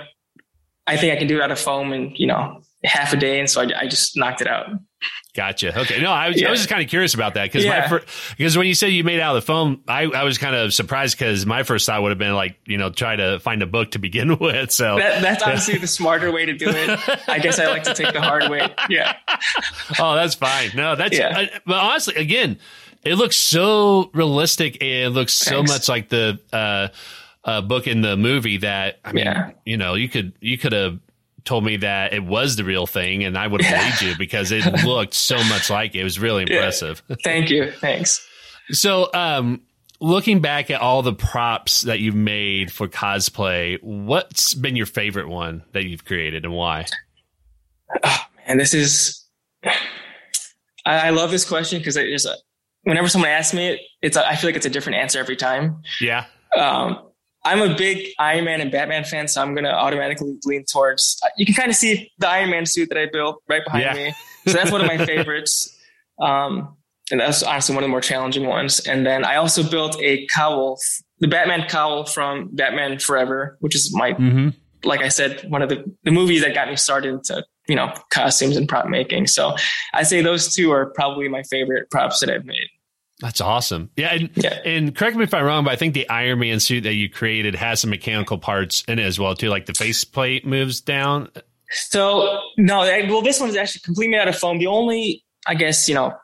I 0.86 0.96
think 0.96 1.12
I 1.12 1.16
can 1.16 1.28
do 1.28 1.36
it 1.36 1.42
out 1.42 1.50
of 1.50 1.58
foam 1.58 1.92
in, 1.92 2.14
you 2.16 2.26
know, 2.26 2.62
half 2.84 3.12
a 3.12 3.16
day. 3.16 3.38
And 3.38 3.48
so 3.48 3.62
I, 3.62 3.82
I 3.82 3.86
just 3.86 4.16
knocked 4.16 4.40
it 4.40 4.48
out. 4.48 4.66
Gotcha. 5.34 5.78
Okay. 5.80 6.00
No, 6.00 6.10
I 6.10 6.28
was, 6.28 6.40
yeah. 6.40 6.48
I 6.48 6.50
was 6.50 6.58
just 6.58 6.68
kind 6.68 6.82
of 6.82 6.88
curious 6.88 7.14
about 7.14 7.34
that 7.34 7.44
because 7.44 7.64
yeah. 7.64 7.86
my 7.88 8.00
because 8.36 8.56
when 8.56 8.66
you 8.66 8.74
said 8.74 8.88
you 8.88 9.04
made 9.04 9.16
it 9.16 9.20
out 9.20 9.36
of 9.36 9.42
the 9.42 9.46
foam, 9.46 9.82
I, 9.86 10.02
I 10.06 10.24
was 10.24 10.38
kind 10.38 10.56
of 10.56 10.74
surprised 10.74 11.16
because 11.16 11.46
my 11.46 11.62
first 11.62 11.86
thought 11.86 12.02
would 12.02 12.10
have 12.10 12.18
been 12.18 12.34
like, 12.34 12.56
you 12.66 12.78
know, 12.78 12.90
try 12.90 13.14
to 13.14 13.38
find 13.38 13.62
a 13.62 13.66
book 13.66 13.92
to 13.92 14.00
begin 14.00 14.38
with. 14.40 14.72
So 14.72 14.96
that, 14.96 15.22
that's 15.22 15.42
honestly 15.42 15.78
the 15.78 15.86
smarter 15.86 16.32
way 16.32 16.46
to 16.46 16.54
do 16.54 16.68
it. 16.68 17.28
I 17.28 17.38
guess 17.38 17.60
I 17.60 17.66
like 17.66 17.84
to 17.84 17.94
take 17.94 18.12
the 18.12 18.20
hard 18.20 18.50
way. 18.50 18.74
Yeah. 18.88 19.16
oh, 20.00 20.16
that's 20.16 20.34
fine. 20.34 20.70
No, 20.74 20.96
that's, 20.96 21.16
yeah. 21.16 21.38
uh, 21.38 21.58
but 21.64 21.76
honestly, 21.76 22.16
again, 22.16 22.58
it 23.04 23.14
looks 23.14 23.36
so 23.36 24.10
realistic 24.12 24.82
and 24.82 25.04
it 25.04 25.10
looks 25.10 25.32
so 25.32 25.62
much 25.62 25.88
like 25.88 26.08
the, 26.08 26.40
uh, 26.52 26.88
uh, 27.44 27.60
book 27.60 27.86
in 27.86 28.00
the 28.00 28.16
movie 28.16 28.58
that 28.58 29.00
I 29.04 29.12
mean, 29.12 29.24
yeah. 29.24 29.50
you 29.64 29.76
know, 29.76 29.94
you 29.94 30.08
could 30.08 30.32
you 30.40 30.58
could 30.58 30.72
have 30.72 30.98
told 31.44 31.64
me 31.64 31.78
that 31.78 32.12
it 32.12 32.24
was 32.24 32.56
the 32.56 32.64
real 32.64 32.86
thing, 32.86 33.24
and 33.24 33.36
I 33.36 33.46
would 33.46 33.62
have 33.62 33.70
yeah. 33.70 33.78
believed 33.80 34.02
you 34.02 34.18
because 34.18 34.52
it 34.52 34.64
looked 34.84 35.14
so 35.14 35.36
much 35.44 35.70
like 35.70 35.94
it. 35.94 36.00
it 36.00 36.04
was 36.04 36.18
really 36.18 36.42
impressive. 36.42 37.02
Yeah. 37.08 37.16
Thank 37.24 37.50
you. 37.50 37.70
Thanks. 37.72 38.26
So, 38.70 39.10
um, 39.14 39.62
looking 40.00 40.40
back 40.40 40.70
at 40.70 40.80
all 40.80 41.02
the 41.02 41.12
props 41.12 41.82
that 41.82 42.00
you've 42.00 42.14
made 42.14 42.72
for 42.72 42.88
cosplay, 42.88 43.82
what's 43.82 44.54
been 44.54 44.76
your 44.76 44.86
favorite 44.86 45.28
one 45.28 45.64
that 45.72 45.84
you've 45.84 46.04
created 46.04 46.44
and 46.44 46.54
why? 46.54 46.86
Oh, 48.04 48.24
man, 48.46 48.58
this 48.58 48.74
is. 48.74 49.24
I, 49.64 51.08
I 51.08 51.10
love 51.10 51.30
this 51.30 51.46
question 51.46 51.78
because 51.78 51.94
there's 51.94 52.26
a, 52.26 52.34
whenever 52.84 53.08
someone 53.08 53.30
asks 53.30 53.52
me 53.52 53.68
it, 53.68 53.80
it's 54.00 54.16
I 54.16 54.36
feel 54.36 54.48
like 54.48 54.56
it's 54.56 54.66
a 54.66 54.70
different 54.70 54.98
answer 54.98 55.18
every 55.18 55.36
time. 55.36 55.82
Yeah. 56.00 56.26
Um, 56.56 57.09
I'm 57.44 57.62
a 57.62 57.74
big 57.74 58.08
Iron 58.18 58.44
Man 58.44 58.60
and 58.60 58.70
Batman 58.70 59.04
fan, 59.04 59.26
so 59.28 59.40
I'm 59.40 59.54
going 59.54 59.64
to 59.64 59.72
automatically 59.72 60.36
lean 60.44 60.64
towards. 60.70 61.20
You 61.36 61.46
can 61.46 61.54
kind 61.54 61.70
of 61.70 61.76
see 61.76 62.10
the 62.18 62.28
Iron 62.28 62.50
Man 62.50 62.66
suit 62.66 62.88
that 62.90 62.98
I 62.98 63.06
built 63.10 63.42
right 63.48 63.64
behind 63.64 63.84
yeah. 63.84 63.94
me. 63.94 64.14
So 64.46 64.52
that's 64.52 64.70
one 64.70 64.80
of 64.80 64.86
my 64.86 64.98
favorites. 65.06 65.76
Um, 66.20 66.76
and 67.10 67.20
that's 67.20 67.42
honestly 67.42 67.74
one 67.74 67.82
of 67.82 67.88
the 67.88 67.90
more 67.90 68.00
challenging 68.00 68.46
ones. 68.46 68.80
And 68.80 69.06
then 69.06 69.24
I 69.24 69.36
also 69.36 69.68
built 69.68 70.00
a 70.00 70.26
cowl, 70.28 70.78
the 71.18 71.28
Batman 71.28 71.66
cowl 71.68 72.04
from 72.04 72.50
Batman 72.52 72.98
Forever, 72.98 73.56
which 73.60 73.74
is 73.74 73.94
my, 73.94 74.12
mm-hmm. 74.12 74.50
like 74.84 75.00
I 75.00 75.08
said, 75.08 75.44
one 75.48 75.62
of 75.62 75.68
the, 75.68 75.84
the 76.04 76.10
movies 76.10 76.42
that 76.42 76.54
got 76.54 76.68
me 76.68 76.76
started 76.76 77.14
into, 77.14 77.44
you 77.68 77.74
know, 77.74 77.92
costumes 78.10 78.56
and 78.56 78.68
prop 78.68 78.86
making. 78.86 79.26
So 79.26 79.56
I 79.92 80.02
say 80.02 80.22
those 80.22 80.54
two 80.54 80.70
are 80.70 80.92
probably 80.94 81.28
my 81.28 81.42
favorite 81.44 81.90
props 81.90 82.20
that 82.20 82.30
I've 82.30 82.44
made. 82.44 82.68
That's 83.20 83.40
awesome. 83.40 83.90
Yeah 83.96 84.14
and, 84.14 84.30
yeah. 84.34 84.58
and 84.64 84.94
correct 84.94 85.16
me 85.16 85.24
if 85.24 85.34
I'm 85.34 85.44
wrong, 85.44 85.64
but 85.64 85.72
I 85.72 85.76
think 85.76 85.94
the 85.94 86.08
Iron 86.08 86.38
Man 86.40 86.60
suit 86.60 86.82
that 86.82 86.94
you 86.94 87.08
created 87.08 87.54
has 87.54 87.80
some 87.80 87.90
mechanical 87.90 88.38
parts 88.38 88.82
in 88.88 88.98
it 88.98 89.04
as 89.04 89.18
well, 89.18 89.34
too. 89.34 89.48
Like 89.48 89.66
the 89.66 89.74
faceplate 89.74 90.46
moves 90.46 90.80
down. 90.80 91.28
So, 91.70 92.40
no, 92.56 92.80
well, 92.80 93.22
this 93.22 93.38
one 93.38 93.48
is 93.48 93.56
actually 93.56 93.82
completely 93.84 94.16
out 94.16 94.28
of 94.28 94.36
foam. 94.36 94.58
The 94.58 94.66
only, 94.66 95.24
I 95.46 95.54
guess, 95.54 95.88
you 95.88 95.94
know, 95.94 96.14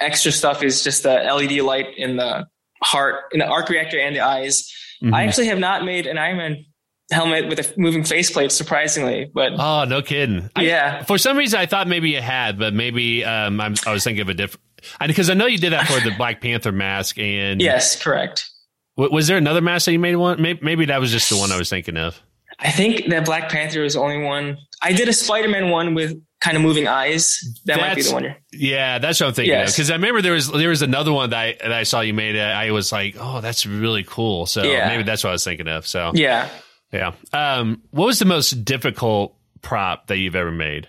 extra 0.00 0.30
stuff 0.30 0.62
is 0.62 0.84
just 0.84 1.02
the 1.02 1.14
LED 1.14 1.60
light 1.62 1.86
in 1.96 2.16
the 2.16 2.46
heart, 2.82 3.24
in 3.32 3.40
the 3.40 3.46
arc 3.46 3.68
reactor 3.68 3.98
and 3.98 4.14
the 4.14 4.20
eyes. 4.20 4.72
Mm-hmm. 5.02 5.14
I 5.14 5.24
actually 5.24 5.46
have 5.46 5.58
not 5.58 5.84
made 5.84 6.06
an 6.06 6.18
Iron 6.18 6.36
Man 6.36 6.64
helmet 7.10 7.48
with 7.48 7.58
a 7.58 7.80
moving 7.80 8.04
faceplate, 8.04 8.52
surprisingly. 8.52 9.30
But 9.32 9.52
oh, 9.58 9.84
no 9.84 10.02
kidding! 10.02 10.50
Yeah. 10.58 10.98
I, 11.00 11.04
for 11.04 11.18
some 11.18 11.36
reason, 11.36 11.58
I 11.60 11.66
thought 11.66 11.88
maybe 11.88 12.10
you 12.10 12.20
had, 12.20 12.58
but 12.58 12.74
maybe 12.74 13.24
um, 13.24 13.60
i 13.60 13.68
was 13.68 14.04
thinking 14.04 14.22
of 14.22 14.28
a 14.28 14.34
different 14.34 14.62
because 15.06 15.30
I, 15.30 15.34
know 15.34 15.46
you 15.46 15.58
did 15.58 15.72
that 15.72 15.86
for 15.86 16.00
the 16.00 16.14
Black 16.16 16.40
Panther 16.40 16.72
mask, 16.72 17.18
and 17.18 17.60
yes, 17.60 18.00
correct. 18.00 18.48
W- 18.96 19.14
was 19.14 19.26
there 19.26 19.36
another 19.36 19.60
mask 19.60 19.86
that 19.86 19.92
you 19.92 19.98
made 19.98 20.16
one? 20.16 20.40
Maybe, 20.40 20.60
maybe 20.62 20.84
that 20.86 21.00
was 21.00 21.12
just 21.12 21.30
the 21.30 21.36
one 21.36 21.52
I 21.52 21.58
was 21.58 21.70
thinking 21.70 21.96
of. 21.96 22.20
I 22.58 22.70
think 22.70 23.08
that 23.08 23.24
Black 23.26 23.50
Panther 23.50 23.82
was 23.82 23.94
the 23.94 24.00
only 24.00 24.22
one. 24.22 24.58
I 24.82 24.92
did 24.92 25.08
a 25.08 25.12
Spider 25.12 25.48
Man 25.48 25.70
one 25.70 25.94
with 25.94 26.20
kind 26.40 26.56
of 26.56 26.62
moving 26.62 26.86
eyes. 26.86 27.38
That 27.66 27.78
might 27.80 27.94
be 27.96 28.02
the 28.02 28.12
one. 28.12 28.34
Yeah, 28.52 28.98
that's 28.98 29.20
what 29.20 29.26
I'm 29.28 29.34
thinking 29.34 29.52
Yes. 29.52 29.74
Because 29.74 29.90
I 29.90 29.94
remember 29.94 30.22
there 30.22 30.32
was 30.32 30.50
there 30.50 30.68
was 30.68 30.82
another 30.82 31.12
one 31.12 31.30
that 31.30 31.38
I, 31.38 31.56
that 31.60 31.72
I 31.72 31.82
saw 31.82 32.00
you 32.00 32.14
made. 32.14 32.38
I 32.38 32.70
was 32.70 32.92
like, 32.92 33.16
oh, 33.18 33.40
that's 33.40 33.66
really 33.66 34.04
cool. 34.04 34.46
So 34.46 34.62
Yeah. 34.62 34.88
maybe 34.88 35.02
that's 35.02 35.24
what 35.24 35.30
I 35.30 35.32
was 35.32 35.44
thinking 35.44 35.68
of. 35.68 35.86
So 35.86 36.12
yeah. 36.14 36.48
yeah. 36.92 37.12
Um, 37.32 37.82
what 37.90 38.06
was 38.06 38.18
the 38.18 38.24
most 38.26 38.64
difficult 38.64 39.36
prop 39.60 40.06
that 40.06 40.18
you've 40.18 40.36
ever 40.36 40.52
made? 40.52 40.88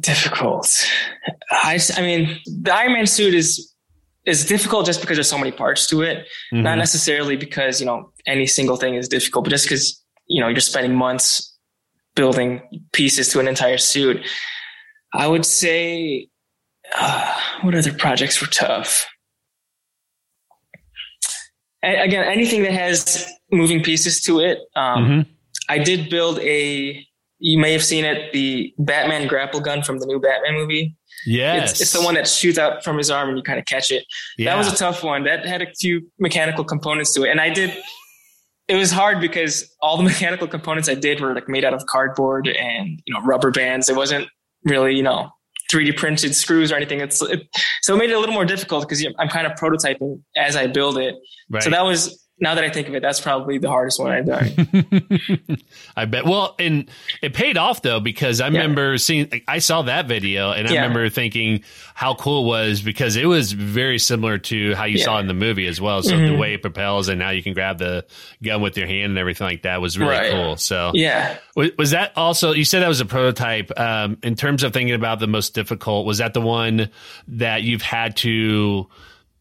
Difficult. 0.00 0.66
I, 1.50 1.78
I 1.96 2.00
mean, 2.02 2.38
the 2.46 2.72
Iron 2.74 2.92
Man 2.92 3.06
suit 3.06 3.34
is 3.34 3.66
is 4.26 4.44
difficult 4.44 4.84
just 4.86 5.00
because 5.00 5.16
there's 5.16 5.28
so 5.28 5.38
many 5.38 5.50
parts 5.50 5.86
to 5.88 6.02
it. 6.02 6.26
Not 6.52 6.74
Mhm. 6.74 6.78
necessarily 6.78 7.36
because 7.36 7.80
you 7.80 7.86
know 7.86 8.12
any 8.26 8.46
single 8.46 8.76
thing 8.76 8.94
is 8.94 9.08
difficult, 9.08 9.44
but 9.44 9.50
just 9.50 9.64
because 9.64 10.02
you 10.26 10.40
know 10.40 10.48
you're 10.48 10.60
spending 10.60 10.94
months 10.94 11.56
building 12.14 12.60
pieces 12.92 13.28
to 13.30 13.40
an 13.40 13.48
entire 13.48 13.78
suit. 13.78 14.18
I 15.14 15.26
would 15.26 15.44
say, 15.46 16.28
uh, 16.94 17.34
what 17.62 17.74
other 17.74 17.92
projects 17.92 18.40
were 18.40 18.46
tough? 18.48 19.06
Again, 21.82 22.24
anything 22.24 22.62
that 22.64 22.72
has 22.72 23.26
moving 23.50 23.82
pieces 23.82 24.20
to 24.22 24.40
it. 24.40 24.58
Um, 24.76 25.04
Mhm. 25.04 25.26
I 25.68 25.78
did 25.78 26.10
build 26.10 26.38
a. 26.40 27.06
You 27.40 27.58
may 27.58 27.72
have 27.72 27.82
seen 27.82 28.04
it, 28.04 28.32
the 28.32 28.72
Batman 28.78 29.26
grapple 29.26 29.60
gun 29.60 29.82
from 29.82 29.98
the 29.98 30.06
new 30.06 30.20
Batman 30.20 30.54
movie. 30.54 30.94
Yes, 31.26 31.72
It's, 31.72 31.80
it's 31.82 31.92
the 31.92 32.02
one 32.02 32.14
that 32.14 32.26
shoots 32.28 32.58
out 32.58 32.82
from 32.84 32.96
his 32.96 33.10
arm 33.10 33.28
and 33.28 33.36
you 33.36 33.42
kind 33.42 33.58
of 33.58 33.64
catch 33.66 33.90
it. 33.90 34.04
Yeah. 34.38 34.52
That 34.52 34.58
was 34.58 34.72
a 34.72 34.76
tough 34.76 35.02
one. 35.02 35.24
That 35.24 35.44
had 35.44 35.60
a 35.62 35.66
few 35.74 36.10
mechanical 36.18 36.64
components 36.64 37.12
to 37.14 37.24
it, 37.24 37.30
and 37.30 37.40
I 37.40 37.50
did. 37.50 37.76
It 38.68 38.76
was 38.76 38.92
hard 38.92 39.20
because 39.20 39.68
all 39.82 39.96
the 39.96 40.02
mechanical 40.12 40.46
components 40.46 40.88
I 40.88 40.94
did 40.94 41.20
were 41.20 41.34
like 41.34 41.48
made 41.48 41.64
out 41.64 41.74
of 41.74 41.84
cardboard 41.86 42.48
and 42.48 43.02
you 43.04 43.14
know 43.14 43.20
rubber 43.22 43.50
bands. 43.50 43.88
It 43.88 43.96
wasn't 43.96 44.28
really 44.64 44.94
you 44.94 45.02
know 45.02 45.30
3D 45.70 45.96
printed 45.96 46.34
screws 46.34 46.72
or 46.72 46.76
anything. 46.76 47.00
It's 47.00 47.20
it, 47.22 47.42
so 47.82 47.94
it 47.94 47.98
made 47.98 48.10
it 48.10 48.14
a 48.14 48.18
little 48.18 48.34
more 48.34 48.44
difficult 48.44 48.88
because 48.88 49.04
I'm 49.18 49.28
kind 49.28 49.46
of 49.46 49.52
prototyping 49.58 50.22
as 50.36 50.56
I 50.56 50.66
build 50.68 50.98
it. 50.98 51.16
right. 51.50 51.62
So 51.62 51.70
that 51.70 51.84
was 51.84 52.26
now 52.40 52.54
that 52.54 52.64
I 52.64 52.70
think 52.70 52.88
of 52.88 52.94
it, 52.94 53.02
that's 53.02 53.20
probably 53.20 53.58
the 53.58 53.68
hardest 53.68 54.00
one 54.00 54.10
I've 54.12 54.26
done. 54.26 55.58
I 55.96 56.04
bet. 56.06 56.24
Well, 56.24 56.54
and 56.58 56.88
it 57.22 57.34
paid 57.34 57.56
off 57.56 57.82
though 57.82 58.00
because 58.00 58.40
I 58.40 58.46
remember 58.46 58.96
seeing. 58.98 59.28
like, 59.30 59.44
I 59.46 59.58
saw 59.58 59.82
that 59.82 60.06
video 60.06 60.50
and 60.52 60.66
I 60.68 60.72
Yeah. 60.72 60.82
remember 60.82 61.08
thinking 61.08 61.62
how 61.94 62.14
cool 62.14 62.44
it 62.44 62.46
was 62.48 62.80
because 62.82 63.16
it 63.16 63.26
was 63.26 63.52
very 63.52 63.98
similar 63.98 64.38
to 64.38 64.74
how 64.74 64.84
you 64.84 64.98
Yeah. 64.98 65.04
saw 65.04 65.18
in 65.18 65.26
the 65.26 65.34
movie 65.34 65.66
as 65.66 65.80
well. 65.80 66.02
So 66.02 66.16
the 66.16 66.22
Mhm. 66.22 66.38
way 66.38 66.54
it 66.54 66.62
propels 66.62 67.08
and 67.08 67.18
now 67.18 67.30
you 67.30 67.42
can 67.42 67.52
grab 67.52 67.78
the 67.78 68.04
gun 68.42 68.60
with 68.62 68.76
your 68.76 68.86
hand 68.86 69.10
and 69.10 69.18
everything 69.18 69.46
like 69.46 69.62
that 69.62 69.80
was 69.80 69.98
really 69.98 70.12
Right. 70.12 70.30
cool. 70.32 70.56
So 70.56 70.92
yeah. 70.94 71.36
was, 71.56 71.70
was 71.78 71.90
that 71.90 72.12
also? 72.16 72.52
You 72.52 72.64
said 72.64 72.82
that 72.82 72.88
was 72.88 73.00
a 73.00 73.06
prototype. 73.06 73.70
Um, 73.78 74.16
in 74.22 74.34
terms 74.34 74.62
of 74.62 74.72
thinking 74.72 74.94
about 74.94 75.18
the 75.20 75.26
most 75.26 75.54
difficult, 75.54 76.06
was 76.06 76.18
that 76.18 76.34
the 76.34 76.40
one 76.40 76.88
that 77.28 77.62
you've 77.62 77.82
had 77.82 78.16
to? 78.18 78.86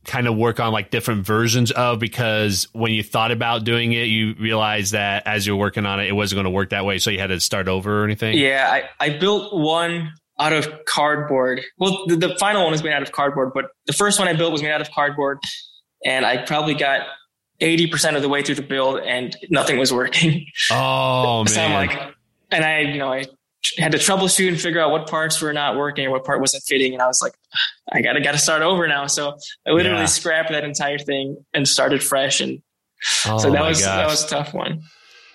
Kind 0.05 0.27
of 0.27 0.35
work 0.35 0.59
on 0.59 0.71
like 0.71 0.91
different 0.91 1.25
versions 1.25 1.71
of 1.71 1.99
because 1.99 2.67
when 2.71 2.91
you 2.91 3.03
thought 3.03 3.31
about 3.31 3.63
doing 3.63 3.91
it 3.91 4.05
you 4.05 4.33
realized 4.39 4.93
that 4.93 5.27
as 5.27 5.45
you're 5.45 5.57
working 5.57 5.85
on 5.85 5.99
it 5.99 6.07
it 6.07 6.13
wasn't 6.13 6.37
going 6.37 6.45
to 6.45 6.49
work 6.49 6.69
that 6.69 6.85
way 6.85 6.97
so 6.97 7.11
you 7.11 7.19
had 7.19 7.27
to 7.27 7.39
start 7.39 7.67
over 7.67 8.01
or 8.01 8.05
anything 8.05 8.37
Yeah, 8.37 8.67
I, 8.71 8.89
I 9.05 9.17
built 9.17 9.53
one 9.53 10.13
out 10.39 10.53
of 10.53 10.85
cardboard. 10.85 11.61
Well, 11.77 12.05
the, 12.07 12.15
the 12.15 12.35
final 12.39 12.63
one 12.63 12.71
was 12.71 12.83
made 12.83 12.93
out 12.93 13.01
of 13.01 13.11
cardboard, 13.11 13.51
but 13.53 13.65
the 13.85 13.93
first 13.93 14.19
one 14.19 14.27
I 14.27 14.33
built 14.33 14.51
was 14.51 14.61
made 14.61 14.71
out 14.71 14.81
of 14.81 14.89
cardboard. 14.91 15.39
And 16.05 16.25
I 16.25 16.37
probably 16.37 16.75
got 16.75 17.01
80% 17.59 18.15
of 18.15 18.21
the 18.21 18.29
way 18.29 18.41
through 18.41 18.55
the 18.55 18.61
build 18.61 18.99
and 19.01 19.35
nothing 19.49 19.77
was 19.77 19.91
working. 19.91 20.45
oh 20.71 21.43
man 21.43 21.47
so 21.53 21.61
I'm 21.61 21.73
like, 21.73 22.15
and 22.51 22.63
I, 22.63 22.79
you 22.81 22.97
know, 22.97 23.11
I 23.11 23.25
had 23.77 23.91
to 23.91 23.97
troubleshoot 23.97 24.47
and 24.47 24.59
figure 24.59 24.79
out 24.81 24.91
what 24.91 25.09
parts 25.09 25.41
were 25.41 25.53
not 25.53 25.75
working 25.77 26.05
or 26.07 26.11
what 26.11 26.23
part 26.25 26.39
wasn't 26.39 26.63
fitting. 26.63 26.93
And 26.93 27.01
I 27.01 27.07
was 27.07 27.21
like, 27.21 27.33
I 27.91 28.01
gotta, 28.01 28.21
gotta 28.21 28.37
start 28.37 28.61
over 28.61 28.87
now. 28.87 29.07
So 29.07 29.35
I 29.67 29.71
literally 29.71 29.99
Yeah. 30.01 30.05
scrapped 30.05 30.49
that 30.51 30.63
entire 30.63 30.97
thing 30.97 31.37
and 31.53 31.67
started 31.67 32.01
fresh. 32.01 32.39
And 32.41 32.61
oh 33.27 33.37
so 33.37 33.51
that 33.51 33.61
was, 33.61 33.81
that 33.83 34.07
was 34.07 34.23
a 34.23 34.27
tough 34.29 34.53
one. 34.53 34.81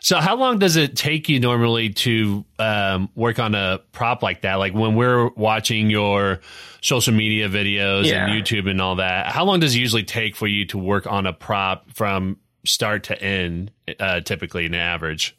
so 0.01 0.19
how 0.19 0.37
long 0.37 0.59
does 0.59 0.77
it 0.77 0.97
take 0.97 1.29
you 1.29 1.41
normally 1.41 1.91
to 1.91 2.45
um, 2.59 3.09
work 3.15 3.39
on 3.39 3.55
a 3.55 3.81
prop 3.93 4.23
like 4.23 4.43
that 4.43 4.57
like 4.57 4.75
when 4.75 4.95
we're 4.95 5.29
watching 5.31 5.89
your 5.89 6.41
social 6.83 7.15
media 7.15 7.49
videos 7.49 8.05
Yeah. 8.05 8.27
and 8.27 8.33
youtube 8.45 8.69
and 8.69 8.81
all 8.83 8.97
that 8.97 9.29
how 9.29 9.45
long 9.45 9.61
does 9.61 9.75
it 9.75 9.79
usually 9.79 10.03
take 10.03 10.37
for 10.37 10.47
you 10.47 10.67
to 10.67 10.77
work 10.79 11.07
on 11.07 11.27
a 11.27 11.33
prop 11.33 11.91
from 11.95 12.37
start 12.67 13.05
to 13.05 13.23
end 13.23 13.71
uh, 13.99 14.21
typically 14.21 14.67
an 14.67 14.75
average 14.75 15.35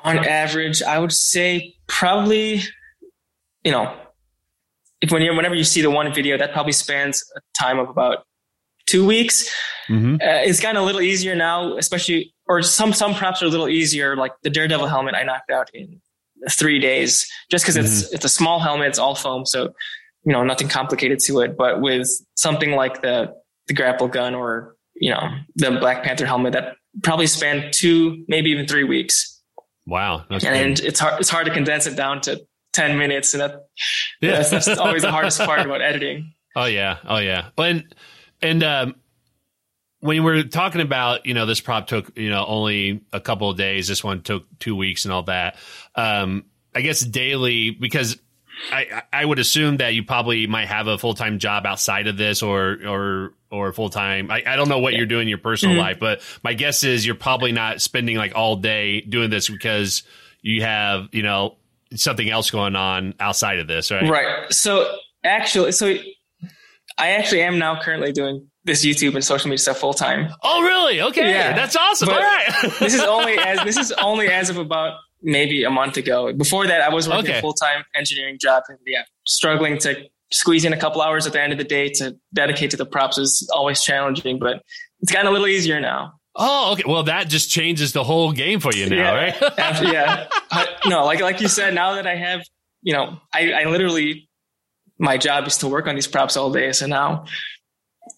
on 0.00 0.18
average, 0.18 0.82
I 0.82 0.98
would 0.98 1.12
say 1.12 1.74
probably, 1.86 2.62
you 3.64 3.72
know, 3.72 3.94
if 5.00 5.10
when 5.10 5.22
you 5.22 5.34
whenever 5.34 5.54
you 5.54 5.64
see 5.64 5.82
the 5.82 5.90
one 5.90 6.12
video, 6.12 6.38
that 6.38 6.52
probably 6.52 6.72
spans 6.72 7.22
a 7.36 7.40
time 7.58 7.78
of 7.78 7.88
about 7.88 8.24
two 8.86 9.06
weeks. 9.06 9.48
mm-hmm. 9.88 10.14
Uh, 10.14 10.42
it's 10.44 10.60
gotten 10.60 10.80
a 10.80 10.84
little 10.84 11.00
easier 11.00 11.34
now, 11.34 11.76
especially, 11.76 12.34
or 12.46 12.62
some 12.62 12.92
some 12.92 13.14
props 13.14 13.42
are 13.42 13.46
a 13.46 13.48
little 13.48 13.68
easier. 13.68 14.16
Like 14.16 14.32
the 14.42 14.50
Daredevil 14.50 14.86
helmet, 14.86 15.14
I 15.14 15.22
knocked 15.24 15.50
out 15.50 15.70
in 15.74 16.00
three 16.50 16.78
days, 16.78 17.30
just 17.50 17.64
because 17.64 17.76
it's 17.76 18.12
it's 18.12 18.24
a 18.24 18.28
small 18.28 18.60
helmet, 18.60 18.88
it's 18.88 18.98
all 18.98 19.14
foam, 19.14 19.44
so 19.44 19.72
you 20.24 20.32
know 20.32 20.44
nothing 20.44 20.68
complicated 20.68 21.18
to 21.20 21.40
it. 21.40 21.56
But 21.56 21.80
with 21.80 22.08
something 22.34 22.72
like 22.72 23.02
the 23.02 23.34
the 23.66 23.74
grapple 23.74 24.08
gun 24.08 24.34
or 24.34 24.76
you 24.94 25.10
know 25.10 25.28
the 25.56 25.72
Black 25.72 26.04
Panther 26.04 26.26
helmet, 26.26 26.52
that 26.52 26.76
probably 27.02 27.26
spanned 27.26 27.72
two, 27.72 28.24
maybe 28.28 28.50
even 28.50 28.66
three 28.66 28.84
weeks 28.84 29.35
wow 29.86 30.24
and 30.30 30.80
it's 30.80 30.98
hard 31.00 31.20
it's 31.20 31.30
hard 31.30 31.46
to 31.46 31.52
condense 31.52 31.86
it 31.86 31.96
down 31.96 32.20
to 32.20 32.40
10 32.72 32.98
minutes 32.98 33.32
and 33.34 33.40
that 33.42 33.66
Yeah. 34.20 34.32
that's, 34.32 34.50
that's 34.50 34.68
always 34.78 35.02
the 35.02 35.10
hardest 35.12 35.40
part 35.40 35.60
about 35.60 35.80
editing 35.82 36.32
Oh 36.58 36.64
yeah, 36.64 36.96
oh 37.06 37.18
yeah. 37.18 37.50
And 37.58 37.94
and 38.40 38.64
um, 38.64 38.94
when 40.00 40.24
we're 40.24 40.42
talking 40.44 40.80
about 40.80 41.26
you 41.26 41.34
know 41.34 41.44
this 41.44 41.60
prop 41.60 41.86
took 41.86 42.16
you 42.16 42.30
know 42.30 42.46
only 42.46 43.02
a 43.12 43.20
couple 43.20 43.50
of 43.50 43.58
days, 43.58 43.88
this 43.88 44.02
one 44.02 44.22
took 44.22 44.46
two 44.58 44.74
weeks 44.74 45.04
and 45.04 45.12
all 45.12 45.24
that. 45.24 45.56
Um, 45.94 46.46
I 46.74 46.80
guess 46.80 47.00
daily 47.00 47.72
because 47.72 48.16
I 48.72 49.02
I 49.12 49.22
would 49.22 49.38
assume 49.38 49.76
that 49.78 49.92
you 49.92 50.02
probably 50.02 50.46
might 50.46 50.68
have 50.68 50.86
a 50.86 50.96
full 50.96 51.12
time 51.12 51.38
job 51.38 51.66
outside 51.66 52.06
of 52.06 52.16
this 52.16 52.42
or 52.42 52.78
or 52.86 53.34
or 53.50 53.72
full 53.72 53.90
time. 53.90 54.30
I, 54.30 54.42
I 54.46 54.56
don't 54.56 54.68
know 54.68 54.78
what 54.80 54.94
you're 54.94 55.06
doing 55.06 55.22
in 55.22 55.28
your 55.28 55.38
personal 55.38 55.76
Mhm. 55.76 55.80
life, 55.80 55.98
but 56.00 56.20
my 56.42 56.52
guess 56.54 56.82
is 56.84 57.06
you're 57.06 57.14
probably 57.14 57.52
not 57.52 57.80
spending 57.80 58.16
like 58.16 58.34
all 58.34 58.56
day 58.56 59.00
doing 59.02 59.30
this 59.30 59.48
because 59.48 60.02
you 60.42 60.62
have 60.62 61.08
you 61.12 61.22
know 61.22 61.56
something 61.94 62.28
else 62.28 62.50
going 62.50 62.74
on 62.76 63.14
outside 63.20 63.58
of 63.60 63.66
this, 63.68 63.90
right? 63.90 64.08
right 64.10 64.52
so 64.52 64.92
actually 65.24 65.72
so 65.72 65.94
i 66.98 67.10
actually 67.10 67.42
am 67.42 67.58
now 67.58 67.80
currently 67.80 68.12
doing 68.12 68.46
this 68.64 68.84
youtube 68.84 69.14
and 69.14 69.24
social 69.24 69.48
media 69.48 69.58
stuff 69.58 69.78
full 69.78 69.94
time 69.94 70.28
Oh, 70.42 70.62
really? 70.62 71.00
Okay, 71.00 71.30
Yeah. 71.30 71.54
that's 71.54 71.76
awesome. 71.76 72.08
But 72.08 72.16
All 72.18 72.22
right. 72.22 72.72
this 72.80 72.94
is 72.94 73.02
only 73.02 73.38
as 73.38 73.62
this 73.64 73.76
is 73.76 73.92
only 73.92 74.28
as 74.28 74.50
of 74.50 74.56
about 74.56 74.94
maybe 75.22 75.64
a 75.64 75.70
month 75.70 75.96
ago 75.96 76.32
before 76.32 76.66
that 76.66 76.80
i 76.82 76.88
was 76.92 77.08
working 77.08 77.30
Okay. 77.30 77.38
a 77.38 77.40
full-time 77.40 77.84
engineering 77.94 78.38
job 78.40 78.62
and 78.68 78.78
yeah 78.86 79.02
struggling 79.26 79.78
to 79.78 79.96
squeeze 80.32 80.64
in 80.64 80.72
a 80.72 80.76
couple 80.76 81.00
hours 81.02 81.26
at 81.26 81.32
the 81.32 81.40
end 81.40 81.52
of 81.52 81.58
the 81.58 81.64
day 81.64 81.88
to 81.88 82.16
dedicate 82.34 82.70
to 82.72 82.76
the 82.76 82.86
props 82.86 83.16
is 83.18 83.48
always 83.54 83.82
challenging 83.82 84.38
but 84.38 84.62
it's 85.00 85.12
gotten 85.12 85.26
a 85.26 85.30
little 85.30 85.46
easier 85.46 85.80
now 85.80 86.12
oh, 86.38 86.72
okay. 86.74 86.82
Well, 86.86 87.04
that 87.04 87.28
just 87.28 87.50
changes 87.50 87.92
the 87.94 88.04
whole 88.04 88.30
game 88.30 88.60
for 88.60 88.70
you 88.70 88.90
now, 88.90 88.96
yeah. 88.96 89.14
right? 89.14 89.42
After- 89.58 89.84
yeah. 89.90 90.28
I- 90.50 90.68
no, 90.86 91.04
like 91.06 91.20
like 91.20 91.40
you 91.40 91.48
said, 91.48 91.72
now 91.74 91.94
that 91.94 92.06
I 92.06 92.14
have, 92.14 92.42
you 92.82 92.92
know, 92.92 93.18
I, 93.32 93.52
I 93.52 93.64
literally 93.64 94.28
my 94.98 95.16
job 95.16 95.46
is 95.46 95.56
to 95.58 95.68
work 95.68 95.86
on 95.86 95.94
these 95.94 96.06
props 96.06 96.36
all 96.36 96.52
day. 96.52 96.72
So 96.72 96.86
now 96.86 97.24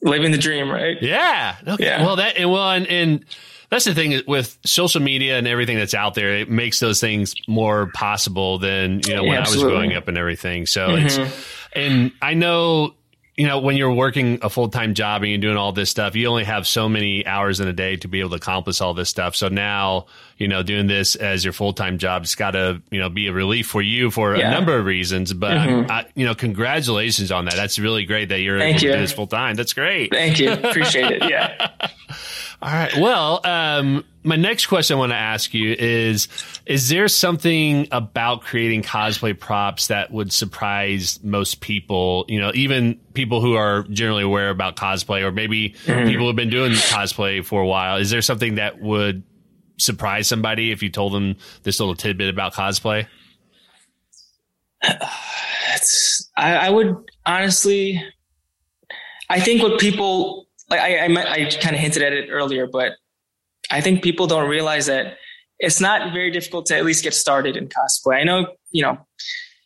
living 0.02 0.32
the 0.32 0.38
dream, 0.38 0.68
right? 0.68 0.96
yeah. 1.00 1.56
Okay. 1.66 1.84
Yeah. 1.84 2.04
Well, 2.04 2.16
that 2.16 2.36
and 2.36 2.50
well, 2.50 2.70
and, 2.70 2.86
and 2.88 3.24
that's 3.70 3.84
the 3.84 3.94
thing 3.94 4.20
with 4.26 4.58
social 4.64 5.00
media 5.00 5.38
and 5.38 5.46
everything 5.46 5.76
that's 5.76 5.94
out 5.94 6.14
there. 6.14 6.38
It 6.38 6.50
makes 6.50 6.80
those 6.80 7.00
things 7.00 7.34
more 7.46 7.90
possible 7.94 8.58
than 8.58 9.00
you 9.06 9.14
know 9.14 9.22
when 9.22 9.34
Yeah, 9.34 9.44
I 9.46 9.50
was 9.50 9.62
growing 9.62 9.94
up 9.94 10.08
and 10.08 10.18
everything. 10.18 10.66
So 10.66 10.88
Mhm. 10.88 11.04
it's 11.04 11.57
and 11.74 12.12
I 12.22 12.34
know. 12.34 12.94
You 13.36 13.46
know, 13.46 13.60
when 13.60 13.76
you're 13.76 13.92
working 13.94 14.40
a 14.42 14.50
full 14.50 14.68
time 14.68 14.94
job 14.94 15.22
and 15.22 15.30
you're 15.30 15.38
doing 15.40 15.56
all 15.56 15.70
this 15.70 15.88
stuff, 15.90 16.16
you 16.16 16.26
only 16.26 16.42
have 16.42 16.66
so 16.66 16.88
many 16.88 17.24
hours 17.24 17.60
in 17.60 17.68
a 17.68 17.72
day 17.72 17.94
to 17.98 18.08
be 18.08 18.18
able 18.18 18.30
to 18.30 18.34
accomplish 18.34 18.80
all 18.80 18.94
this 18.94 19.10
stuff. 19.10 19.36
So 19.36 19.46
now, 19.46 20.06
you 20.38 20.48
know, 20.48 20.64
doing 20.64 20.88
this 20.88 21.14
as 21.14 21.44
your 21.44 21.52
full 21.52 21.72
time 21.72 21.98
job, 21.98 22.24
it's 22.24 22.34
got 22.34 22.50
to, 22.52 22.82
you 22.90 22.98
know, 22.98 23.08
be 23.08 23.28
a 23.28 23.32
relief 23.32 23.68
for 23.68 23.80
you 23.80 24.10
for 24.10 24.34
a 24.34 24.38
number 24.50 24.76
of 24.76 24.84
reasons. 24.86 25.32
But, 25.32 25.52
Mhm. 25.56 25.88
I, 25.88 26.06
you 26.16 26.26
know, 26.26 26.34
congratulations 26.34 27.30
on 27.30 27.44
that. 27.44 27.54
That's 27.54 27.78
really 27.78 28.04
great 28.06 28.30
that 28.30 28.40
you're 28.40 28.58
Thank 28.58 28.78
able 28.78 28.82
you. 28.86 28.90
to 28.90 28.96
do 28.96 29.00
this 29.02 29.12
full 29.12 29.28
time. 29.28 29.54
That's 29.54 29.72
great. 29.72 30.10
Thank 30.10 30.40
you. 30.40 30.50
Appreciate 30.64 31.12
it. 31.22 31.30
Yeah. 31.30 31.70
All 32.60 32.72
right. 32.72 32.96
Well, 32.96 33.40
um, 33.44 34.04
my 34.28 34.36
next 34.36 34.66
question 34.66 34.96
I 34.96 34.98
want 34.98 35.12
to 35.12 35.16
ask 35.16 35.54
you 35.54 35.74
is: 35.78 36.28
Is 36.66 36.90
there 36.90 37.08
something 37.08 37.88
about 37.90 38.42
creating 38.42 38.82
cosplay 38.82 39.38
props 39.38 39.86
that 39.86 40.12
would 40.12 40.32
surprise 40.32 41.18
most 41.22 41.60
people? 41.60 42.26
You 42.28 42.38
know, 42.38 42.52
even 42.54 43.00
people 43.14 43.40
who 43.40 43.54
are 43.54 43.84
generally 43.84 44.22
aware 44.22 44.50
about 44.50 44.76
cosplay, 44.76 45.22
or 45.22 45.32
maybe 45.32 45.70
mm-hmm. 45.70 46.06
people 46.06 46.26
who've 46.26 46.36
been 46.36 46.50
doing 46.50 46.72
cosplay 46.72 47.42
for 47.44 47.62
a 47.62 47.66
while. 47.66 47.96
Is 47.96 48.10
there 48.10 48.20
something 48.20 48.56
that 48.56 48.78
would 48.80 49.22
surprise 49.78 50.28
somebody 50.28 50.72
if 50.72 50.82
you 50.82 50.90
told 50.90 51.14
them 51.14 51.36
this 51.62 51.80
little 51.80 51.94
tidbit 51.94 52.28
about 52.28 52.54
cosplay? 52.54 53.06
It's, 55.74 56.30
I, 56.34 56.54
I 56.54 56.70
would 56.70 56.96
honestly, 57.26 58.02
I 59.28 59.38
think 59.38 59.62
what 59.62 59.78
people 59.78 60.48
like, 60.70 60.80
I, 60.80 61.04
I, 61.04 61.32
I 61.32 61.50
kind 61.60 61.76
of 61.76 61.80
hinted 61.80 62.02
at 62.02 62.14
it 62.14 62.30
earlier, 62.30 62.66
but 62.66 62.92
I 63.70 63.80
think 63.80 64.02
people 64.02 64.26
don't 64.26 64.48
realize 64.48 64.86
that 64.86 65.18
it's 65.58 65.80
not 65.80 66.12
very 66.12 66.30
difficult 66.30 66.66
to 66.66 66.76
at 66.76 66.84
least 66.84 67.02
get 67.02 67.14
started 67.14 67.56
in 67.56 67.68
cosplay. 67.68 68.20
I 68.20 68.24
know, 68.24 68.46
you 68.70 68.82
know, 68.82 68.98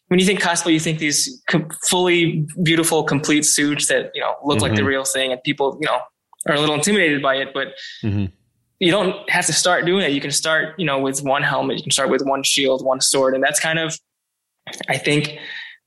when 0.09 0.19
you 0.19 0.27
think 0.27 0.41
cosplay, 0.41 0.73
you 0.73 0.81
think 0.81 0.99
these 0.99 1.43
com- 1.49 1.69
fully 1.89 2.47
beautiful, 2.63 3.03
complete 3.03 3.45
suits 3.45 3.89
that, 3.89 4.11
you 4.15 4.21
know, 4.21 4.35
look 4.45 4.57
mm-hmm. 4.57 4.63
like 4.63 4.75
the 4.75 4.81
mm-hmm. 4.81 4.89
real 4.89 5.05
thing 5.05 5.33
and 5.33 5.43
people, 5.43 5.79
you 5.81 5.87
know, 5.87 6.01
are 6.49 6.55
a 6.55 6.61
little 6.61 6.75
intimidated 6.75 7.23
by 7.23 7.37
it, 7.37 7.49
but 7.55 7.69
mm-hmm. 8.03 8.27
you 8.79 8.91
don't 8.91 9.29
have 9.31 9.47
to 9.47 9.53
start 9.53 9.87
doing 9.87 10.03
it. 10.03 10.13
You 10.13 10.21
can 10.21 10.31
start, 10.31 10.75
you 10.79 10.85
know, 10.85 10.99
with 10.99 11.23
one 11.23 11.43
helmet, 11.43 11.79
you 11.79 11.83
can 11.83 11.93
start 11.93 12.11
with 12.11 12.23
one 12.23 12.43
shield, 12.43 12.85
one 12.85 13.01
sword. 13.01 13.35
And 13.35 13.43
that's 13.43 13.61
kind 13.61 13.79
of, 13.79 13.99
I 14.89 14.99
think, 14.99 15.39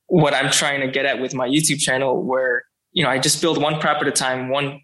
what 0.08 0.34
I'm 0.34 0.52
trying 0.52 0.82
to 0.82 0.88
get 0.88 1.06
at 1.06 1.20
with 1.20 1.34
my 1.34 1.48
YouTube 1.48 1.80
channel, 1.80 2.24
where, 2.24 2.64
you 2.94 3.04
know, 3.04 3.10
I 3.10 3.20
just 3.20 3.42
build 3.42 3.62
one 3.62 3.80
prop 3.80 4.02
at 4.02 4.08
a 4.08 4.12
time, 4.12 4.50
one 4.50 4.82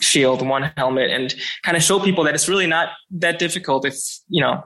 shield, 0.00 0.46
one 0.46 0.70
helmet, 0.76 1.10
and 1.10 1.34
kind 1.62 1.76
of 1.76 1.82
show 1.82 2.00
people 2.00 2.24
that 2.24 2.34
it's 2.34 2.48
really 2.48 2.66
not 2.66 2.90
that 3.10 3.38
difficult 3.38 3.84
if, 3.84 3.94
you 4.28 4.40
know, 4.40 4.64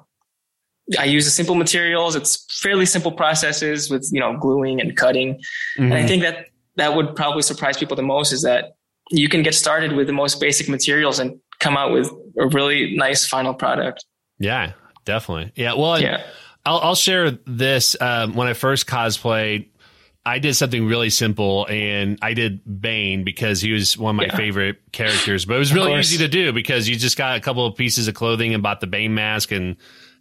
I 0.99 1.05
use 1.05 1.25
the 1.25 1.31
simple 1.31 1.55
materials. 1.55 2.15
It's 2.15 2.45
fairly 2.61 2.87
simple 2.87 3.13
processes 3.13 3.91
with, 3.91 4.09
you 4.13 4.21
know, 4.21 4.37
gluing 4.37 4.81
and 4.81 4.97
cutting. 4.97 5.35
Mm-hmm. 5.35 5.83
And 5.83 5.95
I 5.95 5.99
mm-hmm. 5.99 6.09
think 6.09 6.23
that 6.23 6.47
that 6.77 6.95
would 6.95 7.17
probably 7.17 7.43
surprise 7.43 7.77
people 7.77 7.97
the 7.97 8.03
most 8.03 8.33
is 8.33 8.43
that 8.43 8.77
you 9.11 9.29
can 9.29 9.43
get 9.43 9.55
started 9.55 9.93
with 9.93 10.07
the 10.07 10.13
most 10.13 10.41
basic 10.41 10.69
materials 10.69 11.19
and 11.19 11.39
come 11.61 11.77
out 11.77 11.93
with 11.93 12.11
a 12.39 12.49
really 12.49 12.97
nice 12.97 13.27
final 13.27 13.55
product. 13.55 14.05
Yeah, 14.39 14.73
definitely. 15.05 15.53
Yeah. 15.57 15.75
Well, 15.75 16.01
yeah. 16.01 16.25
I'll, 16.67 16.79
I'll 16.81 16.95
share 16.95 17.31
this. 17.47 17.97
Um, 18.01 18.35
when 18.35 18.49
I 18.49 18.55
first 18.55 18.87
cosplayed, 18.87 19.69
I 20.27 20.39
did 20.39 20.55
something 20.55 20.87
really 20.87 21.11
simple 21.11 21.67
and 21.69 22.19
I 22.23 22.33
did 22.33 22.81
Bane 22.81 23.25
because 23.25 23.61
he 23.61 23.73
was 23.73 23.99
one 23.99 24.15
of 24.15 24.17
my 24.17 24.25
yeah. 24.25 24.37
favorite 24.37 24.79
characters, 24.91 25.45
but 25.45 25.57
it 25.57 25.59
was 25.59 25.75
really 25.75 25.99
easy 25.99 26.19
to 26.19 26.29
do 26.29 26.53
because 26.53 26.89
you 26.89 26.97
just 26.97 27.19
got 27.19 27.37
a 27.37 27.41
couple 27.41 27.67
of 27.67 27.77
pieces 27.77 28.09
of 28.09 28.15
clothing 28.15 28.55
and 28.55 28.63
bought 28.63 28.81
the 28.81 28.87
Bane 28.87 29.15
mask 29.15 29.53
and 29.53 29.77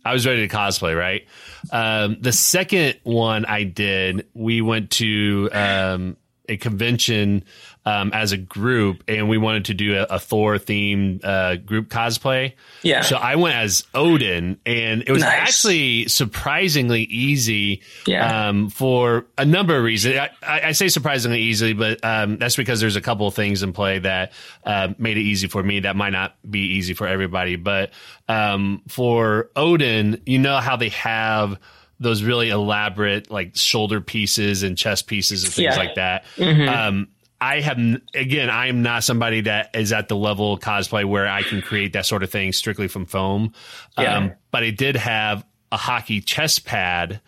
I 0.05 0.11
was 0.11 0.27
ready 0.27 0.45
to 0.45 0.53
cosplay, 0.53 0.97
right? 0.97 1.25
Um, 1.71 2.17
the 2.19 2.33
second 2.33 2.99
one 3.03 3.45
I 3.45 3.63
did, 3.63 4.27
we 4.33 4.61
went 4.61 4.91
to 4.91 5.49
um, 5.53 6.17
a 6.49 6.57
convention 6.57 7.45
um, 7.85 8.11
as 8.13 8.31
a 8.31 8.37
group, 8.37 9.03
and 9.07 9.27
we 9.27 9.37
wanted 9.37 9.65
to 9.65 9.73
do 9.73 9.97
a, 9.97 10.03
a 10.03 10.19
Thor 10.19 10.55
themed 10.55 11.23
uh, 11.23 11.57
group 11.57 11.89
cosplay. 11.89 12.53
Yeah. 12.81 13.01
So 13.01 13.17
I 13.17 13.35
went 13.35 13.55
as 13.55 13.85
Odin, 13.93 14.59
and 14.65 15.03
it 15.05 15.11
was 15.11 15.21
nice. 15.21 15.33
actually 15.33 16.07
surprisingly 16.07 17.03
easy. 17.03 17.81
Yeah. 18.07 18.47
Um, 18.47 18.69
for 18.69 19.25
a 19.37 19.45
number 19.45 19.77
of 19.77 19.83
reasons. 19.83 20.17
I, 20.17 20.29
I 20.41 20.71
say 20.71 20.87
surprisingly 20.87 21.41
easy, 21.41 21.73
but 21.73 22.03
um, 22.03 22.37
that's 22.37 22.55
because 22.55 22.79
there's 22.79 22.95
a 22.95 23.01
couple 23.01 23.27
of 23.27 23.33
things 23.33 23.63
in 23.63 23.73
play 23.73 23.99
that 23.99 24.33
uh, 24.65 24.89
made 24.97 25.17
it 25.17 25.21
easy 25.21 25.47
for 25.47 25.61
me. 25.61 25.81
That 25.81 25.95
might 25.95 26.11
not 26.11 26.35
be 26.49 26.75
easy 26.75 26.93
for 26.93 27.07
everybody, 27.07 27.55
but 27.55 27.91
um, 28.27 28.81
for 28.87 29.49
Odin, 29.55 30.21
you 30.25 30.39
know 30.39 30.57
how 30.57 30.77
they 30.77 30.89
have 30.89 31.59
those 31.99 32.23
really 32.23 32.49
elaborate 32.49 33.31
like 33.31 33.55
shoulder 33.55 34.01
pieces 34.01 34.63
and 34.63 34.77
chest 34.77 35.07
pieces 35.07 35.43
and 35.43 35.53
things 35.53 35.75
yeah. 35.75 35.77
like 35.77 35.95
that. 35.95 36.25
Mm-hmm. 36.35 36.69
Um, 36.69 37.07
I 37.43 37.59
have 37.59 37.77
again, 38.13 38.49
I 38.49 38.67
am 38.67 38.83
not 38.83 39.03
somebody 39.03 39.41
that 39.41 39.75
is 39.75 39.91
at 39.91 40.07
the 40.07 40.15
level 40.15 40.53
of 40.53 40.61
cosplay 40.61 41.03
where 41.03 41.27
I 41.27 41.43
can 41.43 41.61
create 41.61 41.91
that 41.91 42.05
sort 42.05 42.23
of 42.23 42.31
thing 42.31 42.53
strictly 42.53 42.87
from 42.87 43.05
foam. 43.05 43.51
Yeah. 43.97 44.17
Um, 44.17 44.33
but 44.49 44.63
I 44.63 44.69
did 44.69 44.95
have 44.95 45.45
a 45.69 45.75
hockey 45.75 46.21
chest 46.21 46.63
pad 46.63 47.19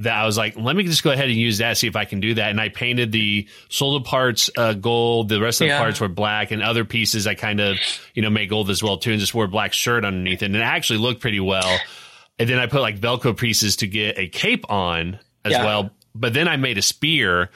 that 0.00 0.12
I 0.12 0.26
was 0.26 0.36
like, 0.36 0.56
let 0.56 0.74
me 0.74 0.82
just 0.82 1.04
go 1.04 1.12
ahead 1.12 1.26
and 1.26 1.36
use 1.36 1.58
that, 1.58 1.76
see 1.76 1.86
if 1.86 1.94
I 1.94 2.04
can 2.04 2.18
do 2.18 2.34
that. 2.34 2.50
And 2.50 2.60
I 2.60 2.68
painted 2.68 3.12
the 3.12 3.46
shoulder 3.68 4.02
parts 4.02 4.50
uh, 4.56 4.72
gold, 4.72 5.28
the 5.28 5.40
rest 5.40 5.60
of 5.60 5.68
the 5.68 5.76
parts 5.76 6.00
were 6.00 6.08
black, 6.08 6.50
and 6.50 6.62
other 6.64 6.84
pieces 6.84 7.28
I 7.28 7.34
kind 7.34 7.60
of, 7.60 7.76
you 8.14 8.22
know, 8.22 8.30
made 8.30 8.48
gold 8.48 8.70
as 8.70 8.82
well 8.82 8.98
too, 8.98 9.12
and 9.12 9.20
just 9.20 9.34
wore 9.34 9.44
a 9.44 9.48
black 9.48 9.72
shirt 9.72 10.04
underneath 10.04 10.42
it. 10.42 10.46
And 10.46 10.56
it 10.56 10.62
actually 10.62 10.98
looked 10.98 11.20
pretty 11.20 11.40
well. 11.40 11.78
And 12.40 12.48
then 12.48 12.58
I 12.58 12.66
put 12.66 12.80
like 12.80 12.98
Velcro 12.98 13.36
pieces 13.36 13.76
to 13.76 13.86
get 13.86 14.18
a 14.18 14.26
cape 14.26 14.68
on 14.68 15.20
as 15.44 15.52
yeah. 15.52 15.64
well. 15.64 15.90
But 16.12 16.34
then 16.34 16.48
I 16.48 16.56
made 16.56 16.76
a 16.76 16.82
spear 16.82 17.50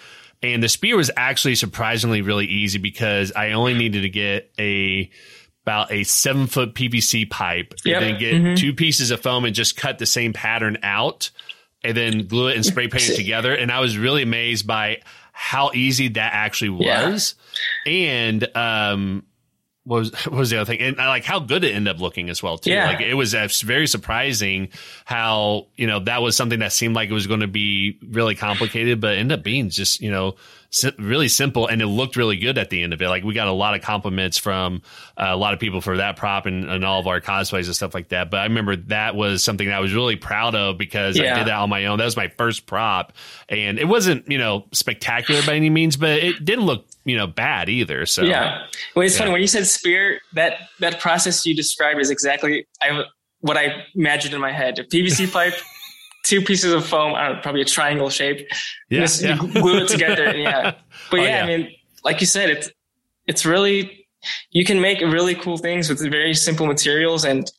and 0.52 0.62
the 0.62 0.68
spear 0.68 0.96
was 0.96 1.10
actually 1.16 1.54
surprisingly 1.54 2.22
really 2.22 2.46
easy 2.46 2.78
because 2.78 3.32
I 3.32 3.52
only 3.52 3.74
needed 3.74 4.02
to 4.02 4.08
get 4.10 4.50
a 4.58 5.10
about 5.64 5.90
a 5.90 6.04
seven 6.04 6.46
foot 6.46 6.74
PVC 6.74 7.28
pipe 7.28 7.72
yep. 7.84 8.02
and 8.02 8.04
then 8.04 8.20
get 8.20 8.34
mm-hmm. 8.34 8.54
two 8.54 8.74
pieces 8.74 9.10
of 9.10 9.20
foam 9.20 9.46
and 9.46 9.54
just 9.54 9.76
cut 9.76 9.98
the 9.98 10.06
same 10.06 10.34
pattern 10.34 10.76
out 10.82 11.30
and 11.82 11.96
then 11.96 12.26
glue 12.26 12.48
it 12.48 12.56
and 12.56 12.66
spray 12.66 12.88
paint 12.88 13.08
it 13.10 13.16
together. 13.16 13.54
And 13.54 13.72
I 13.72 13.80
was 13.80 13.96
really 13.96 14.22
amazed 14.22 14.66
by 14.66 15.00
how 15.32 15.70
easy 15.74 16.08
that 16.08 16.32
actually 16.34 16.70
was. 16.70 17.34
Yeah. 17.86 17.92
And 17.92 18.56
um, 18.56 19.24
what 19.84 19.98
was 20.00 20.12
what 20.26 20.38
was 20.38 20.50
the 20.50 20.58
other 20.58 20.66
thing? 20.66 20.80
And 20.80 21.00
I 21.00 21.08
like 21.08 21.24
how 21.24 21.40
good 21.40 21.64
it 21.64 21.74
ended 21.74 21.94
up 21.94 22.00
looking 22.00 22.30
as 22.30 22.42
well 22.42 22.58
too. 22.58 22.70
Yeah. 22.70 22.86
Like 22.88 23.00
it 23.00 23.14
was 23.14 23.34
uh, 23.34 23.48
very 23.64 23.86
surprising 23.86 24.68
how 25.04 25.66
you 25.76 25.86
know 25.86 26.00
that 26.00 26.22
was 26.22 26.36
something 26.36 26.58
that 26.60 26.72
seemed 26.72 26.94
like 26.94 27.10
it 27.10 27.14
was 27.14 27.26
going 27.26 27.40
to 27.40 27.46
be 27.46 27.98
really 28.10 28.34
complicated, 28.34 29.00
but 29.00 29.16
ended 29.16 29.38
up 29.38 29.44
being 29.44 29.70
just 29.70 30.00
you 30.00 30.10
know 30.10 30.36
really 30.98 31.28
simple 31.28 31.66
and 31.66 31.80
it 31.80 31.86
looked 31.86 32.16
really 32.16 32.36
good 32.36 32.58
at 32.58 32.70
the 32.70 32.82
end 32.82 32.92
of 32.92 33.00
it. 33.00 33.08
Like 33.08 33.22
we 33.22 33.34
got 33.34 33.48
a 33.48 33.52
lot 33.52 33.74
of 33.74 33.82
compliments 33.82 34.38
from 34.38 34.82
uh, 35.16 35.26
a 35.28 35.36
lot 35.36 35.54
of 35.54 35.60
people 35.60 35.80
for 35.80 35.98
that 35.98 36.16
prop 36.16 36.46
and, 36.46 36.68
and, 36.68 36.84
all 36.84 37.00
of 37.00 37.06
our 37.06 37.20
cosplays 37.20 37.66
and 37.66 37.76
stuff 37.76 37.94
like 37.94 38.08
that. 38.08 38.30
But 38.30 38.40
I 38.40 38.44
remember 38.44 38.76
that 38.76 39.14
was 39.14 39.44
something 39.44 39.68
that 39.68 39.76
I 39.76 39.80
was 39.80 39.94
really 39.94 40.16
proud 40.16 40.54
of 40.54 40.76
because 40.76 41.16
yeah. 41.16 41.34
I 41.34 41.38
did 41.38 41.46
that 41.46 41.58
on 41.58 41.70
my 41.70 41.86
own. 41.86 41.98
That 41.98 42.04
was 42.04 42.16
my 42.16 42.28
first 42.28 42.66
prop 42.66 43.12
and 43.48 43.78
it 43.78 43.86
wasn't, 43.86 44.30
you 44.30 44.38
know, 44.38 44.66
spectacular 44.72 45.42
by 45.46 45.54
any 45.54 45.70
means, 45.70 45.96
but 45.96 46.18
it 46.18 46.44
didn't 46.44 46.64
look, 46.66 46.86
you 47.04 47.16
know, 47.16 47.26
bad 47.26 47.68
either. 47.68 48.04
So 48.06 48.22
yeah. 48.22 48.66
Well, 48.94 49.06
it's 49.06 49.14
yeah. 49.14 49.20
funny 49.20 49.32
when 49.32 49.40
you 49.40 49.46
said 49.46 49.66
spear, 49.66 50.20
that, 50.34 50.58
that 50.80 51.00
process 51.00 51.46
you 51.46 51.54
described 51.54 52.00
is 52.00 52.10
exactly 52.10 52.66
I, 52.82 53.04
what 53.40 53.56
I 53.56 53.84
imagined 53.94 54.34
in 54.34 54.40
my 54.40 54.52
head. 54.52 54.78
A 54.78 54.84
PVC 54.84 55.32
pipe 55.32 55.54
two 56.24 56.40
pieces 56.40 56.72
of 56.72 56.84
foam, 56.84 57.14
I 57.14 57.26
don't 57.26 57.36
know, 57.36 57.42
probably 57.42 57.60
a 57.60 57.66
triangle 57.66 58.10
shape. 58.10 58.48
Yeah, 58.90 59.00
just, 59.00 59.22
yeah. 59.22 59.40
You 59.40 59.52
glue 59.52 59.84
it 59.84 59.88
together. 59.88 60.24
And 60.24 60.40
yeah. 60.40 60.74
But 61.10 61.20
oh, 61.20 61.22
yeah, 61.22 61.28
yeah, 61.28 61.42
I 61.44 61.46
mean, 61.46 61.70
like 62.02 62.20
you 62.20 62.26
said, 62.26 62.50
it's, 62.50 62.70
it's 63.26 63.44
really, 63.46 64.06
you 64.50 64.64
can 64.64 64.80
make 64.80 65.00
really 65.00 65.34
cool 65.34 65.58
things 65.58 65.88
with 65.88 66.00
very 66.10 66.34
simple 66.34 66.66
materials 66.66 67.24
and, 67.24 67.50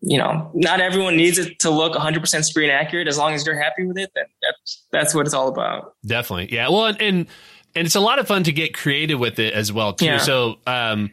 you 0.00 0.18
know, 0.18 0.50
not 0.54 0.80
everyone 0.80 1.16
needs 1.16 1.38
it 1.38 1.58
to 1.60 1.70
look 1.70 1.94
100% 1.94 2.44
screen 2.44 2.68
accurate. 2.68 3.06
As 3.06 3.16
long 3.16 3.32
as 3.32 3.46
you're 3.46 3.60
happy 3.60 3.86
with 3.86 3.96
it, 3.96 4.10
then 4.14 4.24
that's, 4.42 4.86
that's 4.90 5.14
what 5.14 5.24
it's 5.26 5.34
all 5.34 5.48
about. 5.48 5.94
Definitely. 6.04 6.52
Yeah. 6.52 6.68
Well, 6.68 6.86
and, 6.86 7.00
and 7.00 7.86
it's 7.86 7.94
a 7.94 8.00
lot 8.00 8.18
of 8.18 8.26
fun 8.26 8.42
to 8.44 8.52
get 8.52 8.74
creative 8.74 9.20
with 9.20 9.38
it 9.38 9.54
as 9.54 9.72
well, 9.72 9.92
too. 9.92 10.06
Yeah. 10.06 10.18
So, 10.18 10.56
um, 10.66 11.10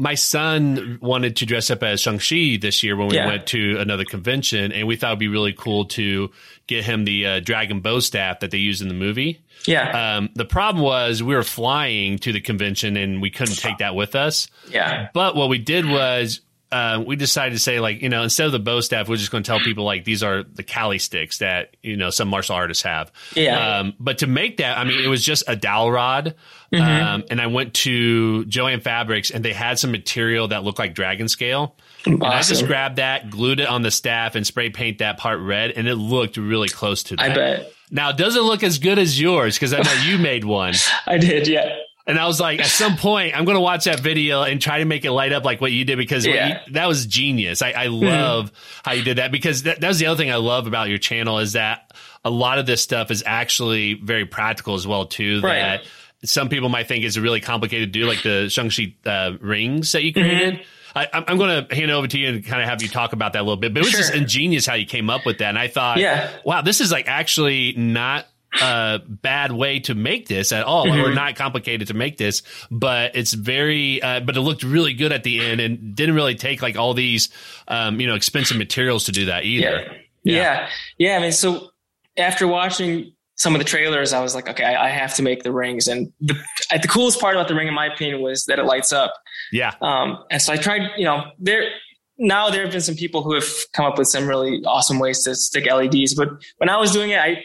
my 0.00 0.14
son 0.14 0.98
wanted 1.02 1.36
to 1.36 1.46
dress 1.46 1.70
up 1.70 1.82
as 1.82 2.00
Shang-Chi 2.00 2.56
this 2.58 2.82
year 2.82 2.96
when 2.96 3.08
we 3.08 3.16
yeah. 3.16 3.26
went 3.26 3.46
to 3.48 3.76
another 3.78 4.06
convention, 4.06 4.72
and 4.72 4.88
we 4.88 4.96
thought 4.96 5.08
it'd 5.08 5.18
be 5.18 5.28
really 5.28 5.52
cool 5.52 5.84
to 5.84 6.30
get 6.66 6.84
him 6.84 7.04
the 7.04 7.26
uh, 7.26 7.40
dragon 7.40 7.80
bow 7.80 8.00
staff 8.00 8.40
that 8.40 8.50
they 8.50 8.56
use 8.56 8.80
in 8.80 8.88
the 8.88 8.94
movie. 8.94 9.42
Yeah. 9.66 10.16
Um, 10.16 10.30
the 10.34 10.46
problem 10.46 10.82
was 10.82 11.22
we 11.22 11.34
were 11.34 11.42
flying 11.42 12.18
to 12.20 12.32
the 12.32 12.40
convention 12.40 12.96
and 12.96 13.20
we 13.20 13.28
couldn't 13.28 13.56
take 13.56 13.76
that 13.78 13.94
with 13.94 14.14
us. 14.14 14.48
Yeah. 14.70 15.08
But 15.12 15.36
what 15.36 15.50
we 15.50 15.58
did 15.58 15.84
was 15.84 16.40
uh, 16.72 17.02
we 17.04 17.16
decided 17.16 17.54
to 17.54 17.58
say 17.58 17.80
like 17.80 18.00
you 18.00 18.08
know 18.08 18.22
instead 18.22 18.46
of 18.46 18.52
the 18.52 18.58
bow 18.58 18.80
staff 18.80 19.08
we're 19.08 19.16
just 19.16 19.30
going 19.30 19.42
to 19.42 19.48
tell 19.48 19.58
people 19.58 19.84
like 19.84 20.04
these 20.04 20.22
are 20.22 20.44
the 20.44 20.62
kali 20.62 20.98
sticks 20.98 21.38
that 21.38 21.76
you 21.82 21.96
know 21.96 22.10
some 22.10 22.28
martial 22.28 22.54
artists 22.54 22.84
have. 22.84 23.10
Yeah. 23.34 23.78
Um, 23.78 23.94
but 23.98 24.18
to 24.18 24.26
make 24.26 24.58
that 24.58 24.78
i 24.78 24.84
mean 24.84 25.02
it 25.04 25.08
was 25.08 25.24
just 25.24 25.44
a 25.48 25.56
dowel 25.56 25.90
rod. 25.90 26.36
Mm-hmm. 26.72 27.06
um, 27.06 27.24
and 27.30 27.40
i 27.40 27.48
went 27.48 27.74
to 27.74 28.44
joann 28.44 28.80
fabrics 28.82 29.32
and 29.32 29.44
they 29.44 29.52
had 29.52 29.80
some 29.80 29.90
material 29.90 30.48
that 30.48 30.62
looked 30.62 30.78
like 30.78 30.94
dragon 30.94 31.28
scale. 31.28 31.74
Awesome. 32.00 32.14
and 32.14 32.24
i 32.24 32.42
just 32.42 32.66
grabbed 32.66 32.96
that 32.96 33.30
glued 33.30 33.58
it 33.58 33.68
on 33.68 33.82
the 33.82 33.90
staff 33.90 34.36
and 34.36 34.46
spray 34.46 34.70
paint 34.70 34.98
that 34.98 35.18
part 35.18 35.40
red 35.40 35.72
and 35.72 35.88
it 35.88 35.96
looked 35.96 36.36
really 36.36 36.68
close 36.68 37.02
to 37.04 37.16
that. 37.16 37.32
i 37.32 37.34
bet. 37.34 37.72
Now 37.90 38.10
it 38.10 38.16
doesn't 38.16 38.42
look 38.42 38.62
as 38.62 38.78
good 38.78 39.00
as 39.00 39.20
yours? 39.20 39.56
Because 39.56 39.72
i 39.72 39.80
know 39.80 39.92
you 40.04 40.18
made 40.18 40.44
one. 40.44 40.74
I 41.08 41.18
did 41.18 41.48
yeah 41.48 41.76
and 42.06 42.18
I 42.18 42.26
was 42.26 42.40
like, 42.40 42.60
at 42.60 42.66
some 42.66 42.96
point, 42.98 43.36
I'm 43.36 43.44
going 43.44 43.56
to 43.56 43.60
watch 43.60 43.84
that 43.84 44.00
video 44.00 44.42
and 44.42 44.60
try 44.60 44.78
to 44.78 44.84
make 44.84 45.04
it 45.04 45.12
light 45.12 45.32
up 45.32 45.44
like 45.44 45.60
what 45.60 45.72
you 45.72 45.84
did 45.84 45.96
because 45.96 46.26
yeah. 46.26 46.60
you, 46.66 46.72
that 46.74 46.86
was 46.86 47.06
genius. 47.06 47.62
I, 47.62 47.72
I 47.72 47.86
hmm. 47.86 47.94
love 47.94 48.52
how 48.84 48.92
you 48.92 49.02
did 49.02 49.18
that 49.18 49.32
because 49.32 49.64
that, 49.64 49.80
that 49.80 49.88
was 49.88 49.98
the 49.98 50.06
other 50.06 50.16
thing 50.16 50.30
I 50.30 50.36
love 50.36 50.66
about 50.66 50.88
your 50.88 50.98
channel 50.98 51.38
is 51.38 51.52
that 51.52 51.92
a 52.24 52.30
lot 52.30 52.58
of 52.58 52.66
this 52.66 52.82
stuff 52.82 53.10
is 53.10 53.22
actually 53.24 53.94
very 53.94 54.26
practical 54.26 54.74
as 54.74 54.86
well 54.86 55.06
too. 55.06 55.40
Right. 55.40 55.58
That 55.60 55.82
some 56.24 56.48
people 56.48 56.68
might 56.68 56.86
think 56.86 57.04
is 57.04 57.18
really 57.18 57.40
complicated 57.40 57.92
to 57.92 57.98
do, 57.98 58.06
like 58.06 58.22
the 58.22 58.48
Shang-Chi 58.48 58.94
uh, 59.06 59.36
rings 59.40 59.92
that 59.92 60.02
you 60.02 60.12
mm-hmm. 60.12 60.28
created. 60.28 60.54
Mm-hmm. 60.54 60.64
I, 60.92 61.24
am 61.28 61.38
going 61.38 61.66
to 61.66 61.74
hand 61.74 61.90
over 61.90 62.08
to 62.08 62.18
you 62.18 62.28
and 62.28 62.44
kind 62.44 62.60
of 62.62 62.68
have 62.68 62.82
you 62.82 62.88
talk 62.88 63.12
about 63.12 63.34
that 63.34 63.40
a 63.40 63.42
little 63.42 63.56
bit. 63.56 63.72
But 63.72 63.80
it 63.80 63.84
was 63.84 63.90
sure. 63.92 64.00
just 64.00 64.14
ingenious 64.14 64.66
how 64.66 64.74
you 64.74 64.86
came 64.86 65.08
up 65.08 65.24
with 65.24 65.38
that. 65.38 65.48
And 65.48 65.58
I 65.58 65.68
thought, 65.68 65.98
yeah. 65.98 66.30
wow, 66.44 66.62
this 66.62 66.80
is 66.80 66.90
like 66.90 67.06
actually 67.06 67.74
not 67.76 68.26
a 68.60 69.00
bad 69.06 69.52
way 69.52 69.78
to 69.78 69.94
make 69.94 70.28
this 70.28 70.50
at 70.52 70.64
all 70.64 70.86
mm-hmm. 70.86 71.00
or 71.00 71.14
not 71.14 71.36
complicated 71.36 71.86
to 71.86 71.94
make 71.94 72.16
this 72.16 72.42
but 72.70 73.14
it's 73.14 73.32
very 73.32 74.02
uh, 74.02 74.20
but 74.20 74.36
it 74.36 74.40
looked 74.40 74.64
really 74.64 74.92
good 74.92 75.12
at 75.12 75.22
the 75.22 75.40
end 75.40 75.60
and 75.60 75.94
didn't 75.94 76.14
really 76.14 76.34
take 76.34 76.60
like 76.60 76.76
all 76.76 76.92
these 76.94 77.28
um, 77.68 78.00
you 78.00 78.06
know 78.06 78.14
expensive 78.14 78.56
materials 78.56 79.04
to 79.04 79.12
do 79.12 79.26
that 79.26 79.44
either 79.44 79.80
yeah. 79.80 79.92
yeah 80.24 80.34
yeah 80.34 80.68
yeah 80.98 81.16
i 81.16 81.20
mean 81.20 81.32
so 81.32 81.70
after 82.16 82.46
watching 82.46 83.12
some 83.40 83.54
of 83.54 83.58
the 83.58 83.64
trailers, 83.64 84.12
I 84.12 84.20
was 84.20 84.34
like, 84.34 84.50
okay, 84.50 84.64
I, 84.64 84.88
I 84.88 84.88
have 84.90 85.14
to 85.14 85.22
make 85.22 85.44
the 85.44 85.50
rings. 85.50 85.88
And 85.88 86.12
the, 86.20 86.34
the 86.70 86.86
coolest 86.86 87.18
part 87.18 87.34
about 87.34 87.48
the 87.48 87.54
ring, 87.54 87.68
in 87.68 87.72
my 87.72 87.86
opinion, 87.86 88.20
was 88.20 88.44
that 88.44 88.58
it 88.58 88.64
lights 88.64 88.92
up. 88.92 89.14
Yeah. 89.50 89.72
Um, 89.80 90.22
and 90.30 90.42
so 90.42 90.52
I 90.52 90.58
tried, 90.58 90.90
you 90.98 91.06
know, 91.06 91.24
there, 91.38 91.70
now 92.18 92.50
there 92.50 92.64
have 92.64 92.70
been 92.70 92.82
some 92.82 92.96
people 92.96 93.22
who 93.22 93.32
have 93.32 93.48
come 93.72 93.86
up 93.86 93.96
with 93.96 94.08
some 94.08 94.26
really 94.26 94.62
awesome 94.66 94.98
ways 94.98 95.24
to 95.24 95.34
stick 95.34 95.64
LEDs, 95.72 96.14
but 96.14 96.28
when 96.58 96.68
I 96.68 96.76
was 96.76 96.92
doing 96.92 97.12
it, 97.12 97.18
I, 97.18 97.42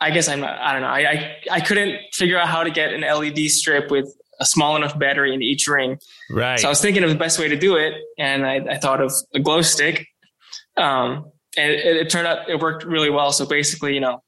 I 0.00 0.10
guess 0.10 0.28
I'm 0.28 0.40
not, 0.40 0.58
I 0.58 0.72
don't 0.72 0.82
know. 0.82 0.88
I, 0.88 1.00
I, 1.00 1.36
I 1.52 1.60
couldn't 1.60 1.98
figure 2.12 2.38
out 2.38 2.48
how 2.48 2.62
to 2.62 2.70
get 2.70 2.92
an 2.92 3.02
LED 3.02 3.50
strip 3.50 3.90
with 3.90 4.14
a 4.40 4.46
small 4.46 4.76
enough 4.76 4.98
battery 4.98 5.34
in 5.34 5.42
each 5.42 5.66
ring. 5.66 5.98
Right. 6.30 6.58
So 6.58 6.68
I 6.68 6.70
was 6.70 6.80
thinking 6.80 7.04
of 7.04 7.10
the 7.10 7.16
best 7.16 7.38
way 7.38 7.48
to 7.48 7.56
do 7.56 7.76
it. 7.76 7.94
And 8.18 8.46
I, 8.46 8.56
I 8.70 8.78
thought 8.78 9.02
of 9.02 9.12
a 9.34 9.40
glow 9.40 9.60
stick. 9.60 10.06
Um, 10.76 11.30
and 11.56 11.72
it, 11.72 11.96
it, 11.96 12.10
turned 12.10 12.26
out 12.26 12.48
it 12.48 12.58
worked 12.58 12.84
really 12.84 13.10
well. 13.10 13.32
So 13.32 13.44
basically, 13.44 13.92
you 13.92 14.00
know, 14.00 14.22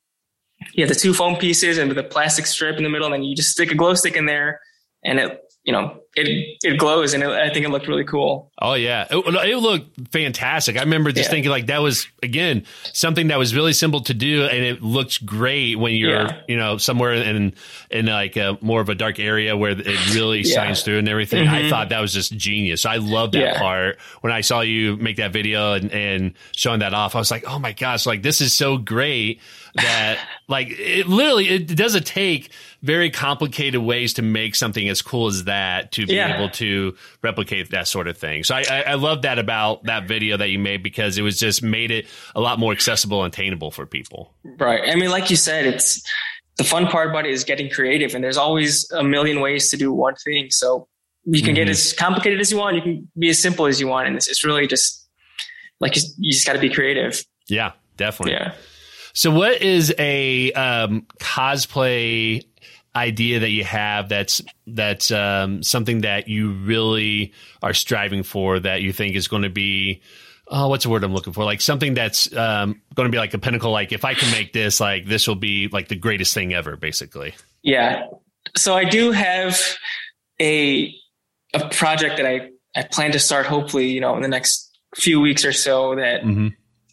you 0.74 0.84
have 0.84 0.92
the 0.92 0.98
two 0.98 1.14
foam 1.14 1.36
pieces 1.36 1.78
and 1.78 1.90
the 1.90 2.04
plastic 2.04 2.46
strip 2.46 2.76
in 2.76 2.82
the 2.82 2.90
middle, 2.90 3.06
and 3.06 3.14
then 3.14 3.22
you 3.22 3.34
just 3.34 3.50
stick 3.50 3.70
a 3.70 3.74
glow 3.74 3.94
stick 3.94 4.16
in 4.16 4.26
there 4.26 4.60
and 5.04 5.18
it 5.18 5.40
you 5.64 5.72
know 5.72 6.00
it 6.14 6.58
it 6.62 6.78
glows 6.78 7.14
and 7.14 7.22
it, 7.22 7.30
I 7.30 7.50
think 7.50 7.64
it 7.64 7.70
looked 7.70 7.88
really 7.88 8.04
cool. 8.04 8.52
Oh 8.60 8.74
yeah, 8.74 9.06
it, 9.10 9.16
it 9.16 9.56
looked 9.56 10.12
fantastic. 10.12 10.76
I 10.76 10.80
remember 10.80 11.10
just 11.10 11.28
yeah. 11.28 11.30
thinking 11.30 11.50
like 11.50 11.66
that 11.66 11.80
was 11.80 12.06
again 12.22 12.64
something 12.92 13.28
that 13.28 13.38
was 13.38 13.54
really 13.54 13.72
simple 13.72 14.00
to 14.02 14.14
do 14.14 14.44
and 14.44 14.62
it 14.62 14.82
looks 14.82 15.16
great 15.16 15.78
when 15.78 15.94
you're 15.94 16.26
yeah. 16.26 16.40
you 16.48 16.56
know 16.56 16.76
somewhere 16.76 17.14
in 17.14 17.54
in 17.90 18.06
like 18.06 18.36
a, 18.36 18.58
more 18.60 18.80
of 18.82 18.90
a 18.90 18.94
dark 18.94 19.18
area 19.18 19.56
where 19.56 19.70
it 19.70 20.14
really 20.14 20.42
yeah. 20.42 20.54
shines 20.54 20.82
through 20.82 20.98
and 20.98 21.08
everything. 21.08 21.46
Mm-hmm. 21.46 21.66
I 21.66 21.70
thought 21.70 21.88
that 21.88 22.00
was 22.00 22.12
just 22.12 22.36
genius. 22.36 22.84
I 22.84 22.96
love 22.96 23.32
that 23.32 23.56
part 23.56 23.98
when 24.20 24.32
I 24.32 24.42
saw 24.42 24.60
you 24.60 24.96
make 24.96 25.16
that 25.16 25.32
video 25.32 25.72
and, 25.72 25.90
and 25.92 26.34
showing 26.54 26.80
that 26.80 26.92
off. 26.92 27.14
I 27.14 27.18
was 27.18 27.30
like, 27.30 27.44
oh 27.46 27.58
my 27.58 27.72
gosh, 27.72 28.04
like 28.04 28.22
this 28.22 28.40
is 28.40 28.54
so 28.54 28.76
great 28.76 29.40
that 29.74 30.18
like 30.48 30.68
it 30.70 31.08
literally 31.08 31.48
it 31.48 31.74
doesn't 31.74 32.06
take 32.06 32.50
very 32.82 33.10
complicated 33.10 33.80
ways 33.80 34.14
to 34.14 34.22
make 34.22 34.56
something 34.56 34.88
as 34.88 35.02
cool 35.02 35.28
as 35.28 35.44
that 35.44 35.92
to 35.92 36.06
be 36.06 36.14
yeah. 36.14 36.36
able 36.36 36.50
to 36.50 36.96
replicate 37.22 37.70
that 37.70 37.86
sort 37.86 38.08
of 38.08 38.18
thing. 38.18 38.42
So 38.42 38.56
I, 38.56 38.64
I, 38.68 38.82
I 38.82 38.94
love 38.94 39.22
that 39.22 39.38
about 39.38 39.84
that 39.84 40.08
video 40.08 40.36
that 40.36 40.50
you 40.50 40.58
made 40.58 40.82
because 40.82 41.16
it 41.16 41.22
was 41.22 41.38
just 41.38 41.62
made 41.62 41.92
it 41.92 42.06
a 42.34 42.40
lot 42.40 42.58
more 42.58 42.72
accessible 42.72 43.22
and 43.22 43.32
attainable 43.32 43.70
for 43.70 43.86
people. 43.86 44.34
Right. 44.58 44.82
I 44.88 44.96
mean, 44.96 45.10
like 45.10 45.30
you 45.30 45.36
said, 45.36 45.64
it's 45.64 46.02
the 46.56 46.64
fun 46.64 46.88
part 46.88 47.10
about 47.10 47.24
it 47.24 47.32
is 47.32 47.44
getting 47.44 47.70
creative, 47.70 48.14
and 48.14 48.22
there's 48.22 48.36
always 48.36 48.90
a 48.90 49.04
million 49.04 49.40
ways 49.40 49.70
to 49.70 49.76
do 49.76 49.92
one 49.92 50.16
thing. 50.16 50.50
So 50.50 50.88
you 51.24 51.40
can 51.40 51.50
mm-hmm. 51.50 51.54
get 51.54 51.68
as 51.68 51.92
complicated 51.92 52.40
as 52.40 52.50
you 52.50 52.58
want. 52.58 52.76
You 52.76 52.82
can 52.82 53.08
be 53.16 53.30
as 53.30 53.38
simple 53.38 53.66
as 53.66 53.80
you 53.80 53.86
want, 53.86 54.08
and 54.08 54.16
it's, 54.16 54.28
it's 54.28 54.44
really 54.44 54.66
just 54.66 55.08
like 55.80 55.96
you, 55.96 56.02
you 56.18 56.32
just 56.32 56.46
got 56.46 56.54
to 56.54 56.58
be 56.58 56.68
creative. 56.68 57.24
Yeah, 57.48 57.72
definitely. 57.96 58.34
Yeah. 58.34 58.54
So, 59.14 59.30
what 59.30 59.60
is 59.62 59.94
a 59.98 60.52
um, 60.52 61.06
cosplay 61.20 62.44
idea 62.94 63.40
that 63.40 63.50
you 63.50 63.64
have 63.64 64.08
that's 64.08 64.42
that's 64.66 65.10
um, 65.10 65.62
something 65.62 66.02
that 66.02 66.28
you 66.28 66.52
really 66.52 67.32
are 67.62 67.72
striving 67.72 68.22
for 68.22 68.60
that 68.60 68.82
you 68.82 68.92
think 68.92 69.16
is 69.16 69.28
going 69.28 69.42
to 69.42 69.50
be 69.50 70.02
oh 70.48 70.68
what's 70.68 70.84
the 70.84 70.90
word 70.90 71.04
i'm 71.04 71.14
looking 71.14 71.32
for? 71.32 71.44
Like 71.44 71.60
something 71.60 71.94
that's 71.94 72.34
um, 72.36 72.82
going 72.94 73.08
to 73.08 73.12
be 73.12 73.18
like 73.18 73.32
a 73.34 73.38
pinnacle 73.38 73.70
like 73.70 73.92
if 73.92 74.04
i 74.04 74.14
can 74.14 74.30
make 74.30 74.52
this 74.52 74.80
like 74.80 75.06
this 75.06 75.26
will 75.26 75.36
be 75.36 75.68
like 75.68 75.88
the 75.88 75.96
greatest 75.96 76.34
thing 76.34 76.52
ever 76.52 76.76
basically. 76.76 77.34
Yeah. 77.62 78.06
So 78.56 78.74
i 78.74 78.84
do 78.84 79.12
have 79.12 79.58
a 80.40 80.94
a 81.54 81.68
project 81.68 82.16
that 82.16 82.26
i 82.26 82.48
i 82.74 82.82
plan 82.82 83.12
to 83.12 83.18
start 83.18 83.46
hopefully 83.46 83.88
you 83.90 84.00
know 84.00 84.16
in 84.16 84.22
the 84.22 84.28
next 84.28 84.70
few 84.94 85.20
weeks 85.20 85.44
or 85.44 85.52
so 85.52 85.94
that 85.96 86.22
mm-hmm. 86.22 86.48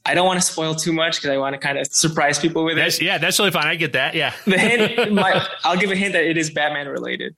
I 0.05 0.13
don't 0.13 0.25
want 0.25 0.39
to 0.39 0.45
spoil 0.45 0.75
too 0.75 0.93
much 0.93 1.17
because 1.17 1.29
I 1.29 1.37
want 1.37 1.53
to 1.53 1.59
kind 1.59 1.77
of 1.77 1.87
surprise 1.87 2.39
people 2.39 2.63
with 2.63 2.77
that's, 2.77 2.97
it. 2.97 3.03
Yeah, 3.03 3.17
that's 3.17 3.37
really 3.39 3.51
fine. 3.51 3.67
I 3.67 3.75
get 3.75 3.93
that. 3.93 4.15
Yeah. 4.15 4.33
the 4.45 4.57
hint, 4.57 5.11
my, 5.13 5.45
I'll 5.63 5.77
give 5.77 5.91
a 5.91 5.95
hint 5.95 6.13
that 6.13 6.23
it 6.23 6.37
is 6.37 6.49
Batman 6.49 6.87
related. 6.87 7.35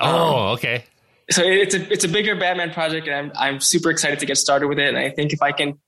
Oh, 0.00 0.36
um, 0.36 0.46
okay. 0.54 0.84
So 1.30 1.42
it's 1.44 1.74
a 1.74 1.92
it's 1.92 2.04
a 2.04 2.08
bigger 2.08 2.36
Batman 2.36 2.72
project, 2.72 3.06
and 3.06 3.14
I'm 3.14 3.32
I'm 3.36 3.60
super 3.60 3.90
excited 3.90 4.18
to 4.20 4.26
get 4.26 4.38
started 4.38 4.68
with 4.68 4.78
it. 4.78 4.88
And 4.88 4.96
I 4.96 5.10
think 5.10 5.32
if 5.32 5.42
I 5.42 5.52
can, 5.52 5.78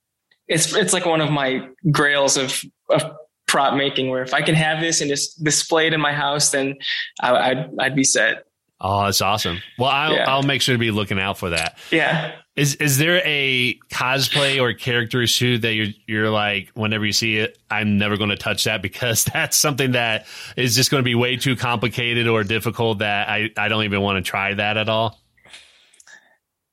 it's 0.49 0.75
it's 0.75 0.93
like 0.93 1.07
one 1.07 1.23
of 1.23 1.31
my 1.31 1.67
grails 1.91 2.37
of 2.37 2.61
of 2.91 3.03
prop 3.49 3.75
making, 3.75 4.11
where 4.11 4.23
if 4.23 4.35
I 4.35 4.43
can 4.43 4.55
have 4.55 4.81
this 4.81 5.01
and 5.01 5.09
just 5.09 5.43
display 5.43 5.87
it 5.87 5.95
in 5.95 6.01
my 6.01 6.13
house, 6.13 6.51
then 6.51 6.75
I, 7.23 7.35
I'd 7.35 7.71
I'd 7.79 7.97
be 7.97 8.05
set. 8.05 8.45
Oh, 8.81 9.05
that's 9.05 9.21
awesome. 9.21 9.59
Well, 9.79 9.91
I'll, 9.91 10.15
yeah. 10.15 10.31
I'll 10.31 10.43
make 10.43 10.63
sure 10.63 10.75
to 10.75 10.79
be 10.79 10.91
looking 10.91 11.21
out 11.21 11.37
for 11.37 11.51
that. 11.51 11.79
Yeah. 11.91 12.37
Is 12.57 12.77
is 12.77 12.99
there 12.99 13.21
a 13.25 13.75
cosplay 13.93 14.61
or 14.61 14.73
character 14.73 15.27
suit 15.27 15.63
that 15.63 15.75
you're 15.75 15.89
you're 16.07 16.31
like 16.31 16.71
whenever 16.75 17.05
you 17.05 17.13
see 17.13 17.37
it, 17.37 17.59
I'm 17.71 17.97
never 17.99 18.17
going 18.17 18.31
to 18.31 18.37
touch 18.37 18.65
that 18.65 18.83
because 18.83 19.25
that's 19.33 19.57
something 19.57 19.93
that 19.93 20.27
is 20.57 20.75
just 20.75 20.91
going 20.91 21.01
to 21.01 21.05
be 21.05 21.15
way 21.15 21.37
too 21.37 21.57
complicated 21.57 22.27
or 22.27 22.43
difficult 22.43 22.99
that 22.99 23.29
I 23.29 23.51
I 23.57 23.69
don't 23.69 23.85
even 23.85 24.01
want 24.01 24.25
to 24.25 24.29
try 24.29 24.55
that 24.55 24.77
at 24.77 24.89
all. 24.89 25.21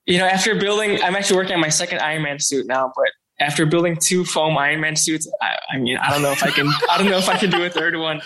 You 0.06 0.20
know, 0.20 0.26
after 0.26 0.56
building, 0.56 1.02
I'm 1.04 1.16
actually 1.16 1.36
working 1.36 1.54
on 1.54 1.62
my 1.62 1.70
second 1.70 2.00
Iron 2.00 2.24
Man 2.24 2.40
suit 2.40 2.66
now, 2.66 2.92
but 2.96 3.10
after 3.40 3.66
building 3.66 3.98
two 4.02 4.24
foam 4.24 4.58
Iron 4.58 4.80
Man 4.80 4.96
suits, 4.96 5.30
I, 5.42 5.58
I 5.72 5.78
mean, 5.78 5.98
I 5.98 6.10
don't 6.12 6.22
know 6.22 6.32
if 6.32 6.44
I 6.44 6.50
can. 6.50 6.68
I 6.90 6.98
don't 6.98 7.10
know 7.10 7.18
if 7.18 7.30
I 7.30 7.38
can 7.38 7.50
do 7.50 7.64
a 7.64 7.70
third 7.70 7.98
one. 7.98 8.22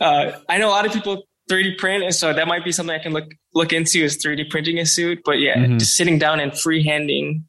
Uh, 0.00 0.32
I 0.48 0.58
know 0.58 0.68
a 0.68 0.70
lot 0.70 0.84
of 0.84 0.92
people 0.92 1.24
3D 1.52 1.78
print, 1.78 2.04
and 2.04 2.14
so 2.14 2.32
that 2.32 2.48
might 2.48 2.64
be 2.64 2.72
something 2.72 2.94
I 2.94 3.02
can 3.02 3.12
look 3.12 3.32
look 3.54 3.72
into 3.72 4.02
is 4.02 4.18
3D 4.18 4.50
printing 4.50 4.78
a 4.78 4.86
suit. 4.86 5.20
But 5.24 5.40
yeah, 5.40 5.56
mm-hmm. 5.56 5.78
just 5.78 5.94
sitting 5.94 6.18
down 6.18 6.40
and 6.40 6.52
freehanding 6.52 7.42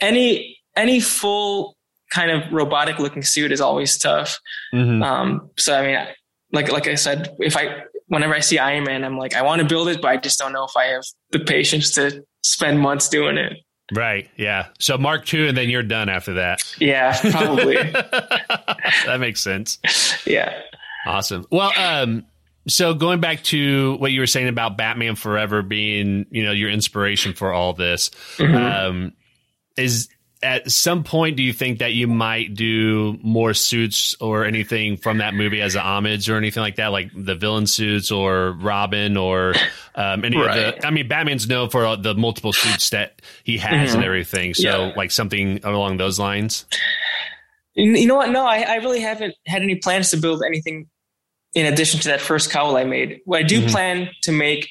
any 0.00 0.58
any 0.76 1.00
full 1.00 1.76
kind 2.12 2.30
of 2.30 2.52
robotic 2.52 2.98
looking 2.98 3.22
suit 3.22 3.52
is 3.52 3.60
always 3.60 3.96
tough. 3.98 4.38
Mm-hmm. 4.74 5.02
Um, 5.02 5.50
so 5.56 5.78
I 5.78 5.86
mean, 5.86 6.06
like 6.52 6.70
like 6.70 6.88
I 6.88 6.96
said, 6.96 7.34
if 7.38 7.56
I 7.56 7.84
whenever 8.08 8.34
I 8.34 8.40
see 8.40 8.58
Iron 8.58 8.84
Man, 8.84 9.04
I'm 9.04 9.18
like, 9.18 9.34
I 9.34 9.42
want 9.42 9.62
to 9.62 9.68
build 9.68 9.88
it, 9.88 10.00
but 10.02 10.08
I 10.08 10.16
just 10.16 10.38
don't 10.38 10.52
know 10.52 10.64
if 10.64 10.76
I 10.76 10.86
have 10.86 11.04
the 11.30 11.40
patience 11.40 11.92
to 11.92 12.24
spend 12.42 12.80
months 12.80 13.08
doing 13.08 13.38
it. 13.38 13.54
Right. 13.92 14.30
Yeah. 14.36 14.68
So 14.78 14.96
Mark 14.96 15.26
two, 15.26 15.48
and 15.48 15.56
then 15.56 15.68
you're 15.68 15.82
done 15.82 16.08
after 16.08 16.34
that. 16.34 16.60
Yeah, 16.80 17.18
probably. 17.30 17.74
that 17.92 19.18
makes 19.20 19.40
sense. 19.40 19.78
Yeah. 20.26 20.58
Awesome. 21.06 21.44
Well, 21.50 21.70
um, 21.76 22.24
so 22.66 22.94
going 22.94 23.20
back 23.20 23.42
to 23.44 23.96
what 23.96 24.12
you 24.12 24.20
were 24.20 24.26
saying 24.26 24.48
about 24.48 24.76
Batman 24.76 25.16
Forever 25.16 25.62
being, 25.62 26.26
you 26.30 26.44
know, 26.44 26.52
your 26.52 26.70
inspiration 26.70 27.34
for 27.34 27.52
all 27.52 27.72
this, 27.72 28.10
mm-hmm. 28.36 28.54
um, 28.54 29.12
is 29.76 30.08
at 30.42 30.70
some 30.70 31.04
point 31.04 31.36
do 31.36 31.42
you 31.42 31.54
think 31.54 31.78
that 31.78 31.94
you 31.94 32.06
might 32.06 32.54
do 32.54 33.18
more 33.22 33.54
suits 33.54 34.14
or 34.20 34.44
anything 34.44 34.98
from 34.98 35.18
that 35.18 35.32
movie 35.34 35.62
as 35.62 35.74
an 35.74 35.80
homage 35.80 36.28
or 36.28 36.36
anything 36.36 36.62
like 36.62 36.76
that, 36.76 36.88
like 36.88 37.10
the 37.16 37.34
villain 37.34 37.66
suits 37.66 38.10
or 38.10 38.52
Robin 38.52 39.16
or 39.16 39.54
um, 39.94 40.24
any 40.24 40.36
right. 40.36 40.74
of 40.74 40.74
the? 40.80 40.86
I 40.86 40.90
mean, 40.90 41.08
Batman's 41.08 41.48
known 41.48 41.70
for 41.70 41.96
the 41.96 42.14
multiple 42.14 42.52
suits 42.52 42.90
that 42.90 43.22
he 43.42 43.56
has 43.58 43.90
mm-hmm. 43.90 43.98
and 43.98 44.04
everything. 44.04 44.54
So, 44.54 44.86
yeah. 44.86 44.92
like 44.96 45.10
something 45.10 45.60
along 45.64 45.96
those 45.96 46.18
lines. 46.18 46.66
You 47.74 48.06
know 48.06 48.16
what? 48.16 48.30
No, 48.30 48.46
I, 48.46 48.60
I 48.60 48.74
really 48.76 49.00
haven't 49.00 49.34
had 49.46 49.62
any 49.62 49.76
plans 49.76 50.10
to 50.10 50.16
build 50.16 50.42
anything 50.46 50.88
in 51.54 51.72
addition 51.72 52.00
to 52.00 52.08
that 52.08 52.20
first 52.20 52.50
cowl 52.50 52.76
I 52.76 52.84
made. 52.84 53.20
What 53.24 53.38
I 53.40 53.42
do 53.42 53.60
mm-hmm. 53.60 53.68
plan 53.68 54.10
to 54.22 54.32
make 54.32 54.68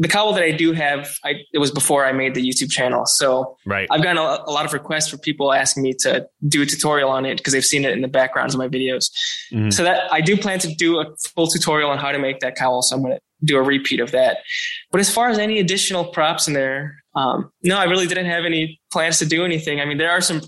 the 0.00 0.08
cowl 0.08 0.32
that 0.32 0.42
I 0.42 0.50
do 0.50 0.72
have, 0.72 1.18
I, 1.24 1.34
it 1.52 1.58
was 1.58 1.70
before 1.70 2.06
I 2.06 2.12
made 2.12 2.34
the 2.34 2.42
YouTube 2.42 2.70
channel. 2.70 3.04
So 3.04 3.58
right. 3.66 3.86
I've 3.90 4.02
gotten 4.02 4.16
a, 4.16 4.42
a 4.46 4.50
lot 4.50 4.64
of 4.64 4.72
requests 4.72 5.08
for 5.08 5.18
people 5.18 5.52
asking 5.52 5.82
me 5.82 5.92
to 6.00 6.26
do 6.48 6.62
a 6.62 6.66
tutorial 6.66 7.10
on 7.10 7.26
it 7.26 7.36
because 7.36 7.52
they've 7.52 7.64
seen 7.64 7.84
it 7.84 7.92
in 7.92 8.00
the 8.00 8.08
backgrounds 8.08 8.54
of 8.54 8.58
my 8.58 8.66
videos. 8.66 9.10
Mm-hmm. 9.52 9.70
So 9.70 9.84
that 9.84 10.10
I 10.10 10.22
do 10.22 10.38
plan 10.38 10.58
to 10.60 10.74
do 10.74 11.00
a 11.00 11.04
full 11.34 11.48
tutorial 11.48 11.90
on 11.90 11.98
how 11.98 12.12
to 12.12 12.18
make 12.18 12.40
that 12.40 12.56
cowl. 12.56 12.80
So 12.80 12.96
I'm 12.96 13.02
going 13.02 13.14
to 13.14 13.20
do 13.44 13.58
a 13.58 13.62
repeat 13.62 14.00
of 14.00 14.10
that. 14.12 14.38
But 14.90 15.02
as 15.02 15.12
far 15.12 15.28
as 15.28 15.38
any 15.38 15.58
additional 15.58 16.06
props 16.06 16.48
in 16.48 16.54
there, 16.54 16.96
um, 17.14 17.52
no, 17.62 17.76
I 17.76 17.84
really 17.84 18.06
didn't 18.06 18.26
have 18.26 18.46
any 18.46 18.80
plans 18.90 19.18
to 19.18 19.26
do 19.26 19.44
anything. 19.44 19.80
I 19.80 19.84
mean, 19.84 19.98
there 19.98 20.10
are 20.10 20.22
some 20.22 20.40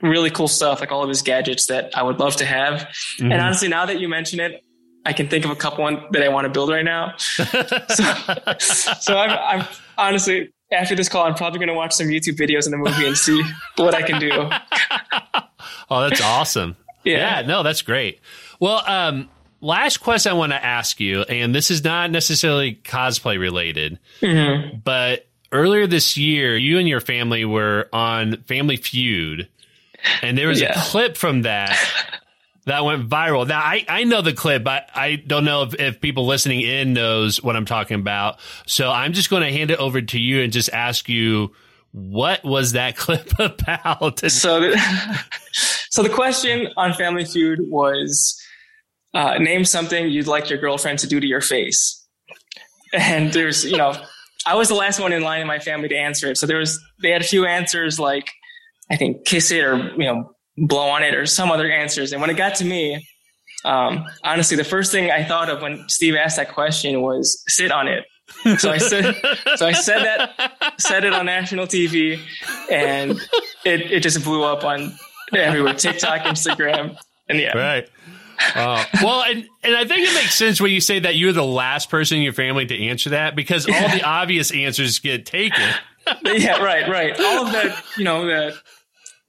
really 0.00 0.30
cool 0.30 0.48
stuff, 0.48 0.80
like 0.80 0.92
all 0.92 1.02
of 1.02 1.08
his 1.10 1.20
gadgets 1.20 1.66
that 1.66 1.90
I 1.94 2.02
would 2.02 2.20
love 2.20 2.36
to 2.36 2.46
have. 2.46 2.88
Mm-hmm. 3.20 3.32
And 3.32 3.42
honestly, 3.42 3.68
now 3.68 3.84
that 3.84 4.00
you 4.00 4.08
mention 4.08 4.40
it, 4.40 4.62
I 5.08 5.14
can 5.14 5.26
think 5.26 5.46
of 5.46 5.50
a 5.50 5.56
couple 5.56 5.84
one 5.84 6.04
that 6.10 6.22
I 6.22 6.28
want 6.28 6.44
to 6.44 6.50
build 6.50 6.68
right 6.68 6.84
now. 6.84 7.16
so, 7.16 7.44
so 9.00 9.16
I'm, 9.16 9.60
I'm, 9.60 9.68
honestly 9.96 10.52
after 10.70 10.94
this 10.94 11.08
call, 11.08 11.24
I'm 11.24 11.34
probably 11.34 11.60
going 11.60 11.68
to 11.68 11.74
watch 11.74 11.94
some 11.94 12.08
YouTube 12.08 12.36
videos 12.36 12.66
in 12.66 12.72
the 12.72 12.76
movie 12.76 13.06
and 13.06 13.16
see 13.16 13.42
what 13.76 13.94
I 13.94 14.02
can 14.02 14.20
do. 14.20 14.30
oh, 15.90 16.08
that's 16.08 16.20
awesome! 16.20 16.76
Yeah. 17.04 17.40
yeah, 17.40 17.46
no, 17.46 17.62
that's 17.62 17.80
great. 17.80 18.20
Well, 18.60 18.82
um, 18.86 19.30
last 19.62 19.96
question 19.98 20.30
I 20.30 20.34
want 20.34 20.52
to 20.52 20.62
ask 20.62 21.00
you, 21.00 21.22
and 21.22 21.54
this 21.54 21.70
is 21.70 21.82
not 21.82 22.10
necessarily 22.10 22.74
cosplay 22.74 23.40
related, 23.40 23.98
mm-hmm. 24.20 24.76
but 24.84 25.26
earlier 25.50 25.86
this 25.86 26.18
year, 26.18 26.54
you 26.54 26.78
and 26.78 26.86
your 26.86 27.00
family 27.00 27.46
were 27.46 27.88
on 27.94 28.42
Family 28.42 28.76
Feud, 28.76 29.48
and 30.20 30.36
there 30.36 30.48
was 30.48 30.60
yeah. 30.60 30.78
a 30.78 30.84
clip 30.84 31.16
from 31.16 31.42
that 31.42 31.78
that 32.68 32.84
went 32.84 33.08
viral. 33.08 33.46
Now 33.46 33.60
I, 33.60 33.84
I 33.88 34.04
know 34.04 34.22
the 34.22 34.32
clip, 34.32 34.64
but 34.64 34.88
I 34.94 35.16
don't 35.16 35.44
know 35.44 35.62
if, 35.62 35.74
if 35.74 36.00
people 36.00 36.26
listening 36.26 36.60
in 36.60 36.92
knows 36.92 37.42
what 37.42 37.56
I'm 37.56 37.66
talking 37.66 38.00
about. 38.00 38.38
So 38.66 38.90
I'm 38.90 39.12
just 39.12 39.30
going 39.30 39.42
to 39.42 39.52
hand 39.52 39.70
it 39.70 39.78
over 39.78 40.00
to 40.00 40.18
you 40.18 40.42
and 40.42 40.52
just 40.52 40.72
ask 40.72 41.08
you 41.08 41.52
what 41.92 42.44
was 42.44 42.72
that 42.72 42.96
clip 42.96 43.38
about? 43.38 44.20
so, 44.30 44.60
the, 44.60 45.24
so 45.90 46.02
the 46.02 46.08
question 46.08 46.68
on 46.76 46.94
Family 46.94 47.24
Feud 47.24 47.60
was, 47.62 48.40
uh, 49.14 49.38
name 49.38 49.64
something 49.64 50.08
you'd 50.08 50.26
like 50.26 50.50
your 50.50 50.58
girlfriend 50.58 50.98
to 51.00 51.06
do 51.06 51.18
to 51.18 51.26
your 51.26 51.40
face. 51.40 52.06
And 52.92 53.32
there's, 53.32 53.64
you 53.64 53.76
know, 53.76 53.94
I 54.46 54.54
was 54.54 54.68
the 54.68 54.74
last 54.74 55.00
one 55.00 55.12
in 55.12 55.22
line 55.22 55.40
in 55.40 55.46
my 55.46 55.58
family 55.58 55.88
to 55.88 55.96
answer 55.96 56.30
it. 56.30 56.38
So 56.38 56.46
there 56.46 56.58
was, 56.58 56.80
they 57.02 57.10
had 57.10 57.22
a 57.22 57.24
few 57.24 57.46
answers 57.46 57.98
like, 57.98 58.30
I 58.90 58.96
think 58.96 59.26
kiss 59.26 59.50
it 59.50 59.64
or, 59.64 59.76
you 59.76 60.04
know, 60.04 60.30
blow 60.66 60.88
on 60.88 61.02
it 61.02 61.14
or 61.14 61.26
some 61.26 61.50
other 61.50 61.70
answers. 61.70 62.12
And 62.12 62.20
when 62.20 62.30
it 62.30 62.36
got 62.36 62.56
to 62.56 62.64
me, 62.64 63.06
um, 63.64 64.04
honestly, 64.24 64.56
the 64.56 64.64
first 64.64 64.92
thing 64.92 65.10
I 65.10 65.24
thought 65.24 65.50
of 65.50 65.62
when 65.62 65.88
Steve 65.88 66.14
asked 66.14 66.36
that 66.36 66.52
question 66.52 67.02
was 67.02 67.42
sit 67.48 67.72
on 67.72 67.88
it. 67.88 68.04
So 68.58 68.70
I 68.70 68.78
said, 68.78 69.14
so 69.56 69.66
I 69.66 69.72
said 69.72 70.04
that, 70.04 70.74
said 70.78 71.04
it 71.04 71.14
on 71.14 71.24
national 71.24 71.66
TV, 71.66 72.20
and 72.70 73.12
it, 73.64 73.90
it 73.90 74.00
just 74.00 74.22
blew 74.22 74.44
up 74.44 74.64
on 74.64 74.94
everywhere, 75.32 75.72
TikTok, 75.74 76.20
Instagram, 76.22 76.98
and 77.28 77.38
yeah, 77.38 77.56
right. 77.56 77.88
Uh, 78.54 78.84
well, 79.02 79.22
and, 79.22 79.46
and 79.62 79.74
I 79.74 79.84
think 79.84 80.08
it 80.08 80.14
makes 80.14 80.34
sense 80.34 80.60
when 80.60 80.70
you 80.70 80.80
say 80.80 81.00
that 81.00 81.16
you're 81.16 81.32
the 81.32 81.44
last 81.44 81.90
person 81.90 82.18
in 82.18 82.22
your 82.22 82.32
family 82.32 82.66
to 82.66 82.86
answer 82.86 83.10
that 83.10 83.34
because 83.34 83.66
all 83.66 83.88
the 83.88 84.02
obvious 84.04 84.52
answers 84.52 84.98
get 84.98 85.26
taken. 85.26 85.64
yeah, 86.24 86.62
right, 86.62 86.88
right. 86.88 87.18
All 87.18 87.46
of 87.46 87.52
the, 87.52 87.76
you 87.96 88.04
know, 88.04 88.26
the 88.26 88.56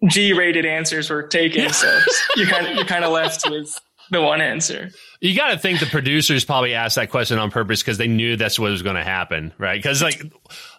G-rated 0.07 0.65
answers 0.65 1.09
were 1.09 1.23
taken, 1.23 1.71
so 1.71 1.99
you 2.35 2.47
kind 2.47 2.67
of 2.67 2.75
you're 2.75 2.85
kind 2.85 3.03
of 3.03 3.11
left 3.11 3.49
with 3.49 3.77
the 4.11 4.21
one 4.21 4.41
answer. 4.41 4.91
You 5.21 5.35
got 5.35 5.51
to 5.51 5.57
think 5.57 5.79
the 5.79 5.85
producers 5.85 6.45
probably 6.45 6.73
asked 6.73 6.95
that 6.95 7.09
question 7.09 7.37
on 7.37 7.51
purpose 7.51 7.81
because 7.81 7.97
they 7.97 8.07
knew 8.07 8.35
that's 8.35 8.57
what 8.57 8.71
was 8.71 8.81
going 8.81 8.95
to 8.95 9.03
happen, 9.03 9.53
right? 9.57 9.77
Because 9.77 10.01
like, 10.01 10.21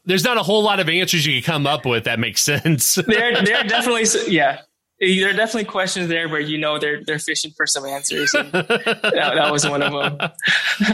there's 0.04 0.24
not 0.24 0.38
a 0.38 0.42
whole 0.42 0.62
lot 0.62 0.80
of 0.80 0.88
answers 0.88 1.26
you 1.26 1.40
can 1.40 1.52
come 1.54 1.66
up 1.66 1.84
with 1.84 2.04
that 2.04 2.18
makes 2.18 2.40
sense. 2.44 2.94
they're 2.94 3.42
they're 3.42 3.64
definitely 3.64 4.06
yeah. 4.28 4.62
There 5.02 5.30
are 5.30 5.32
definitely 5.32 5.64
questions 5.64 6.08
there 6.08 6.28
where 6.28 6.40
you 6.40 6.58
know 6.58 6.78
they're 6.78 7.02
they're 7.02 7.18
fishing 7.18 7.52
for 7.52 7.66
some 7.66 7.86
answers. 7.86 8.32
that, 8.32 9.02
that 9.12 9.50
was 9.50 9.66
one 9.66 9.82
of 9.82 9.92
them. 9.92 10.30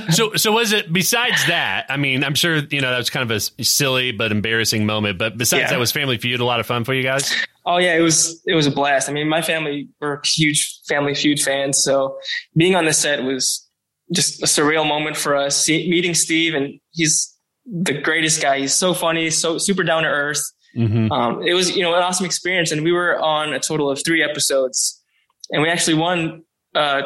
so 0.11 0.37
so 0.37 0.53
was 0.53 0.73
it 0.73 0.93
besides 0.93 1.45
that? 1.49 1.87
I 1.89 1.97
mean, 1.97 2.23
I'm 2.23 2.37
sure 2.37 2.59
you 2.59 2.81
know 2.81 2.91
that 2.91 2.99
was 2.99 3.11
kind 3.11 3.29
of 3.29 3.37
a 3.37 3.65
silly 3.65 4.13
but 4.13 4.31
embarrassing 4.31 4.87
moment. 4.87 5.19
But 5.19 5.37
besides 5.37 5.63
yeah. 5.63 5.71
that, 5.71 5.81
was 5.81 5.91
Family 5.91 6.19
Feud 6.19 6.39
a 6.39 6.45
lot 6.45 6.61
of 6.61 6.67
fun 6.67 6.85
for 6.85 6.95
you 6.95 7.03
guys? 7.03 7.35
Oh 7.67 7.79
yeah, 7.79 7.97
it 7.97 8.01
was 8.01 8.41
it 8.47 8.55
was 8.55 8.67
a 8.67 8.71
blast. 8.71 9.09
I 9.09 9.13
mean, 9.13 9.29
my 9.29 9.43
family 9.43 9.89
were 10.01 10.23
huge 10.25 10.81
Family 10.89 11.15
Feud 11.15 11.41
fans, 11.41 11.83
so 11.83 12.17
being 12.57 12.77
on 12.77 12.85
the 12.85 12.93
set 12.93 13.25
was 13.25 13.69
just 14.13 14.43
a 14.43 14.47
surreal 14.47 14.87
moment 14.87 15.17
for 15.17 15.35
us. 15.35 15.65
See, 15.65 15.91
meeting 15.91 16.15
Steve, 16.15 16.55
and 16.55 16.79
he's 16.93 17.37
the 17.65 17.93
greatest 17.93 18.41
guy. 18.41 18.61
He's 18.61 18.75
so 18.75 18.95
funny, 18.95 19.31
so 19.31 19.59
super 19.59 19.83
down 19.83 20.05
to 20.05 20.09
earth. 20.09 20.43
Mm-hmm. 20.77 21.11
Um, 21.11 21.43
it 21.43 21.55
was 21.55 21.77
you 21.77 21.83
know 21.83 21.95
an 21.95 22.03
awesome 22.03 22.27
experience, 22.27 22.71
and 22.71 22.85
we 22.85 22.93
were 22.93 23.19
on 23.19 23.53
a 23.53 23.59
total 23.59 23.91
of 23.91 24.03
three 24.05 24.23
episodes, 24.23 25.03
and 25.51 25.61
we 25.61 25.69
actually 25.69 25.95
won 25.95 26.45
uh, 26.75 27.03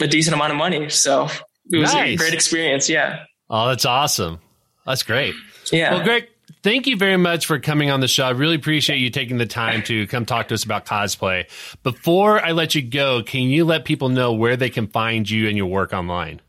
a 0.00 0.06
decent 0.06 0.34
amount 0.34 0.52
of 0.52 0.58
money. 0.58 0.90
So 0.90 1.28
it 1.70 1.78
was 1.78 1.94
nice. 1.94 2.14
a 2.14 2.16
great 2.16 2.34
experience. 2.34 2.88
Yeah. 2.88 3.24
Oh, 3.48 3.68
that's 3.68 3.86
awesome. 3.86 4.40
That's 4.84 5.02
great. 5.02 5.34
Yeah. 5.70 5.94
Well, 5.94 6.04
Greg, 6.04 6.28
thank 6.62 6.86
you 6.86 6.96
very 6.96 7.16
much 7.16 7.46
for 7.46 7.58
coming 7.58 7.90
on 7.90 8.00
the 8.00 8.08
show. 8.08 8.24
I 8.24 8.30
really 8.30 8.54
appreciate 8.54 8.98
you 8.98 9.10
taking 9.10 9.38
the 9.38 9.46
time 9.46 9.82
to 9.84 10.06
come 10.06 10.24
talk 10.24 10.48
to 10.48 10.54
us 10.54 10.64
about 10.64 10.86
cosplay. 10.86 11.48
Before 11.82 12.44
I 12.44 12.52
let 12.52 12.74
you 12.74 12.82
go, 12.82 13.22
can 13.22 13.42
you 13.42 13.64
let 13.64 13.84
people 13.84 14.08
know 14.08 14.32
where 14.32 14.56
they 14.56 14.70
can 14.70 14.86
find 14.86 15.28
you 15.28 15.48
and 15.48 15.56
your 15.56 15.66
work 15.66 15.92
online? 15.92 16.40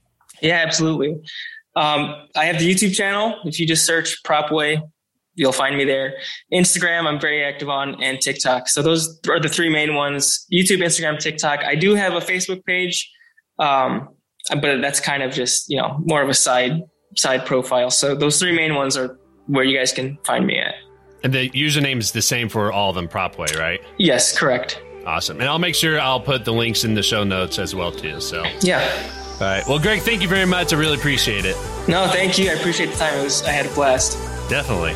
Yeah, 0.42 0.64
absolutely. 0.66 1.22
Um, 1.76 2.28
I 2.36 2.46
have 2.46 2.60
the 2.60 2.72
YouTube 2.72 2.94
channel. 2.94 3.40
If 3.46 3.60
you 3.60 3.66
just 3.66 3.86
search 3.86 4.22
PropWay, 4.24 4.82
you'll 5.36 5.52
find 5.52 5.76
me 5.76 5.86
there. 5.86 6.14
Instagram, 6.54 7.08
I'm 7.08 7.20
very 7.20 7.44
active 7.44 7.70
on, 7.70 8.02
and 8.04 8.22
TikTok. 8.22 8.70
So 8.70 8.82
those 8.82 9.20
are 9.28 9.40
the 9.40 9.50
three 9.50 9.70
main 9.70 9.96
ones: 9.96 10.46
YouTube, 10.52 10.84
Instagram, 10.84 11.20
TikTok. 11.20 11.64
I 11.64 11.76
do 11.76 11.96
have 11.96 12.14
a 12.14 12.20
Facebook 12.20 12.64
page, 12.66 13.10
um, 13.58 14.10
but 14.50 14.82
that's 14.82 15.00
kind 15.00 15.24
of 15.24 15.32
just 15.32 15.70
you 15.70 15.78
know 15.78 16.00
more 16.06 16.22
of 16.22 16.30
a 16.30 16.34
side 16.36 16.82
side 17.16 17.46
profile. 17.46 17.90
So 17.90 18.14
those 18.14 18.40
three 18.40 18.56
main 18.56 18.76
ones 18.76 18.96
are 18.96 19.18
where 19.48 19.64
you 19.64 19.78
guys 19.78 19.92
can 19.92 20.18
find 20.24 20.46
me 20.46 20.58
at. 20.60 20.76
And 21.24 21.34
the 21.34 21.50
username 21.52 22.00
is 22.00 22.12
the 22.12 22.22
same 22.22 22.50
for 22.50 22.72
all 22.72 22.90
of 22.90 22.96
them, 22.96 23.08
PropWay, 23.08 23.58
right? 23.58 23.82
Yes, 23.98 24.38
correct. 24.38 24.82
Awesome. 25.06 25.40
And 25.40 25.50
I'll 25.50 25.60
make 25.60 25.76
sure 25.76 26.00
I'll 26.00 26.20
put 26.20 26.46
the 26.46 26.54
links 26.54 26.84
in 26.84 26.94
the 26.94 27.04
show 27.04 27.24
notes 27.24 27.60
as 27.60 27.76
well 27.76 27.92
too. 27.92 28.20
So 28.22 28.44
yeah. 28.62 28.82
All 29.36 29.40
right. 29.42 29.64
Well, 29.68 29.80
Greg, 29.80 30.02
thank 30.02 30.22
you 30.22 30.28
very 30.28 30.46
much. 30.46 30.74
I 30.74 30.78
really 30.78 30.98
appreciate 30.98 31.46
it. 31.46 31.56
No, 31.88 32.08
thank 32.08 32.38
you. 32.38 32.50
I 32.50 32.54
appreciate 32.54 32.92
the 32.92 32.98
time. 32.98 33.20
It 33.20 33.24
was 33.24 33.44
I 33.44 33.52
had 33.52 33.66
a 33.66 33.74
blast. 33.74 34.18
Definitely. 34.50 34.94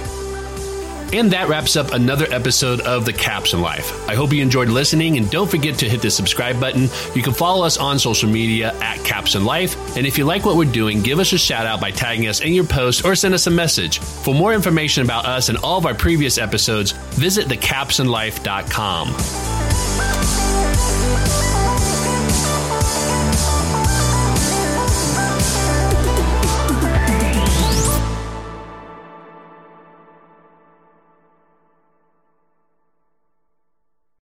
And 1.13 1.31
that 1.31 1.47
wraps 1.47 1.75
up 1.75 1.93
another 1.93 2.27
episode 2.29 2.81
of 2.81 3.05
The 3.05 3.13
Captioned 3.13 3.61
Life. 3.61 4.07
I 4.09 4.15
hope 4.15 4.33
you 4.33 4.41
enjoyed 4.41 4.69
listening 4.69 5.17
and 5.17 5.29
don't 5.29 5.49
forget 5.49 5.77
to 5.79 5.89
hit 5.89 6.01
the 6.01 6.11
subscribe 6.11 6.59
button. 6.59 6.89
You 7.15 7.23
can 7.23 7.33
follow 7.33 7.65
us 7.65 7.77
on 7.77 7.97
social 7.97 8.29
media 8.29 8.73
at 8.81 9.03
Caption 9.05 9.45
Life. 9.45 9.95
And 9.95 10.05
if 10.05 10.17
you 10.17 10.25
like 10.25 10.45
what 10.45 10.57
we're 10.57 10.71
doing, 10.71 11.01
give 11.01 11.19
us 11.19 11.31
a 11.33 11.37
shout 11.37 11.65
out 11.65 11.79
by 11.79 11.91
tagging 11.91 12.27
us 12.27 12.41
in 12.41 12.53
your 12.53 12.65
post 12.65 13.05
or 13.05 13.15
send 13.15 13.33
us 13.33 13.47
a 13.47 13.51
message. 13.51 13.99
For 13.99 14.33
more 14.33 14.53
information 14.53 15.03
about 15.03 15.25
us 15.25 15.49
and 15.49 15.57
all 15.59 15.77
of 15.77 15.85
our 15.85 15.95
previous 15.95 16.37
episodes, 16.37 16.91
visit 16.91 17.47
thecaptionedlife.com. 17.47 19.66